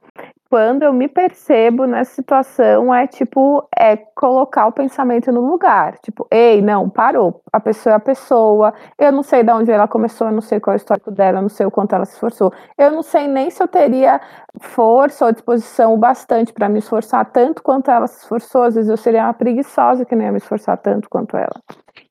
Quando 0.50 0.82
eu 0.82 0.92
me 0.92 1.08
percebo 1.08 1.86
nessa 1.86 2.12
situação, 2.16 2.92
é 2.94 3.06
tipo, 3.06 3.68
é 3.78 3.96
colocar 3.96 4.66
o 4.66 4.72
pensamento 4.72 5.32
no 5.32 5.42
lugar, 5.42 6.00
tipo: 6.00 6.26
"Ei, 6.32 6.60
não, 6.60 6.90
parou, 6.90 7.40
a 7.54 7.60
pessoa 7.60 7.94
é 7.94 7.96
a 7.98 8.00
pessoa, 8.00 8.74
eu 8.98 9.12
não 9.12 9.22
sei 9.22 9.44
da 9.44 9.56
onde 9.56 9.72
ela 9.72 9.88
começou, 9.88 10.26
eu 10.28 10.34
não 10.34 10.42
sei 10.42 10.60
qual 10.60 10.74
é 10.74 10.78
o 10.78 10.78
histórico 10.78 11.12
dela, 11.12 11.38
eu 11.38 11.42
não 11.44 11.50
sei 11.50 11.68
o 11.68 11.72
quanto 11.72 11.94
ela 11.94 12.04
se 12.04 12.14
esforçou, 12.14 12.52
eu 12.80 12.90
não 12.92 13.04
sei 13.04 13.28
nem 13.28 13.52
se 13.52 13.62
eu 13.62 13.68
teria 13.68 14.20
força 14.60 15.26
ou 15.26 15.32
disposição 15.32 15.94
o 15.94 15.98
bastante 15.98 16.52
pra 16.52 16.68
me 16.68 16.80
esforçar 16.80 17.26
tanto 17.32 17.62
quanto 17.62 17.92
ela 17.92 18.08
se 18.08 18.18
esforçou, 18.24 18.64
às 18.64 18.74
vezes 18.74 18.90
eu 18.90 18.98
seria 18.98 19.26
uma 19.26 19.34
preguiçosa 19.36 20.04
que 20.04 20.16
não 20.16 20.24
ia 20.26 20.32
me 20.32 20.38
esforçar 20.40 20.78
tanto 20.80 21.08
quanto 21.10 21.38
ela". 21.38 21.62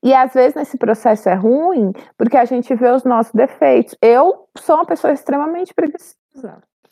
E 0.01 0.13
às 0.13 0.33
vezes 0.33 0.55
nesse 0.55 0.77
processo 0.77 1.27
é 1.27 1.33
ruim, 1.35 1.91
porque 2.17 2.37
a 2.37 2.45
gente 2.45 2.73
vê 2.75 2.89
os 2.91 3.03
nossos 3.03 3.33
defeitos. 3.33 3.95
Eu 4.01 4.47
sou 4.57 4.75
uma 4.77 4.85
pessoa 4.85 5.11
extremamente 5.13 5.73
preguiçosa. 5.73 6.15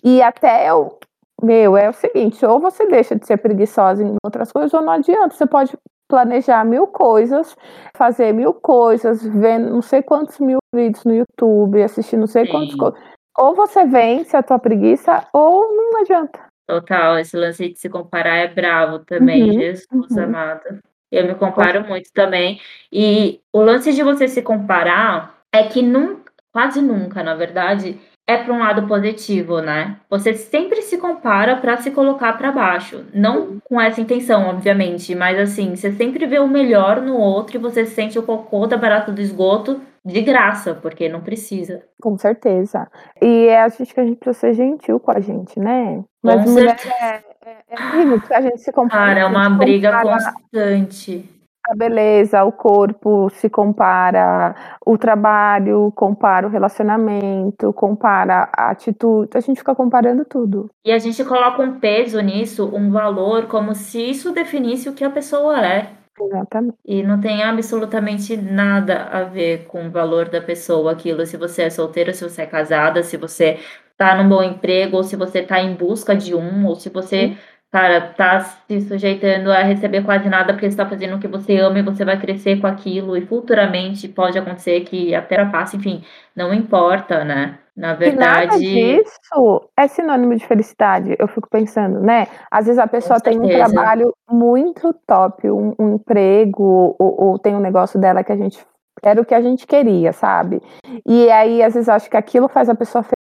E 0.04 0.22
até 0.22 0.70
eu 0.70 0.98
meu, 1.42 1.78
é 1.78 1.90
o 1.90 1.94
seguinte, 1.94 2.46
ou 2.46 2.60
você 2.60 2.88
deixa 2.88 3.16
de 3.16 3.26
ser 3.26 3.38
preguiçosa 3.38 4.04
em 4.04 4.16
outras 4.24 4.52
coisas 4.52 4.74
ou 4.74 4.82
não 4.82 4.94
adianta, 4.94 5.36
você 5.36 5.46
pode 5.46 5.78
planejar 6.08 6.64
1000 6.66 6.88
coisas, 6.88 7.56
fazer 7.96 8.34
1000 8.34 8.54
coisas, 8.54 9.24
ver 9.24 9.60
não 9.60 9.82
sei 9.82 10.02
quantos 10.02 10.40
1000 10.40 10.58
vídeos 10.74 11.04
no 11.06 11.14
YouTube, 11.14 11.84
assistir 11.84 12.18
não 12.18 12.28
sei 12.28 12.48
quantos 12.48 12.72
Sim. 12.72 12.78
co 12.78 12.94
ou 13.38 13.54
você 13.54 13.86
vence 13.86 14.36
a 14.36 14.42
tua 14.42 14.58
preguiça 14.58 15.28
ou 15.32 15.72
não 15.72 16.02
adianta. 16.02 16.40
Total, 16.68 17.20
esse 17.20 17.38
lance 17.38 17.70
de 17.70 17.80
se 17.80 17.88
comparar 17.88 18.38
é 18.38 18.48
bravo 18.48 19.00
também, 19.00 19.44
Uhum, 19.44 19.54
Jesus 19.54 20.12
uhum. 20.12 20.24
amado. 20.24 20.80
Eu 21.12 21.26
me 21.26 21.36
Com 21.36 21.46
comparo 21.46 21.88
muito 21.88 22.12
também. 22.14 22.60
E 22.92 23.40
o 23.54 23.62
lance 23.62 23.94
de 23.94 24.04
você 24.04 24.28
se 24.28 24.42
comparar 24.42 25.38
é 25.54 25.64
que 25.64 25.82
nun 25.82 26.18
quase 26.52 26.82
nunca, 26.82 27.24
na 27.24 27.36
verdade, 27.36 28.00
é 28.28 28.38
pra 28.38 28.54
um 28.54 28.60
lado 28.60 28.86
positivo, 28.88 29.62
né. 29.62 29.96
Você 30.10 30.34
sempre 30.34 30.82
se 30.82 30.98
compara 30.98 31.56
pra 31.56 31.78
se 31.78 31.92
colocar 31.92 32.34
pra 32.38 32.52
baixo, 32.52 33.06
não 33.14 33.58
com 33.64 33.80
essa 33.80 34.02
intenção, 34.02 34.48
obviamente, 34.50 35.16
mas 35.16 35.40
assim, 35.40 35.76
você 35.76 35.92
sempre 35.94 36.26
vê 36.28 36.38
o 36.38 36.48
melhor 36.48 37.02
no 37.02 37.16
outro 37.16 37.56
e 37.56 37.60
você 37.60 37.86
sente 37.86 38.20
o 38.20 38.24
cocô 38.24 38.68
da 38.68 38.78
barata 38.78 39.12
do 39.12 39.22
esgoto 39.22 39.80
de 40.04 40.22
graça, 40.22 40.76
porque 40.76 41.10
não 41.10 41.22
precisa. 41.22 41.84
Com 42.02 42.18
certeza. 42.18 42.88
E 43.22 43.48
é 43.48 43.62
acho 43.62 43.86
que 43.86 44.00
a 44.00 44.06
gente 44.06 44.18
precisa 44.18 44.40
ser 44.48 44.54
gentil 44.54 45.00
com 45.00 45.12
a 45.12 45.20
gente, 45.20 45.60
né. 45.60 46.04
Mas 46.22 46.44
Com 46.44 46.52
mulher 46.52 46.78
certeza. 46.78 46.96
é 47.02 47.24
é 47.48 47.56
é 47.70 47.82
horrível, 47.82 48.20
porque 48.20 48.34
a 48.34 48.42
gente 48.42 48.60
se 48.60 48.72
compara 48.74 49.06
Cara, 49.08 49.20
é 49.22 49.26
uma 49.26 49.50
briga 49.50 49.92
compara 49.92 50.34
constante. 50.34 51.37
A 51.70 51.76
beleza, 51.76 52.44
o 52.44 52.52
corpo 52.52 53.30
se 53.30 53.50
compara, 53.50 54.56
o 54.86 54.98
trabalho 54.98 55.92
compara 55.96 56.48
o 56.48 56.50
relacionamento, 56.50 57.74
compara 57.74 58.50
a 58.56 58.72
atitude, 58.72 59.30
a 59.36 59.40
gente 59.40 59.58
fica 59.58 59.76
comparando 59.76 60.26
tudo. 60.26 60.70
E 60.86 60.92
a 60.92 61.00
gente 61.00 61.24
coloca 61.26 61.62
um 61.62 61.80
peso 61.80 62.20
nisso, 62.22 62.70
um 62.74 62.92
valor, 62.92 63.48
como 63.48 63.76
se 63.76 64.00
isso 64.10 64.32
definisse 64.32 64.90
o 64.90 64.94
que 64.94 65.04
a 65.04 65.10
pessoa 65.10 65.66
é. 65.66 65.92
Exatamente. 66.20 66.78
E 66.86 67.04
não 67.04 67.20
tem 67.20 67.44
absolutamente 67.44 68.36
nada 68.36 69.04
a 69.04 69.24
ver 69.24 69.66
com 69.68 69.88
o 69.88 69.92
valor 69.92 70.30
da 70.30 70.42
pessoa, 70.42 70.92
aquilo, 70.92 71.26
se 71.26 71.38
você 71.38 71.64
é 71.64 71.70
solteira, 71.70 72.14
se 72.14 72.24
você 72.24 72.42
é 72.42 72.46
casada, 72.48 73.04
se 73.04 73.18
você 73.18 73.60
tá 73.96 74.16
num 74.16 74.28
bom 74.30 74.42
emprego, 74.42 74.98
ou 74.98 75.04
se 75.04 75.16
você 75.16 75.44
tá 75.44 75.60
em 75.62 75.76
busca 75.76 76.16
de 76.16 76.34
um, 76.34 76.66
ou 76.66 76.76
se 76.76 76.90
você, 76.90 77.30
Sim. 77.30 77.38
Cara, 77.72 78.14
tá 78.14 78.40
se 78.40 78.82
sujeitando 78.82 79.52
a 79.52 79.62
receber 79.62 80.04
quase 80.04 80.30
nada 80.30 80.54
porque 80.54 80.70
você 80.70 80.78
tá 80.78 80.88
fazendo 80.88 81.16
o 81.16 81.20
que 81.20 81.28
você 81.28 81.58
ama 81.58 81.80
e 81.80 81.84
você 81.84 82.06
vai 82.06 82.20
crescer 82.20 82.60
com 82.60 82.68
aquilo, 82.68 83.18
e 83.18 83.26
futuramente 83.26 84.08
pode 84.08 84.38
acontecer 84.38 84.82
que 84.82 85.14
até 85.14 85.44
passe, 85.46 85.78
enfim, 85.78 86.04
não 86.36 86.54
importa, 86.54 87.24
né? 87.24 87.60
Na 87.76 87.94
verdade. 87.94 88.16
E 88.16 88.48
nada 88.48 88.60
disso 88.60 89.70
é 89.78 89.88
sinônimo 89.88 90.36
de 90.36 90.48
felicidade, 90.48 91.16
eu 91.20 91.28
fico 91.28 91.48
pensando, 91.50 92.00
né? 92.00 92.28
Às 92.50 92.66
vezes 92.66 92.80
a 92.80 92.88
pessoa 92.88 93.20
tem 93.20 93.40
um 93.40 93.48
trabalho 93.48 94.16
muito 94.30 94.94
top, 95.06 95.50
um, 95.52 95.76
um 95.78 95.96
emprego, 95.96 96.96
ou, 96.98 97.22
ou, 97.22 97.40
tem 97.40 97.56
um 97.56 97.60
negócio 97.60 98.00
dela 98.00 98.24
que 98.24 98.32
a 98.32 98.38
gente 98.38 98.66
era 99.04 99.22
o 99.22 99.26
que 99.26 99.36
a 99.36 99.42
gente 99.42 99.68
queria, 99.68 100.12
sabe? 100.12 100.60
E 101.06 101.30
aí, 101.30 101.62
às 101.62 101.76
vezes, 101.76 101.88
acho 101.88 102.10
que 102.10 102.18
aquilo 102.18 102.48
faz 102.48 102.68
a 102.68 102.74
pessoa 102.74 103.04
feliz. 103.04 103.27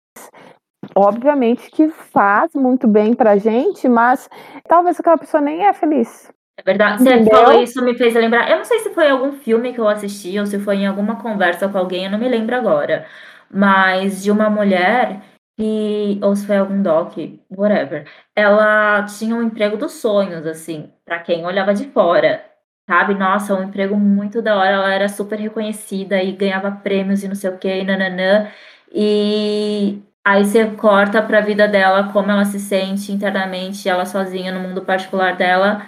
Obviamente 0.95 1.71
que 1.71 1.89
faz 1.89 2.53
muito 2.53 2.87
bem 2.87 3.13
pra 3.13 3.37
gente, 3.37 3.87
mas 3.87 4.29
talvez 4.67 4.99
aquela 4.99 5.17
pessoa 5.17 5.41
nem 5.41 5.65
é 5.65 5.73
feliz. 5.73 6.31
É 6.57 6.63
verdade. 6.63 7.03
Você 7.03 7.25
falou 7.25 7.61
isso, 7.61 7.83
me 7.83 7.97
fez 7.97 8.13
lembrar. 8.13 8.49
Eu 8.49 8.57
não 8.57 8.65
sei 8.65 8.79
se 8.79 8.93
foi 8.93 9.09
algum 9.09 9.31
filme 9.31 9.73
que 9.73 9.79
eu 9.79 9.87
assisti 9.87 10.37
ou 10.39 10.45
se 10.45 10.59
foi 10.59 10.77
em 10.77 10.87
alguma 10.87 11.15
conversa 11.21 11.67
com 11.69 11.77
alguém, 11.77 12.05
eu 12.05 12.11
não 12.11 12.19
me 12.19 12.27
lembro 12.27 12.55
agora 12.55 13.05
mas 13.51 14.23
de 14.23 14.31
uma 14.31 14.49
mulher 14.49 15.21
que, 15.57 16.19
ou 16.23 16.35
se 16.35 16.45
foi 16.47 16.57
algum 16.57 16.81
doc, 16.81 17.13
whatever, 17.49 18.07
ela 18.35 19.03
tinha 19.03 19.35
um 19.35 19.43
emprego 19.43 19.77
dos 19.77 19.93
sonhos, 19.93 20.45
assim, 20.47 20.91
para 21.05 21.19
quem 21.19 21.45
olhava 21.45 21.73
de 21.73 21.85
fora, 21.89 22.43
sabe? 22.87 23.13
Nossa, 23.13 23.53
um 23.53 23.63
emprego 23.63 23.95
muito 23.97 24.41
da 24.41 24.57
hora, 24.57 24.69
ela 24.71 24.93
era 24.93 25.09
super 25.09 25.37
reconhecida 25.39 26.21
e 26.23 26.31
ganhava 26.31 26.71
prêmios 26.71 27.23
e 27.23 27.27
não 27.27 27.35
sei 27.35 27.49
o 27.51 27.57
que, 27.57 27.67
e 27.67 27.83
nananã. 27.83 28.49
E 28.93 30.01
aí 30.25 30.45
você 30.45 30.65
corta 30.71 31.21
para 31.21 31.39
a 31.39 31.41
vida 31.41 31.67
dela, 31.67 32.11
como 32.11 32.31
ela 32.31 32.45
se 32.45 32.59
sente 32.59 33.11
internamente, 33.11 33.87
ela 33.89 34.05
sozinha 34.05 34.51
no 34.51 34.67
mundo 34.67 34.83
particular 34.83 35.35
dela, 35.35 35.87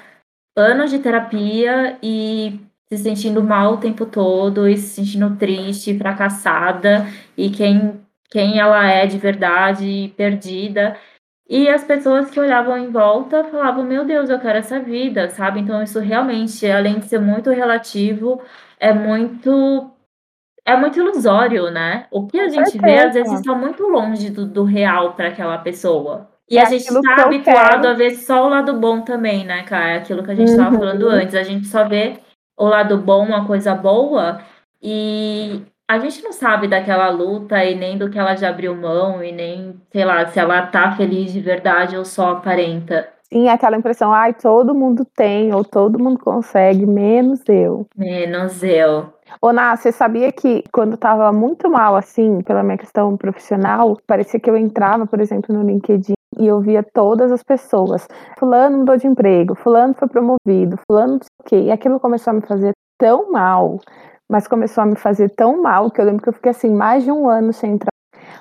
anos 0.56 0.92
de 0.92 1.00
terapia 1.00 1.98
e 2.02 2.60
se 2.92 2.98
sentindo 2.98 3.44
mal 3.44 3.74
o 3.74 3.78
tempo 3.78 4.06
todo 4.06 4.68
e 4.68 4.78
se 4.78 4.96
sentindo 4.96 5.36
triste, 5.38 5.98
fracassada 5.98 7.06
e 7.38 7.50
quem, 7.50 8.02
quem 8.30 8.60
ela 8.60 8.86
é 8.86 9.06
de 9.08 9.18
verdade, 9.18 10.14
perdida. 10.18 10.98
E 11.48 11.68
as 11.70 11.84
pessoas 11.84 12.32
que 12.32 12.40
olhavam 12.40 12.78
em 12.78 12.92
volta 12.92 13.44
falavam: 13.46 13.84
Meu 13.84 14.06
Deus, 14.06 14.30
eu 14.30 14.40
quero 14.40 14.60
essa 14.60 14.80
vida, 14.80 15.30
sabe? 15.30 15.60
Então, 15.60 15.84
isso 15.84 16.00
realmente, 16.00 16.66
além 16.70 17.00
de 17.00 17.06
ser 17.06 17.20
muito 17.20 17.50
relativo, 17.52 18.42
é 18.80 18.94
muito. 18.94 19.92
É 20.66 20.78
muito 20.78 20.98
ilusório, 21.00 21.70
né? 21.70 22.06
O 22.10 22.26
que 22.26 22.40
a 22.40 22.48
gente 22.48 22.78
vê, 22.78 23.00
às 23.00 23.14
vezes, 23.14 23.34
está 23.34 23.54
muito 23.54 23.84
longe 23.88 24.30
do, 24.30 24.46
do 24.46 24.64
real 24.64 25.14
para 25.14 25.28
aquela 25.28 25.58
pessoa. 25.58 26.30
E 26.50 26.58
é 26.58 26.62
a 26.62 26.66
gente 26.66 26.88
está 26.88 27.24
habituado 27.24 27.86
a 27.86 27.94
ver 27.94 28.12
só 28.12 28.46
o 28.46 28.50
lado 28.50 28.74
bom 28.74 29.02
também, 29.02 29.46
né, 29.46 29.64
cara? 29.64 29.92
É 29.92 29.98
aquilo 29.98 30.24
que 30.24 30.32
a 30.32 30.36
gente 30.36 30.52
estava 30.52 30.72
uhum. 30.72 30.80
falando 30.80 31.10
antes. 31.10 31.36
A 31.36 31.44
gente 31.44 31.68
só 31.68 31.88
vê 31.88 32.18
o 32.58 32.66
lado 32.66 32.98
bom, 32.98 33.26
uma 33.26 33.46
coisa 33.46 33.74
boa, 33.74 34.40
e 34.82 35.62
a 35.88 35.98
gente 36.00 36.24
não 36.24 36.32
sabe 36.32 36.68
daquela 36.68 37.10
luta 37.10 37.64
e 37.64 37.76
nem 37.76 37.98
do 37.98 38.10
que 38.10 38.18
ela 38.18 38.36
já 38.36 38.50
abriu 38.50 38.76
mão, 38.76 39.24
e 39.24 39.32
nem, 39.32 39.82
sei 39.92 40.06
lá, 40.06 40.26
se 40.28 40.40
ela 40.40 40.68
tá 40.68 40.92
feliz 40.96 41.34
de 41.34 41.40
verdade 41.40 41.98
ou 41.98 42.06
só 42.06 42.32
aparenta. 42.32 43.10
Sim, 43.24 43.50
aquela 43.50 43.78
impressão, 43.78 44.14
ai, 44.14 44.34
todo 44.34 44.76
mundo 44.76 45.06
tem, 45.06 45.54
ou 45.54 45.64
todo 45.64 46.00
mundo 46.00 46.20
consegue, 46.20 46.86
menos 46.86 47.42
eu. 47.50 47.88
Menos 47.98 48.62
eu. 48.64 49.13
Ô, 49.42 49.52
você 49.76 49.92
sabia 49.92 50.32
que 50.32 50.64
quando 50.72 50.98
tava 50.98 51.32
muito 51.32 51.70
mal, 51.70 51.96
assim, 51.96 52.42
pela 52.42 52.64
minha 52.64 52.78
questão 52.78 53.16
profissional, 53.18 53.98
parecia 54.08 54.40
que 54.40 54.50
eu 54.50 54.58
entrava, 54.58 55.06
por 55.06 55.20
exemplo, 55.20 55.56
no 55.56 55.64
LinkedIn 55.64 56.14
e 56.38 56.48
eu 56.48 56.60
via 56.60 56.84
todas 56.84 57.32
as 57.32 57.44
pessoas. 57.44 58.08
Fulano 58.38 58.80
mudou 58.80 58.98
de 58.98 59.08
emprego, 59.08 59.56
fulano 59.56 59.94
foi 59.94 60.08
promovido, 60.08 60.78
fulano 60.88 61.14
não 61.14 61.20
sei 61.20 61.30
o 61.40 61.44
quê. 61.44 61.68
E 61.68 61.72
aquilo 61.72 62.00
começou 62.00 62.32
a 62.32 62.34
me 62.34 62.42
fazer 62.42 62.74
tão 62.98 63.32
mal, 63.32 63.80
mas 64.30 64.48
começou 64.48 64.84
a 64.84 64.88
me 64.88 64.96
fazer 64.96 65.30
tão 65.30 65.62
mal 65.62 65.92
que 65.92 66.00
eu 66.00 66.06
lembro 66.06 66.24
que 66.24 66.30
eu 66.30 66.34
fiquei 66.34 66.52
assim, 66.52 66.74
mais 66.74 67.04
de 67.04 67.12
um 67.12 67.28
ano 67.28 67.54
sem 67.54 67.74
entrar. 67.74 67.92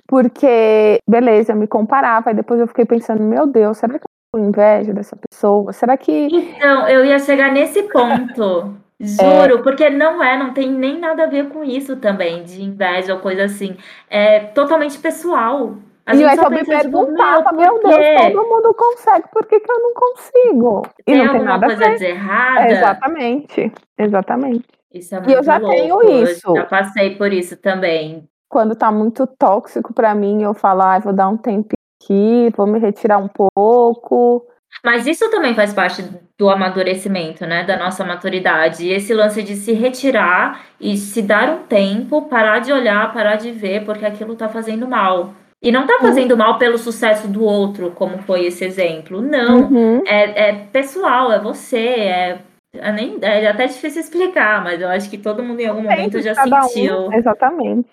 Porque, 0.07 0.99
beleza, 1.09 1.53
eu 1.53 1.57
me 1.57 1.67
comparava, 1.67 2.31
e 2.31 2.35
depois 2.35 2.61
eu 2.61 2.67
fiquei 2.67 2.85
pensando, 2.85 3.23
meu 3.23 3.47
Deus, 3.47 3.79
será 3.79 3.99
que 3.99 4.05
eu 4.05 4.09
tenho 4.35 4.49
inveja 4.49 4.93
dessa 4.93 5.17
pessoa? 5.17 5.73
Será 5.73 5.97
que. 5.97 6.29
Então, 6.31 6.89
eu 6.89 7.05
ia 7.05 7.19
chegar 7.19 7.53
nesse 7.53 7.83
ponto. 7.85 8.82
Juro, 9.03 9.59
é... 9.59 9.63
porque 9.63 9.91
não 9.91 10.23
é, 10.23 10.39
não 10.39 10.55
tem 10.55 10.71
nem 10.71 10.99
nada 10.99 11.25
a 11.25 11.27
ver 11.27 11.49
com 11.49 11.65
isso 11.65 11.97
também, 11.97 12.45
de 12.45 12.63
inveja 12.63 13.15
ou 13.15 13.21
coisa 13.21 13.45
assim. 13.45 13.77
É 14.09 14.41
totalmente 14.41 14.99
pessoal. 14.99 15.77
A 16.07 16.15
e 16.15 16.25
aí 16.25 16.37
eu 16.37 16.51
me 16.51 16.65
perguntava, 16.65 17.43
tipo, 17.43 17.57
meu, 17.57 17.75
meu 17.75 17.83
Deus, 17.83 18.33
todo 18.33 18.49
mundo 18.49 18.75
consegue, 18.75 19.29
por 19.33 19.47
que, 19.47 19.61
que 19.61 19.71
eu 19.71 19.79
não 19.81 19.95
consigo? 19.95 20.83
E 21.01 21.05
tem 21.05 21.25
não 21.25 21.33
tem 21.33 21.43
nada 21.43 21.67
coisa 21.67 21.97
de 21.97 22.05
errada? 22.05 22.71
exatamente, 22.71 23.73
exatamente. 23.99 24.69
Isso 24.93 25.15
é 25.15 25.19
muito 25.19 25.31
e 25.31 25.35
eu 25.35 25.43
já 25.43 25.59
louco. 25.59 25.75
tenho 25.75 26.23
isso. 26.25 26.49
Eu 26.49 26.57
já 26.57 26.65
passei 26.65 27.17
por 27.17 27.33
isso 27.33 27.57
também. 27.57 28.29
Quando 28.49 28.75
tá 28.75 28.91
muito 28.91 29.27
tóxico 29.27 29.95
para 29.95 30.15
mim, 30.15 30.43
eu 30.43 30.55
falo, 30.55 30.83
ah, 30.83 30.99
vou 30.99 31.13
dar 31.13 31.29
um 31.29 31.37
tempo 31.37 31.73
aqui, 32.03 32.53
vou 32.57 32.67
me 32.67 32.79
retirar 32.79 33.19
um 33.19 33.29
pouco. 33.29 34.47
Mas 34.85 35.07
isso 35.07 35.31
também 35.31 35.55
faz 35.55 35.73
parte 35.73 36.05
do 36.39 36.51
amadurecimento, 36.51 37.47
né? 37.47 37.65
Da 37.65 37.77
nossa 37.77 38.05
maturidade. 38.05 38.87
E 38.87 38.93
esse 38.93 39.15
lance 39.15 39.43
de 39.43 39.55
se 39.55 39.73
retirar 39.73 40.63
e 40.81 40.97
se 40.97 41.23
dar 41.23 41.49
um 41.51 41.59
tempo, 41.65 42.23
parar 42.23 42.59
de 42.59 42.73
olhar, 42.73 43.13
parar 43.13 43.37
de 43.37 43.53
ver, 43.53 43.85
porque 43.85 44.05
aquilo 44.05 44.35
tá 44.35 44.49
fazendo 44.49 44.89
mal. 44.89 45.35
E 45.63 45.71
não 45.71 45.87
tá 45.87 45.99
fazendo 46.01 46.37
mal 46.37 46.59
pelo 46.59 46.77
sucesso 46.77 47.29
do 47.29 47.45
outro, 47.45 47.93
como 47.93 48.19
foi 48.19 48.47
esse 48.47 48.65
exemplo. 48.65 49.23
Não. 49.23 49.61
Uhum. 49.61 50.03
É, 50.05 50.49
é, 50.49 50.53
pessoal, 50.73 51.31
é 51.33 51.39
você, 51.39 51.79
é, 51.79 52.39
é, 52.75 52.91
nem, 52.91 53.17
é 53.23 53.47
até 53.47 53.67
difícil 53.67 54.01
explicar, 54.01 54.65
mas 54.65 54.81
eu 54.81 54.89
acho 54.89 55.09
que 55.09 55.17
todo 55.17 55.43
mundo 55.43 55.61
em 55.61 55.67
algum 55.67 55.83
momento 55.83 56.21
já 56.21 56.35
sentiu. 56.35 57.07
Um, 57.07 57.13
exatamente. 57.13 57.91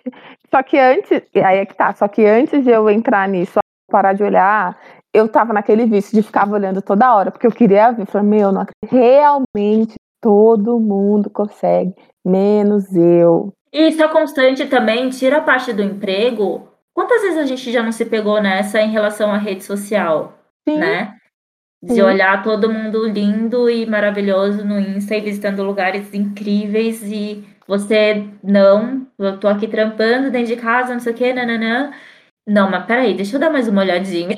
Só 0.50 0.64
que 0.64 0.80
antes, 0.80 1.22
aí 1.36 1.60
é 1.60 1.66
que 1.66 1.76
tá, 1.76 1.94
só 1.94 2.08
que 2.08 2.26
antes 2.26 2.64
de 2.64 2.72
eu 2.72 2.90
entrar 2.90 3.28
nisso, 3.28 3.60
parar 3.92 4.14
de 4.14 4.24
olhar, 4.24 4.76
eu 5.14 5.28
tava 5.28 5.53
naquele 5.53 5.86
vício 5.86 6.14
de 6.14 6.24
ficar 6.24 6.49
olhando 6.49 6.82
toda 6.82 7.16
hora, 7.16 7.32
porque 7.32 7.47
eu 7.47 7.51
queria 7.51 7.91
ver, 7.91 8.05
falei, 8.05 8.28
meu, 8.28 8.51
não 8.51 8.66
realmente 8.86 9.95
todo 10.22 10.80
mundo 10.80 11.30
consegue, 11.30 11.93
menos 12.26 12.95
eu. 12.95 13.53
E 13.72 13.89
isso 13.89 14.01
é 14.03 14.07
constante 14.07 14.66
também, 14.66 15.10
tira 15.10 15.38
a 15.38 15.41
parte 15.41 15.72
do 15.72 15.82
emprego, 15.82 16.70
Quantas 16.99 17.22
vezes 17.22 17.38
a 17.38 17.45
gente 17.45 17.72
já 17.72 17.82
não 17.82 17.93
se 17.93 18.05
pegou 18.05 18.41
nessa 18.41 18.82
em 18.82 18.91
relação 18.91 19.32
à 19.32 19.38
rede 19.38 19.64
social, 19.64 20.38
Sim. 20.68 20.80
né? 20.80 21.16
De 21.82 21.93
Sim. 21.93 22.01
olhar 22.01 22.43
todo 22.43 22.70
mundo 22.70 23.07
lindo 23.07 23.70
e 23.70 23.86
maravilhoso 23.86 24.66
no 24.66 24.78
Insta 24.78 25.16
e 25.16 25.22
visitando 25.22 25.64
lugares 25.64 26.14
incríveis 26.14 27.01
e 27.03 27.41
você 27.66 28.28
não, 28.43 29.07
eu 29.18 29.39
tô 29.39 29.47
aqui 29.47 29.66
trampando 29.66 30.30
dentro 30.30 30.53
de 30.53 30.57
casa, 30.57 30.91
não 30.91 30.99
sei 30.99 31.14
o 31.14 31.16
que, 31.16 31.32
nananã. 31.32 31.93
Não, 32.45 32.70
mas 32.70 32.86
peraí, 32.86 33.14
deixa 33.14 33.38
eu 33.38 33.39
dar 33.39 33.49
mais 33.49 33.70
uma 33.70 33.82
olhadinha. 33.82 34.38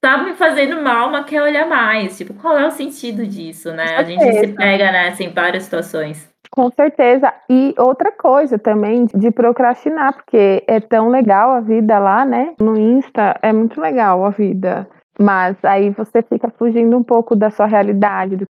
Tá 0.00 0.18
me 0.18 0.34
fazendo 0.34 0.80
mal, 0.82 1.10
mas 1.10 1.26
quer 1.26 1.42
olhar 1.42 1.66
mais. 1.66 2.16
Tipo, 2.16 2.34
qual 2.34 2.58
é 2.58 2.66
o 2.66 2.70
sentido 2.70 3.26
disso, 3.26 3.72
né? 3.72 3.96
A 3.96 4.02
gente 4.02 4.22
se 4.22 4.48
pega 4.48 4.90
nessa 4.90 5.22
em 5.22 5.32
várias 5.32 5.64
situações. 5.64 6.28
Com 6.50 6.70
certeza. 6.70 7.32
E 7.48 7.74
outra 7.78 8.10
coisa 8.10 8.58
também 8.58 9.06
de 9.14 9.30
procrastinar, 9.30 10.14
porque 10.14 10.64
é 10.66 10.80
tão 10.80 11.08
legal 11.08 11.52
a 11.52 11.60
vida 11.60 11.98
lá, 11.98 12.24
né? 12.24 12.54
No 12.58 12.76
Insta 12.76 13.38
é 13.40 13.52
muito 13.52 13.80
legal 13.80 14.24
a 14.24 14.30
vida. 14.30 14.88
Mas 15.18 15.56
aí 15.64 15.90
você 15.90 16.22
fica 16.22 16.50
fugindo 16.50 16.96
um 16.96 17.04
pouco 17.04 17.36
da 17.36 17.50
sua 17.50 17.66
realidade, 17.66 18.36
dos 18.36 18.46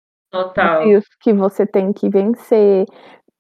desafios 0.53 1.05
que 1.21 1.33
você 1.33 1.65
tem 1.65 1.93
que 1.93 2.09
vencer, 2.09 2.87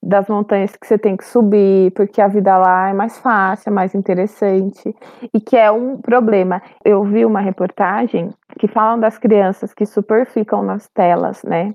das 0.06 0.28
montanhas 0.28 0.76
que 0.76 0.86
você 0.86 0.96
tem 0.96 1.16
que 1.16 1.24
subir, 1.24 1.90
porque 1.92 2.20
a 2.20 2.28
vida 2.28 2.56
lá 2.56 2.90
é 2.90 2.92
mais 2.92 3.18
fácil, 3.18 3.70
é 3.70 3.72
mais 3.72 3.94
interessante, 3.94 4.94
e 5.34 5.40
que 5.40 5.56
é 5.56 5.70
um 5.70 5.96
problema. 5.96 6.62
Eu 6.84 7.02
vi 7.02 7.24
uma 7.24 7.40
reportagem 7.40 8.30
que 8.58 8.68
falam 8.68 9.00
das 9.00 9.18
crianças 9.18 9.74
que 9.74 9.84
super 9.84 10.24
ficam 10.24 10.62
nas 10.62 10.88
telas, 10.88 11.42
né? 11.42 11.74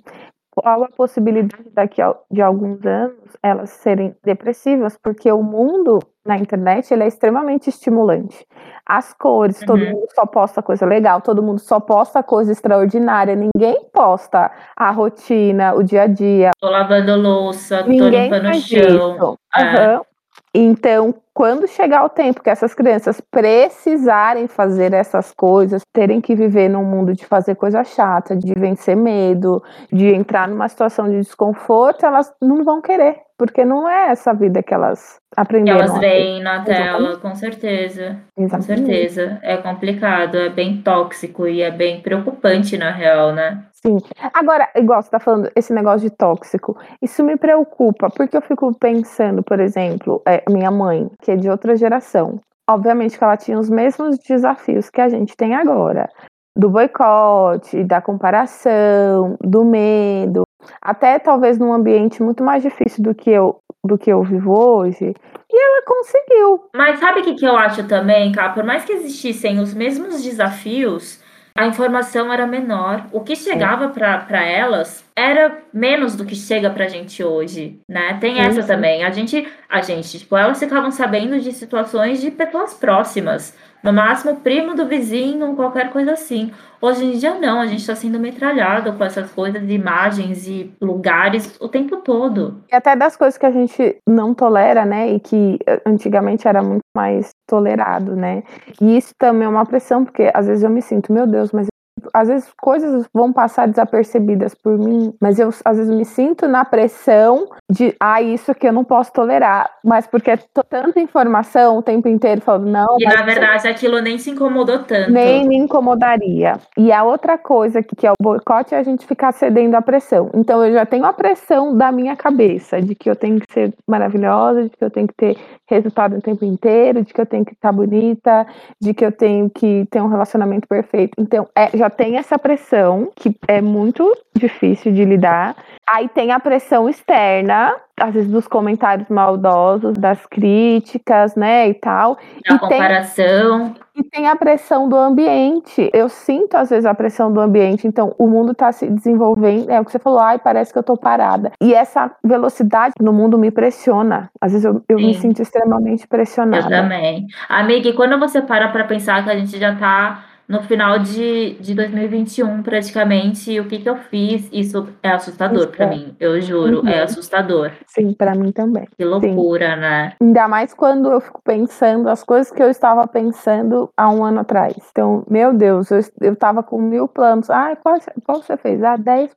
Qual 0.62 0.84
a 0.84 0.89
possibilidade 0.89 1.72
daqui 1.74 1.99
a, 2.01 2.16
de 2.30 2.39
alguns 2.39 2.86
anos 2.86 3.18
elas 3.41 3.72
serem 3.72 4.16
depressivas, 4.24 4.95
porque 5.01 5.32
o 5.32 5.41
mundo 5.41 5.97
na 6.24 6.38
internet 6.38 6.93
ele 6.93 7.03
é 7.03 7.07
extremamente 7.07 7.68
estimulante. 7.68 8.45
As 8.86 9.12
cores, 9.12 9.59
uhum. 9.62 9.66
todo 9.66 9.80
mundo 9.80 10.07
só 10.14 10.24
posta 10.28 10.62
coisa 10.62 10.86
legal, 10.86 11.20
todo 11.20 11.41
mundo 11.41 11.59
só 11.59 11.80
posta 11.80 12.22
coisa 12.22 12.51
extraordinária, 12.51 13.36
ninguém 13.36 13.86
posta 13.91 14.51
a 14.78 14.91
rotina, 14.91 15.74
o 15.74 15.82
dia 15.82 16.03
a 16.03 16.07
dia. 16.07 16.51
Tô 16.59 16.70
lavando 16.70 17.16
louça, 17.16 17.82
ninguém 17.82 18.30
tô 18.30 18.36
limpando 18.36 18.55
o 18.55 18.62
chão. 18.62 19.38
É. 19.55 20.11
Então, 20.53 21.15
quando 21.33 21.65
chegar 21.65 22.03
o 22.03 22.09
tempo 22.09 22.43
que 22.43 22.49
essas 22.49 22.73
crianças 22.73 23.21
precisarem 23.21 24.47
fazer 24.47 24.93
essas 24.93 25.31
coisas, 25.31 25.81
terem 25.93 26.19
que 26.19 26.35
viver 26.35 26.69
num 26.69 26.83
mundo 26.83 27.13
de 27.13 27.25
fazer 27.25 27.55
coisa 27.55 27.83
chata, 27.85 28.35
de 28.35 28.53
vencer 28.53 28.95
medo, 28.95 29.63
de 29.91 30.07
entrar 30.13 30.49
numa 30.49 30.67
situação 30.67 31.09
de 31.09 31.17
desconforto, 31.17 32.05
elas 32.05 32.33
não 32.41 32.65
vão 32.65 32.81
querer, 32.81 33.15
porque 33.37 33.63
não 33.63 33.89
é 33.89 34.09
essa 34.09 34.33
vida 34.33 34.61
que 34.61 34.73
elas 34.73 35.19
aprenderam. 35.35 35.79
Elas 35.79 35.97
veem 35.99 36.43
na 36.43 36.63
tela, 36.63 37.17
com 37.17 37.33
certeza. 37.33 38.17
Exatamente. 38.37 38.81
Com 38.81 38.87
certeza. 38.87 39.39
É 39.41 39.55
complicado, 39.55 40.37
é 40.37 40.49
bem 40.49 40.81
tóxico 40.81 41.47
e 41.47 41.61
é 41.61 41.71
bem 41.71 42.01
preocupante, 42.01 42.77
na 42.77 42.91
real, 42.91 43.31
né? 43.31 43.63
Sim. 43.84 43.97
Agora, 44.34 44.69
igual 44.75 45.01
você 45.01 45.09
tá 45.09 45.19
falando, 45.19 45.49
esse 45.55 45.73
negócio 45.73 46.07
de 46.07 46.15
tóxico, 46.15 46.77
isso 47.01 47.23
me 47.23 47.36
preocupa, 47.36 48.09
porque 48.09 48.38
eu 48.38 48.41
fico 48.41 48.71
pensando, 48.77 49.41
por 49.41 49.59
exemplo, 49.59 50.21
é, 50.27 50.43
minha 50.49 50.69
mãe, 50.69 51.09
que 51.21 51.32
é 51.32 51.36
de 51.36 51.49
outra 51.49 51.75
geração, 51.75 52.39
obviamente 52.69 53.17
que 53.17 53.23
ela 53.23 53.36
tinha 53.36 53.57
os 53.57 53.69
mesmos 53.69 54.19
desafios 54.19 54.89
que 54.89 55.01
a 55.01 55.09
gente 55.09 55.36
tem 55.36 55.55
agora, 55.55 56.07
do 56.55 56.69
boicote, 56.69 57.84
da 57.84 57.99
comparação, 58.01 59.36
do 59.41 59.65
medo, 59.65 60.43
até 60.79 61.17
talvez 61.17 61.57
num 61.57 61.73
ambiente 61.73 62.21
muito 62.21 62.43
mais 62.43 62.61
difícil 62.61 63.03
do 63.03 63.15
que 63.15 63.32
eu 63.32 63.57
do 63.84 63.97
que 63.97 64.11
eu 64.11 64.21
vivo 64.21 64.53
hoje, 64.53 65.11
e 65.51 65.59
ela 65.59 65.84
conseguiu. 65.84 66.69
Mas 66.75 66.99
sabe 66.99 67.21
o 67.21 67.23
que, 67.23 67.34
que 67.34 67.45
eu 67.45 67.57
acho 67.57 67.88
também, 67.88 68.32
Cá? 68.32 68.49
Por 68.49 68.63
mais 68.63 68.86
que 68.86 68.93
existissem 68.93 69.59
os 69.59 69.73
mesmos 69.73 70.21
desafios, 70.21 71.19
a 71.53 71.67
informação 71.67 72.31
era 72.31 72.47
menor. 72.47 73.07
O 73.11 73.21
que 73.21 73.35
chegava 73.35 73.89
para 73.89 74.45
elas 74.45 75.03
era 75.15 75.59
menos 75.73 76.15
do 76.15 76.25
que 76.25 76.35
chega 76.35 76.69
pra 76.69 76.87
gente 76.87 77.23
hoje, 77.23 77.79
né? 77.87 78.17
Tem 78.19 78.39
essa 78.39 78.63
também. 78.63 79.03
A 79.03 79.11
gente, 79.11 79.47
a 79.69 79.81
gente, 79.81 80.19
tipo, 80.19 80.35
elas 80.37 80.59
ficavam 80.59 80.91
sabendo 80.91 81.39
de 81.39 81.51
situações 81.51 82.21
de 82.21 82.31
pessoas 82.31 82.73
próximas. 82.73 83.55
No 83.84 83.91
máximo, 83.91 84.36
primo 84.38 84.75
do 84.75 84.86
vizinho, 84.88 85.55
qualquer 85.55 85.91
coisa 85.91 86.13
assim. 86.13 86.51
Hoje 86.79 87.05
em 87.05 87.11
dia, 87.11 87.36
não, 87.36 87.59
a 87.59 87.67
gente 87.67 87.79
está 87.79 87.95
sendo 87.95 88.19
metralhado 88.19 88.93
com 88.93 89.03
essas 89.03 89.32
coisas 89.32 89.65
de 89.65 89.73
imagens 89.73 90.47
e 90.47 90.71
lugares 90.82 91.55
o 91.59 91.67
tempo 91.67 91.97
todo. 91.97 92.63
E 92.71 92.75
até 92.75 92.95
das 92.95 93.15
coisas 93.15 93.38
que 93.38 93.45
a 93.45 93.51
gente 93.51 93.97
não 94.07 94.34
tolera, 94.34 94.86
né? 94.86 95.11
E 95.11 95.19
que 95.19 95.59
eh, 95.65 95.82
antigamente 95.86 96.47
era 96.47 96.61
muito 96.61 96.82
mais 96.95 97.29
tolerado, 97.47 98.15
né? 98.15 98.43
E 98.79 98.97
isso 98.97 99.13
também 99.17 99.45
é 99.45 99.49
uma 99.49 99.65
pressão, 99.65 100.03
porque 100.03 100.32
às 100.34 100.47
vezes 100.47 100.63
eu 100.63 100.69
me 100.69 100.82
sinto, 100.82 101.13
meu 101.13 101.27
Deus, 101.27 101.51
mas 101.51 101.67
às 102.13 102.27
vezes 102.27 102.49
coisas 102.59 103.05
vão 103.13 103.31
passar 103.31 103.67
desapercebidas 103.67 104.55
por 104.55 104.77
mim, 104.77 105.13
mas 105.19 105.39
eu 105.39 105.49
às 105.65 105.77
vezes 105.77 105.93
me 105.93 106.05
sinto 106.05 106.47
na 106.47 106.65
pressão 106.65 107.47
de, 107.69 107.95
ah, 107.99 108.21
isso 108.21 108.53
que 108.55 108.67
eu 108.67 108.73
não 108.73 108.83
posso 108.83 109.11
tolerar, 109.11 109.69
mas 109.83 110.07
porque 110.07 110.31
é 110.31 110.39
tanta 110.69 110.99
informação 110.99 111.77
o 111.77 111.81
tempo 111.81 112.07
inteiro 112.07 112.41
falando, 112.41 112.69
não. 112.69 112.97
E 112.99 113.05
na 113.05 113.21
verdade 113.23 113.67
aquilo 113.67 113.99
nem 113.99 114.17
se 114.17 114.31
incomodou 114.31 114.79
tanto. 114.79 115.11
Nem 115.11 115.47
me 115.47 115.57
incomodaria. 115.57 116.53
E 116.77 116.91
a 116.91 117.03
outra 117.03 117.37
coisa 117.37 117.81
que, 117.81 117.95
que 117.95 118.07
é 118.07 118.11
o 118.11 118.15
boicote 118.21 118.73
é 118.73 118.77
a 118.77 118.83
gente 118.83 119.05
ficar 119.05 119.31
cedendo 119.31 119.75
à 119.75 119.81
pressão. 119.81 120.29
Então 120.33 120.63
eu 120.65 120.73
já 120.73 120.85
tenho 120.85 121.05
a 121.05 121.13
pressão 121.13 121.75
da 121.75 121.91
minha 121.91 122.15
cabeça 122.15 122.81
de 122.81 122.95
que 122.95 123.09
eu 123.09 123.15
tenho 123.15 123.39
que 123.39 123.51
ser 123.51 123.73
maravilhosa, 123.87 124.63
de 124.63 124.69
que 124.69 124.83
eu 124.83 124.89
tenho 124.89 125.07
que 125.07 125.15
ter 125.15 125.37
resultado 125.67 126.17
o 126.17 126.21
tempo 126.21 126.43
inteiro, 126.43 127.03
de 127.03 127.13
que 127.13 127.21
eu 127.21 127.25
tenho 127.25 127.45
que 127.45 127.53
estar 127.53 127.71
bonita, 127.71 128.45
de 128.79 128.93
que 128.93 129.05
eu 129.05 129.11
tenho 129.11 129.49
que 129.49 129.85
ter 129.89 130.01
um 130.01 130.07
relacionamento 130.07 130.67
perfeito. 130.67 131.13
Então, 131.17 131.47
é, 131.55 131.75
já 131.77 131.89
tem 131.97 132.17
essa 132.17 132.37
pressão 132.37 133.11
que 133.15 133.35
é 133.47 133.61
muito 133.61 134.15
difícil 134.35 134.91
de 134.91 135.05
lidar. 135.05 135.55
Aí 135.87 136.07
tem 136.07 136.31
a 136.31 136.39
pressão 136.39 136.87
externa, 136.87 137.75
às 137.99 138.13
vezes 138.13 138.31
dos 138.31 138.47
comentários 138.47 139.09
maldosos, 139.09 139.97
das 139.97 140.25
críticas, 140.25 141.35
né, 141.35 141.67
e 141.67 141.73
tal. 141.73 142.17
A 142.49 142.55
e 142.55 142.59
comparação. 142.59 143.73
Tem, 143.93 144.03
e 144.03 144.09
tem 144.09 144.27
a 144.27 144.35
pressão 144.35 144.87
do 144.87 144.95
ambiente. 144.95 145.89
Eu 145.93 146.07
sinto, 146.07 146.55
às 146.55 146.69
vezes, 146.69 146.85
a 146.85 146.93
pressão 146.93 147.31
do 147.31 147.41
ambiente. 147.41 147.87
Então, 147.87 148.15
o 148.17 148.27
mundo 148.27 148.53
está 148.53 148.71
se 148.71 148.89
desenvolvendo. 148.89 149.69
É 149.69 149.81
o 149.81 149.85
que 149.85 149.91
você 149.91 149.99
falou, 149.99 150.19
ai, 150.19 150.39
parece 150.39 150.71
que 150.71 150.79
eu 150.79 150.83
tô 150.83 150.95
parada. 150.95 151.51
E 151.61 151.73
essa 151.73 152.09
velocidade 152.23 152.93
no 153.01 153.11
mundo 153.11 153.37
me 153.37 153.51
pressiona. 153.51 154.29
Às 154.39 154.53
vezes 154.53 154.65
eu, 154.65 154.81
eu 154.87 154.97
me 154.97 155.13
sinto 155.13 155.41
extremamente 155.41 156.07
pressionada. 156.07 156.73
Eu 156.73 156.83
também. 156.83 157.27
Amiga, 157.49 157.89
e 157.89 157.93
quando 157.93 158.17
você 158.17 158.41
para 158.41 158.69
para 158.69 158.85
pensar 158.85 159.23
que 159.23 159.29
a 159.29 159.37
gente 159.37 159.59
já 159.59 159.75
tá 159.75 160.30
no 160.51 160.61
final 160.63 160.99
de, 160.99 161.53
de 161.61 161.73
2021, 161.73 162.61
praticamente, 162.61 163.57
o 163.57 163.65
que, 163.69 163.79
que 163.79 163.87
eu 163.87 163.95
fiz, 163.95 164.49
isso 164.51 164.85
é 165.01 165.09
assustador 165.11 165.69
para 165.69 165.85
é. 165.85 165.89
mim, 165.89 166.15
eu 166.19 166.41
juro, 166.41 166.79
é 166.79 166.81
uhum. 166.81 166.89
é 166.89 167.03
assustador. 167.03 167.71
Sim, 167.87 168.11
para 168.11 168.35
mim 168.35 168.51
também. 168.51 168.85
Que 168.97 169.05
loucura, 169.05 169.75
Sim. 169.75 169.79
né? 169.79 170.13
Ainda 170.19 170.49
mais 170.49 170.73
quando 170.73 171.09
eu 171.09 171.21
fico 171.21 171.41
pensando 171.41 172.09
as 172.09 172.21
coisas 172.21 172.51
que 172.51 172.61
eu 172.61 172.69
estava 172.69 173.07
pensando 173.07 173.89
há 173.95 174.09
um 174.09 174.25
ano 174.25 174.41
atrás. 174.41 174.75
Então, 174.91 175.23
meu 175.29 175.53
Deus, 175.53 175.89
eu, 175.89 176.01
eu 176.19 176.35
tava 176.35 176.61
com 176.61 176.81
mil 176.81 177.07
planos. 177.07 177.49
Ah, 177.49 177.73
qual, 177.81 177.97
qual 178.25 178.43
você 178.43 178.57
fez? 178.57 178.83
Ah, 178.83 178.97
10% 178.97 179.29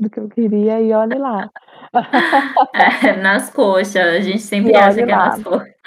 do 0.00 0.08
que 0.08 0.18
eu 0.18 0.28
queria 0.28 0.80
e 0.80 0.94
olha 0.94 1.18
lá. 1.18 1.50
é, 3.04 3.16
nas 3.20 3.50
coxas, 3.50 3.96
a 3.96 4.20
gente 4.20 4.40
sempre 4.40 4.74
acha 4.74 4.94
que 4.94 5.12
é 5.12 5.14
nas 5.14 5.42
coxas. 5.42 5.77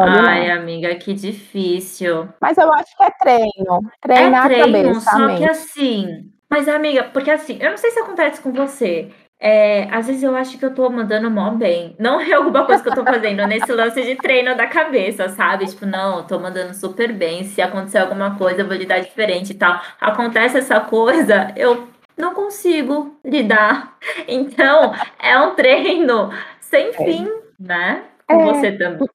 Ai, 0.00 0.50
amiga, 0.50 0.94
que 0.94 1.12
difícil. 1.14 2.28
Mas 2.40 2.56
eu 2.58 2.72
acho 2.72 2.96
que 2.96 3.02
é 3.02 3.10
treino. 3.20 3.80
Treinar 4.00 4.46
é 4.46 4.48
treino, 4.48 4.78
a 4.78 4.82
cabeça. 4.82 5.10
Só 5.10 5.36
que 5.36 5.44
assim. 5.44 6.30
Mas, 6.50 6.68
amiga, 6.68 7.04
porque 7.04 7.30
assim, 7.30 7.58
eu 7.60 7.70
não 7.70 7.76
sei 7.76 7.90
se 7.90 8.00
acontece 8.00 8.40
com 8.40 8.52
você. 8.52 9.10
É, 9.40 9.88
às 9.90 10.06
vezes 10.06 10.22
eu 10.22 10.34
acho 10.34 10.56
que 10.56 10.64
eu 10.64 10.74
tô 10.74 10.88
mandando 10.88 11.30
mó 11.30 11.50
bem. 11.50 11.94
Não 11.98 12.20
é 12.20 12.32
alguma 12.32 12.64
coisa 12.64 12.82
que 12.82 12.88
eu 12.88 12.94
tô 12.94 13.04
fazendo 13.04 13.44
nesse 13.48 13.70
lance 13.72 14.00
de 14.02 14.16
treino 14.16 14.56
da 14.56 14.66
cabeça, 14.66 15.28
sabe? 15.28 15.66
Tipo, 15.66 15.84
não, 15.84 16.26
tô 16.26 16.38
mandando 16.38 16.72
super 16.74 17.12
bem. 17.12 17.44
Se 17.44 17.60
acontecer 17.60 17.98
alguma 17.98 18.38
coisa, 18.38 18.62
eu 18.62 18.66
vou 18.66 18.76
lidar 18.76 19.00
diferente 19.00 19.50
e 19.50 19.54
tal. 19.54 19.80
Acontece 20.00 20.58
essa 20.58 20.80
coisa, 20.80 21.52
eu 21.56 21.88
não 22.16 22.34
consigo 22.34 23.18
lidar. 23.24 23.94
Então, 24.28 24.94
é 25.18 25.36
um 25.38 25.54
treino 25.54 26.30
sem 26.60 26.88
é. 26.88 26.92
fim, 26.92 27.28
né? 27.58 28.04
Com 28.26 28.40
é. 28.40 28.44
você 28.44 28.72
também. 28.72 29.08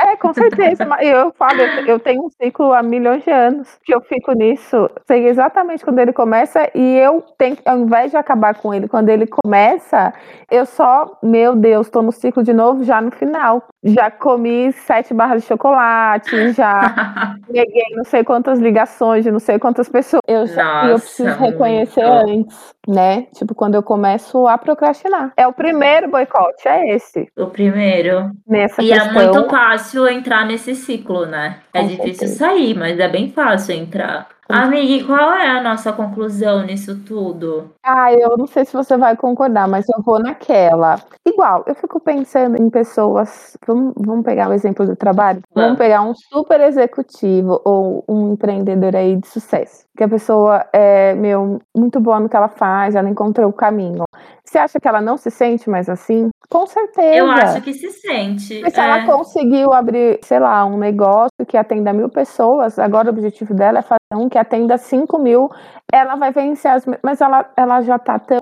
É, 0.00 0.16
com 0.16 0.32
certeza. 0.32 0.84
eu 1.00 1.32
falo, 1.32 1.60
eu 1.86 2.00
tenho 2.00 2.24
um 2.24 2.30
ciclo 2.30 2.72
há 2.72 2.82
milhões 2.82 3.22
de 3.22 3.30
anos 3.30 3.78
que 3.84 3.94
eu 3.94 4.00
fico 4.00 4.32
nisso. 4.32 4.90
Sei 5.06 5.28
exatamente 5.28 5.84
quando 5.84 5.98
ele 5.98 6.12
começa 6.12 6.70
e 6.74 6.96
eu 6.96 7.22
tenho, 7.38 7.56
ao 7.64 7.78
invés 7.78 8.10
de 8.10 8.16
acabar 8.16 8.54
com 8.54 8.72
ele, 8.72 8.88
quando 8.88 9.10
ele 9.10 9.26
começa, 9.26 10.12
eu 10.50 10.66
só, 10.66 11.18
meu 11.22 11.54
Deus, 11.54 11.88
tô 11.88 12.02
no 12.02 12.10
ciclo 12.10 12.42
de 12.42 12.52
novo 12.52 12.82
já 12.84 13.00
no 13.00 13.10
final. 13.10 13.68
Já 13.84 14.12
comi 14.12 14.70
sete 14.72 15.12
barras 15.12 15.42
de 15.42 15.48
chocolate, 15.48 16.52
já 16.52 17.34
peguei 17.50 17.82
não 17.96 18.04
sei 18.04 18.22
quantas 18.22 18.60
ligações 18.60 19.24
de 19.24 19.30
não 19.32 19.40
sei 19.40 19.58
quantas 19.58 19.88
pessoas. 19.88 20.22
Eu, 20.26 20.40
Nossa, 20.40 20.86
eu 20.86 20.98
preciso 21.00 21.38
reconhecer 21.38 22.06
muito. 22.06 22.30
antes, 22.30 22.74
né? 22.86 23.22
Tipo, 23.34 23.54
quando 23.56 23.74
eu 23.74 23.82
começo 23.82 24.46
a 24.46 24.56
procrastinar. 24.56 25.32
É 25.36 25.46
o 25.48 25.52
primeiro 25.52 26.08
boicote, 26.08 26.68
é 26.68 26.94
esse. 26.94 27.28
O 27.36 27.46
primeiro. 27.46 28.30
Nessa 28.46 28.80
e 28.82 28.88
questão. 28.88 29.20
é 29.20 29.24
muito 29.32 29.50
fácil 29.50 30.06
entrar 30.08 30.46
nesse 30.46 30.76
ciclo, 30.76 31.26
né? 31.26 31.58
É 31.74 31.80
Com 31.80 31.88
difícil 31.88 32.28
certeza. 32.28 32.36
sair, 32.36 32.74
mas 32.78 33.00
é 33.00 33.08
bem 33.08 33.32
fácil 33.32 33.74
entrar. 33.74 34.28
Amiga, 34.48 35.06
qual 35.06 35.32
é 35.32 35.48
a 35.48 35.62
nossa 35.62 35.92
conclusão 35.92 36.62
nisso 36.64 37.00
tudo? 37.04 37.72
Ah, 37.82 38.12
eu 38.12 38.36
não 38.36 38.46
sei 38.46 38.64
se 38.64 38.72
você 38.72 38.96
vai 38.96 39.16
concordar, 39.16 39.66
mas 39.68 39.88
eu 39.88 40.02
vou 40.02 40.18
naquela. 40.18 41.00
Igual, 41.24 41.64
eu 41.66 41.74
fico 41.74 41.98
pensando 42.00 42.60
em 42.60 42.68
pessoas. 42.68 43.56
Vamos, 43.66 43.94
vamos 43.96 44.24
pegar 44.24 44.50
o 44.50 44.52
exemplo 44.52 44.84
do 44.84 44.96
trabalho? 44.96 45.40
Vamos. 45.54 45.68
vamos 45.68 45.78
pegar 45.78 46.02
um 46.02 46.14
super 46.14 46.60
executivo 46.60 47.60
ou 47.64 48.04
um 48.08 48.32
empreendedor 48.32 48.94
aí 48.96 49.16
de 49.16 49.26
sucesso. 49.26 49.86
Que 49.96 50.04
a 50.04 50.08
pessoa 50.08 50.66
é, 50.72 51.14
meu, 51.14 51.60
muito 51.76 52.00
boa 52.00 52.18
no 52.18 52.28
que 52.28 52.36
ela 52.36 52.48
faz, 52.48 52.94
ela 52.94 53.08
encontrou 53.08 53.48
o 53.48 53.52
caminho. 53.52 54.04
Você 54.44 54.58
acha 54.58 54.80
que 54.80 54.88
ela 54.88 55.00
não 55.00 55.16
se 55.16 55.30
sente 55.30 55.68
mais 55.68 55.88
assim? 55.88 56.28
Com 56.48 56.66
certeza. 56.66 57.16
Eu 57.16 57.30
acho 57.30 57.62
que 57.62 57.72
se 57.72 57.90
sente. 57.90 58.60
Mas 58.60 58.74
se 58.74 58.80
é. 58.80 58.84
ela 58.84 59.06
conseguiu 59.06 59.72
abrir, 59.72 60.18
sei 60.22 60.38
lá, 60.38 60.64
um 60.64 60.76
negócio 60.76 61.46
que 61.46 61.56
atenda 61.56 61.92
mil 61.92 62.08
pessoas, 62.08 62.78
agora 62.78 63.08
o 63.08 63.12
objetivo 63.12 63.54
dela 63.54 63.78
é 63.78 63.82
fazer 63.82 63.98
um 64.14 64.28
que 64.28 64.36
atenda 64.36 64.76
5 64.76 65.18
mil, 65.18 65.50
ela 65.90 66.16
vai 66.16 66.32
vencer 66.32 66.70
as. 66.70 66.84
Mas 67.02 67.20
ela, 67.20 67.50
ela 67.56 67.80
já 67.82 67.98
tá 67.98 68.18
tão 68.18 68.40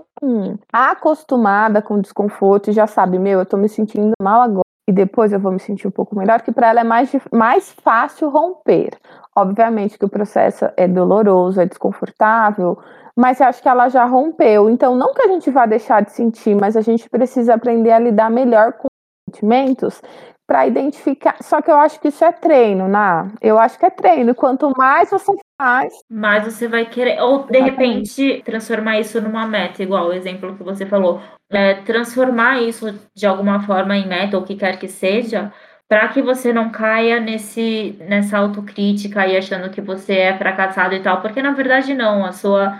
acostumada 0.72 1.80
com 1.80 1.94
o 1.94 2.02
desconforto 2.02 2.70
e 2.70 2.72
já 2.72 2.86
sabe, 2.86 3.18
meu, 3.18 3.38
eu 3.38 3.46
tô 3.46 3.56
me 3.56 3.68
sentindo 3.68 4.12
mal 4.20 4.42
agora 4.42 4.70
e 4.90 4.92
depois 4.92 5.32
eu 5.32 5.38
vou 5.38 5.52
me 5.52 5.60
sentir 5.60 5.86
um 5.86 5.90
pouco 5.92 6.16
melhor, 6.16 6.42
que 6.42 6.50
para 6.50 6.68
ela 6.68 6.80
é 6.80 6.84
mais, 6.84 7.12
mais 7.32 7.70
fácil 7.70 8.28
romper. 8.28 8.90
Obviamente 9.36 9.98
que 9.98 10.04
o 10.04 10.08
processo 10.08 10.66
é 10.76 10.88
doloroso, 10.88 11.60
é 11.60 11.66
desconfortável, 11.66 12.78
mas 13.16 13.40
eu 13.40 13.46
acho 13.46 13.62
que 13.62 13.68
ela 13.68 13.88
já 13.88 14.04
rompeu. 14.04 14.68
Então, 14.68 14.96
não 14.96 15.14
que 15.14 15.22
a 15.22 15.28
gente 15.28 15.50
vá 15.50 15.66
deixar 15.66 16.02
de 16.02 16.12
sentir, 16.12 16.54
mas 16.54 16.76
a 16.76 16.80
gente 16.80 17.08
precisa 17.08 17.54
aprender 17.54 17.92
a 17.92 17.98
lidar 17.98 18.30
melhor 18.30 18.72
com 18.72 18.88
sentimentos 19.28 20.02
para 20.50 20.66
identificar. 20.66 21.36
Só 21.40 21.62
que 21.62 21.70
eu 21.70 21.76
acho 21.76 22.00
que 22.00 22.08
isso 22.08 22.24
é 22.24 22.32
treino, 22.32 22.88
né? 22.88 23.30
Eu 23.40 23.56
acho 23.56 23.78
que 23.78 23.86
é 23.86 23.90
treino. 23.90 24.34
Quanto 24.34 24.72
mais 24.76 25.08
você 25.08 25.32
faz, 25.56 25.94
mais 26.10 26.44
você 26.44 26.66
vai 26.66 26.86
querer. 26.86 27.20
Ou 27.20 27.44
de 27.44 27.60
repente 27.60 28.42
transformar 28.44 28.98
isso 28.98 29.20
numa 29.20 29.46
meta, 29.46 29.80
igual 29.80 30.08
o 30.08 30.12
exemplo 30.12 30.56
que 30.56 30.64
você 30.64 30.84
falou. 30.84 31.20
É, 31.48 31.74
transformar 31.82 32.60
isso 32.62 32.92
de 33.14 33.26
alguma 33.26 33.60
forma 33.60 33.96
em 33.96 34.08
meta, 34.08 34.36
ou 34.36 34.42
o 34.42 34.46
que 34.46 34.56
quer 34.56 34.76
que 34.76 34.88
seja, 34.88 35.52
para 35.90 36.08
que 36.08 36.22
você 36.22 36.52
não 36.52 36.70
caia 36.70 37.18
nesse 37.20 37.96
nessa 38.08 38.38
autocrítica 38.38 39.26
e 39.26 39.36
achando 39.36 39.70
que 39.70 39.80
você 39.80 40.14
é 40.14 40.38
fracassado 40.38 40.94
e 40.94 41.02
tal, 41.02 41.20
porque 41.20 41.42
na 41.42 41.50
verdade 41.50 41.94
não, 41.94 42.24
a 42.24 42.32
sua 42.32 42.78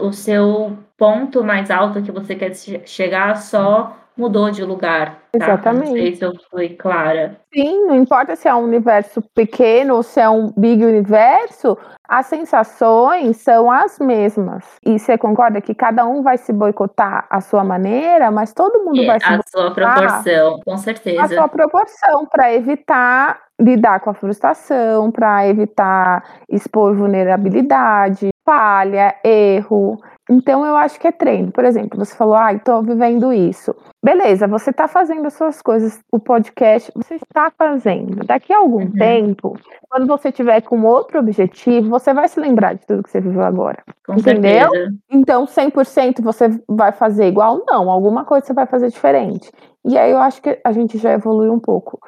o 0.00 0.12
seu 0.12 0.76
ponto 0.96 1.44
mais 1.44 1.70
alto 1.70 2.02
que 2.02 2.10
você 2.10 2.34
quer 2.34 2.52
chegar 2.84 3.36
só 3.36 3.96
mudou 4.18 4.50
de 4.50 4.64
lugar. 4.64 5.22
Tá? 5.32 5.44
Exatamente. 5.44 5.88
Não 5.88 5.96
sei 5.96 6.16
se 6.16 6.24
eu 6.24 6.32
fui 6.50 6.68
clara. 6.70 7.40
Sim, 7.54 7.86
não 7.86 7.94
importa 7.94 8.34
se 8.34 8.48
é 8.48 8.54
um 8.54 8.64
universo 8.64 9.22
pequeno 9.34 9.94
ou 9.96 10.02
se 10.02 10.20
é 10.20 10.28
um 10.28 10.52
big 10.56 10.84
universo, 10.84 11.78
as 12.08 12.26
sensações 12.26 13.36
são 13.36 13.70
as 13.70 13.98
mesmas. 13.98 14.64
E 14.84 14.98
você 14.98 15.16
concorda 15.16 15.60
que 15.60 15.74
cada 15.74 16.04
um 16.06 16.22
vai 16.22 16.36
se 16.36 16.52
boicotar 16.52 17.26
à 17.30 17.40
sua 17.40 17.62
maneira, 17.62 18.30
mas 18.30 18.52
todo 18.52 18.84
mundo 18.84 19.02
é, 19.02 19.06
vai 19.06 19.20
se 19.20 19.26
a 19.26 19.40
sua 19.46 19.70
proporção, 19.70 20.60
com 20.64 20.76
certeza. 20.76 21.22
A 21.22 21.28
sua 21.28 21.48
proporção 21.48 22.26
para 22.26 22.52
evitar 22.52 23.40
lidar 23.60 24.00
com 24.00 24.10
a 24.10 24.14
frustração, 24.14 25.10
para 25.10 25.46
evitar 25.48 26.22
expor 26.48 26.94
vulnerabilidade, 26.94 28.30
falha, 28.44 29.14
erro. 29.22 29.98
Então 30.30 30.64
eu 30.66 30.76
acho 30.76 31.00
que 31.00 31.06
é 31.06 31.12
treino. 31.12 31.50
Por 31.50 31.64
exemplo, 31.64 31.98
você 31.98 32.14
falou, 32.14 32.34
ah, 32.34 32.52
estou 32.52 32.82
vivendo 32.82 33.32
isso. 33.32 33.74
Beleza, 34.04 34.46
você 34.46 34.70
está 34.70 34.86
fazendo 34.86 35.26
as 35.26 35.32
suas 35.32 35.62
coisas, 35.62 36.00
o 36.12 36.20
podcast, 36.20 36.92
você 36.94 37.14
está 37.14 37.50
fazendo. 37.56 38.24
Daqui 38.26 38.52
a 38.52 38.58
algum 38.58 38.82
uhum. 38.82 38.92
tempo, 38.92 39.58
quando 39.88 40.06
você 40.06 40.30
tiver 40.30 40.60
com 40.60 40.82
outro 40.84 41.18
objetivo, 41.18 41.88
você 41.88 42.12
vai 42.12 42.28
se 42.28 42.38
lembrar 42.38 42.74
de 42.74 42.86
tudo 42.86 43.02
que 43.02 43.10
você 43.10 43.20
viveu 43.20 43.42
agora. 43.42 43.82
Com 44.06 44.14
entendeu? 44.14 44.70
Certeza. 44.70 44.94
Então, 45.10 45.46
100% 45.46 46.22
você 46.22 46.60
vai 46.68 46.92
fazer 46.92 47.26
igual? 47.26 47.64
Não, 47.66 47.90
alguma 47.90 48.24
coisa 48.24 48.46
você 48.46 48.52
vai 48.52 48.66
fazer 48.66 48.88
diferente. 48.90 49.50
E 49.84 49.96
aí 49.96 50.10
eu 50.10 50.18
acho 50.18 50.42
que 50.42 50.60
a 50.62 50.72
gente 50.72 50.98
já 50.98 51.12
evoluiu 51.12 51.52
um 51.52 51.60
pouco. 51.60 51.98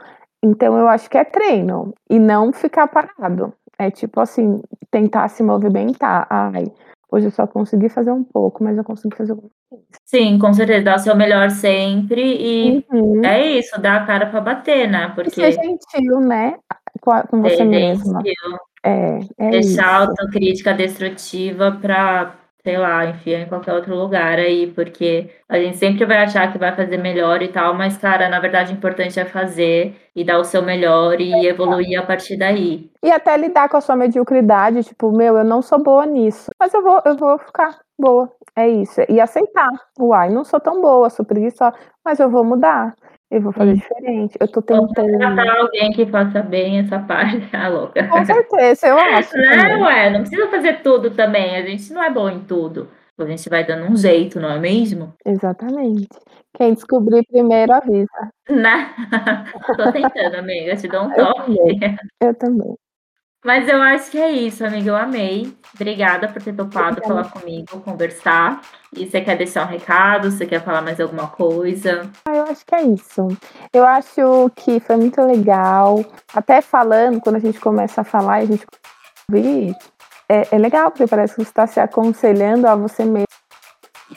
Então 0.42 0.76
eu 0.78 0.88
acho 0.88 1.08
que 1.08 1.18
é 1.18 1.24
treino 1.24 1.94
e 2.08 2.18
não 2.18 2.52
ficar 2.52 2.86
parado. 2.86 3.52
É 3.78 3.90
tipo 3.90 4.20
assim, 4.20 4.60
tentar 4.90 5.28
se 5.28 5.42
movimentar. 5.42 6.26
Ai, 6.28 6.64
Hoje 7.12 7.26
eu 7.26 7.30
só 7.30 7.46
consegui 7.46 7.88
fazer 7.88 8.12
um 8.12 8.22
pouco, 8.22 8.62
mas 8.62 8.78
eu 8.78 8.84
consigo 8.84 9.16
fazer 9.16 9.32
alguma 9.32 9.50
coisa. 9.68 9.84
Sim, 10.04 10.38
com 10.38 10.52
certeza, 10.52 10.84
dar 10.84 10.96
o 10.96 11.00
seu 11.00 11.16
melhor 11.16 11.50
sempre 11.50 12.22
e 12.22 12.84
uhum. 12.92 13.24
é 13.24 13.58
isso, 13.58 13.80
dar 13.80 14.02
a 14.02 14.06
cara 14.06 14.26
para 14.26 14.40
bater, 14.40 14.88
né? 14.88 15.12
Porque... 15.14 15.30
ser 15.30 15.52
gentil, 15.52 16.20
né? 16.20 16.56
Com 17.00 17.42
você 17.42 17.64
mesma. 17.64 18.22
É, 18.84 19.18
é 19.38 19.50
Deixar 19.50 19.68
isso. 19.68 19.80
a 19.80 19.96
autocrítica 19.96 20.72
destrutiva 20.72 21.72
para 21.72 22.34
sei 22.62 22.76
lá, 22.76 23.06
enfia 23.06 23.40
em 23.40 23.46
qualquer 23.48 23.72
outro 23.72 23.94
lugar 23.94 24.38
aí, 24.38 24.70
porque 24.72 25.30
a 25.48 25.58
gente 25.58 25.76
sempre 25.78 26.04
vai 26.04 26.18
achar 26.18 26.52
que 26.52 26.58
vai 26.58 26.74
fazer 26.74 26.98
melhor 26.98 27.42
e 27.42 27.48
tal, 27.48 27.74
mas, 27.74 27.96
cara, 27.96 28.28
na 28.28 28.38
verdade, 28.38 28.72
o 28.72 28.76
importante 28.76 29.18
é 29.18 29.24
fazer 29.24 29.96
e 30.14 30.24
dar 30.24 30.38
o 30.38 30.44
seu 30.44 30.62
melhor 30.62 31.20
e 31.20 31.46
evoluir 31.46 31.98
a 31.98 32.04
partir 32.04 32.36
daí. 32.36 32.90
E 33.02 33.10
até 33.10 33.36
lidar 33.36 33.68
com 33.68 33.76
a 33.76 33.80
sua 33.80 33.96
mediocridade, 33.96 34.84
tipo, 34.84 35.10
meu, 35.10 35.36
eu 35.36 35.44
não 35.44 35.62
sou 35.62 35.82
boa 35.82 36.04
nisso, 36.04 36.50
mas 36.58 36.72
eu 36.74 36.82
vou, 36.82 37.00
eu 37.04 37.16
vou 37.16 37.38
ficar 37.38 37.78
boa, 37.98 38.30
é 38.56 38.68
isso. 38.68 39.00
E 39.08 39.20
aceitar, 39.20 39.68
uai, 39.98 40.30
não 40.30 40.44
sou 40.44 40.60
tão 40.60 40.80
boa, 40.80 41.08
sou 41.10 41.24
preguiçosa, 41.24 41.74
mas 42.04 42.20
eu 42.20 42.30
vou 42.30 42.44
mudar. 42.44 42.94
Eu 43.30 43.40
vou 43.40 43.52
fazer 43.52 43.76
Sim. 43.76 43.80
diferente. 43.80 44.36
Eu 44.40 44.48
tô 44.48 44.60
tentando. 44.60 45.12
Contratar 45.12 45.56
alguém 45.56 45.92
que 45.92 46.04
faça 46.06 46.42
bem 46.42 46.80
essa 46.80 46.98
parte, 47.06 47.40
tá 47.50 47.68
louca. 47.68 48.06
Com 48.08 48.24
certeza, 48.24 48.88
eu 48.88 48.98
acho. 48.98 49.36
Não, 49.36 49.82
ué, 49.82 50.10
não 50.10 50.20
precisa 50.20 50.48
fazer 50.48 50.82
tudo 50.82 51.10
também. 51.12 51.56
A 51.56 51.62
gente 51.62 51.92
não 51.92 52.02
é 52.02 52.10
bom 52.10 52.28
em 52.28 52.40
tudo. 52.40 52.88
A 53.16 53.26
gente 53.26 53.50
vai 53.50 53.64
dando 53.64 53.84
um 53.84 53.96
jeito, 53.96 54.40
não 54.40 54.50
é 54.50 54.58
mesmo? 54.58 55.14
Exatamente. 55.26 56.08
Quem 56.56 56.72
descobrir 56.72 57.22
primeiro 57.26 57.72
avisa. 57.72 58.08
Né? 58.50 58.92
Tô 59.76 59.92
tentando, 59.92 60.34
amiga. 60.36 60.74
Te 60.74 60.88
dou 60.88 61.04
um 61.04 61.10
toque. 61.14 61.52
Eu 61.52 61.78
também. 61.78 61.98
Eu 62.20 62.34
também. 62.34 62.76
Mas 63.44 63.66
eu 63.68 63.80
acho 63.80 64.10
que 64.10 64.18
é 64.18 64.30
isso, 64.30 64.64
amiga. 64.64 64.90
Eu 64.90 64.96
amei. 64.96 65.56
Obrigada 65.74 66.28
por 66.28 66.42
ter 66.42 66.52
topado 66.52 66.98
Obrigada. 66.98 67.08
falar 67.08 67.30
comigo, 67.30 67.80
conversar. 67.80 68.60
E 68.94 69.06
você 69.06 69.20
quer 69.22 69.36
deixar 69.38 69.64
um 69.64 69.70
recado? 69.70 70.30
Você 70.30 70.44
quer 70.44 70.62
falar 70.62 70.82
mais 70.82 71.00
alguma 71.00 71.26
coisa? 71.28 72.10
Ah, 72.28 72.36
eu 72.36 72.42
acho 72.44 72.66
que 72.66 72.74
é 72.74 72.82
isso. 72.82 73.28
Eu 73.72 73.86
acho 73.86 74.50
que 74.56 74.78
foi 74.80 74.96
muito 74.96 75.22
legal. 75.22 76.04
Até 76.34 76.60
falando, 76.60 77.20
quando 77.20 77.36
a 77.36 77.40
gente 77.40 77.58
começa 77.58 78.02
a 78.02 78.04
falar, 78.04 78.36
a 78.36 78.44
gente 78.44 78.66
é, 80.28 80.46
é 80.50 80.58
legal, 80.58 80.90
porque 80.90 81.06
parece 81.06 81.34
que 81.34 81.42
você 81.42 81.48
está 81.48 81.66
se 81.66 81.80
aconselhando 81.80 82.66
a 82.66 82.74
você 82.74 83.04
mesmo. 83.04 83.26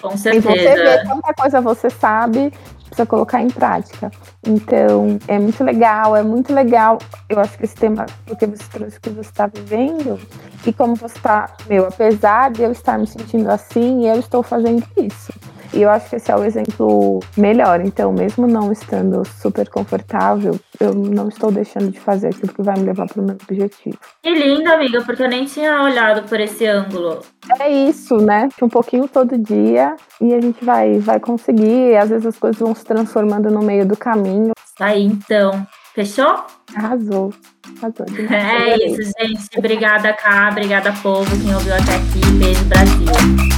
Com 0.01 0.17
certeza. 0.17 0.49
E 0.49 0.59
você 0.59 0.75
vê 0.75 1.05
quanta 1.05 1.33
coisa 1.33 1.61
você 1.61 1.89
sabe 1.89 2.51
precisa 2.93 3.05
colocar 3.05 3.41
em 3.41 3.49
prática. 3.49 4.11
Então, 4.45 5.17
é 5.27 5.39
muito 5.39 5.63
legal, 5.63 6.15
é 6.15 6.23
muito 6.23 6.53
legal. 6.53 6.99
Eu 7.27 7.39
acho 7.39 7.57
que 7.57 7.65
esse 7.65 7.75
tema, 7.75 8.05
porque 8.25 8.45
você 8.45 8.63
trouxe 8.71 8.97
o 8.97 9.01
que 9.01 9.09
você 9.09 9.29
está 9.29 9.47
vivendo 9.47 10.19
e 10.65 10.71
como 10.71 10.95
você 10.95 11.17
está, 11.17 11.49
meu, 11.67 11.87
apesar 11.87 12.51
de 12.51 12.61
eu 12.61 12.71
estar 12.71 12.97
me 12.97 13.07
sentindo 13.07 13.49
assim, 13.49 14.07
eu 14.07 14.19
estou 14.19 14.43
fazendo 14.43 14.85
isso. 14.97 15.33
E 15.73 15.81
eu 15.81 15.89
acho 15.89 16.09
que 16.09 16.15
esse 16.17 16.31
é 16.31 16.35
o 16.35 16.43
exemplo 16.43 17.19
melhor. 17.35 17.81
Então, 17.81 18.13
mesmo 18.13 18.47
não 18.47 18.71
estando 18.71 19.25
super 19.25 19.67
confortável, 19.69 20.59
eu 20.79 20.93
não 20.93 21.29
estou 21.29 21.51
deixando 21.51 21.91
de 21.91 21.99
fazer 21.99 22.27
aquilo 22.27 22.53
que 22.53 22.61
vai 22.61 22.77
me 22.77 22.85
levar 22.85 23.07
para 23.07 23.21
o 23.21 23.25
meu 23.25 23.35
objetivo. 23.35 23.97
Que 24.21 24.33
lindo, 24.33 24.71
amiga, 24.71 25.01
porque 25.03 25.23
eu 25.23 25.29
nem 25.29 25.45
tinha 25.45 25.81
olhado 25.81 26.27
por 26.27 26.39
esse 26.39 26.65
ângulo. 26.65 27.21
É 27.59 27.71
isso, 27.71 28.17
né? 28.17 28.49
Um 28.61 28.69
pouquinho 28.69 29.07
todo 29.07 29.37
dia 29.37 29.95
e 30.21 30.33
a 30.33 30.39
gente 30.39 30.63
vai, 30.63 30.99
vai 30.99 31.19
conseguir. 31.19 31.95
Às 31.97 32.09
vezes 32.09 32.27
as 32.27 32.37
coisas 32.37 32.59
vão 32.59 32.75
se 32.75 32.85
transformando 32.85 33.49
no 33.49 33.61
meio 33.61 33.85
do 33.85 33.97
caminho. 33.97 34.51
Isso 34.63 34.83
aí, 34.83 35.05
então. 35.05 35.65
Fechou? 35.93 36.45
Arrasou. 36.75 37.33
Arrasou. 37.81 38.05
É 38.29 38.85
isso, 38.85 39.11
gente. 39.19 39.49
Obrigada, 39.57 40.13
Cá. 40.13 40.49
Obrigada, 40.51 40.93
povo, 41.01 41.29
quem 41.41 41.53
ouviu 41.53 41.73
até 41.73 41.95
aqui. 41.95 42.31
Beijo, 42.39 42.65
Brasil. 42.65 43.52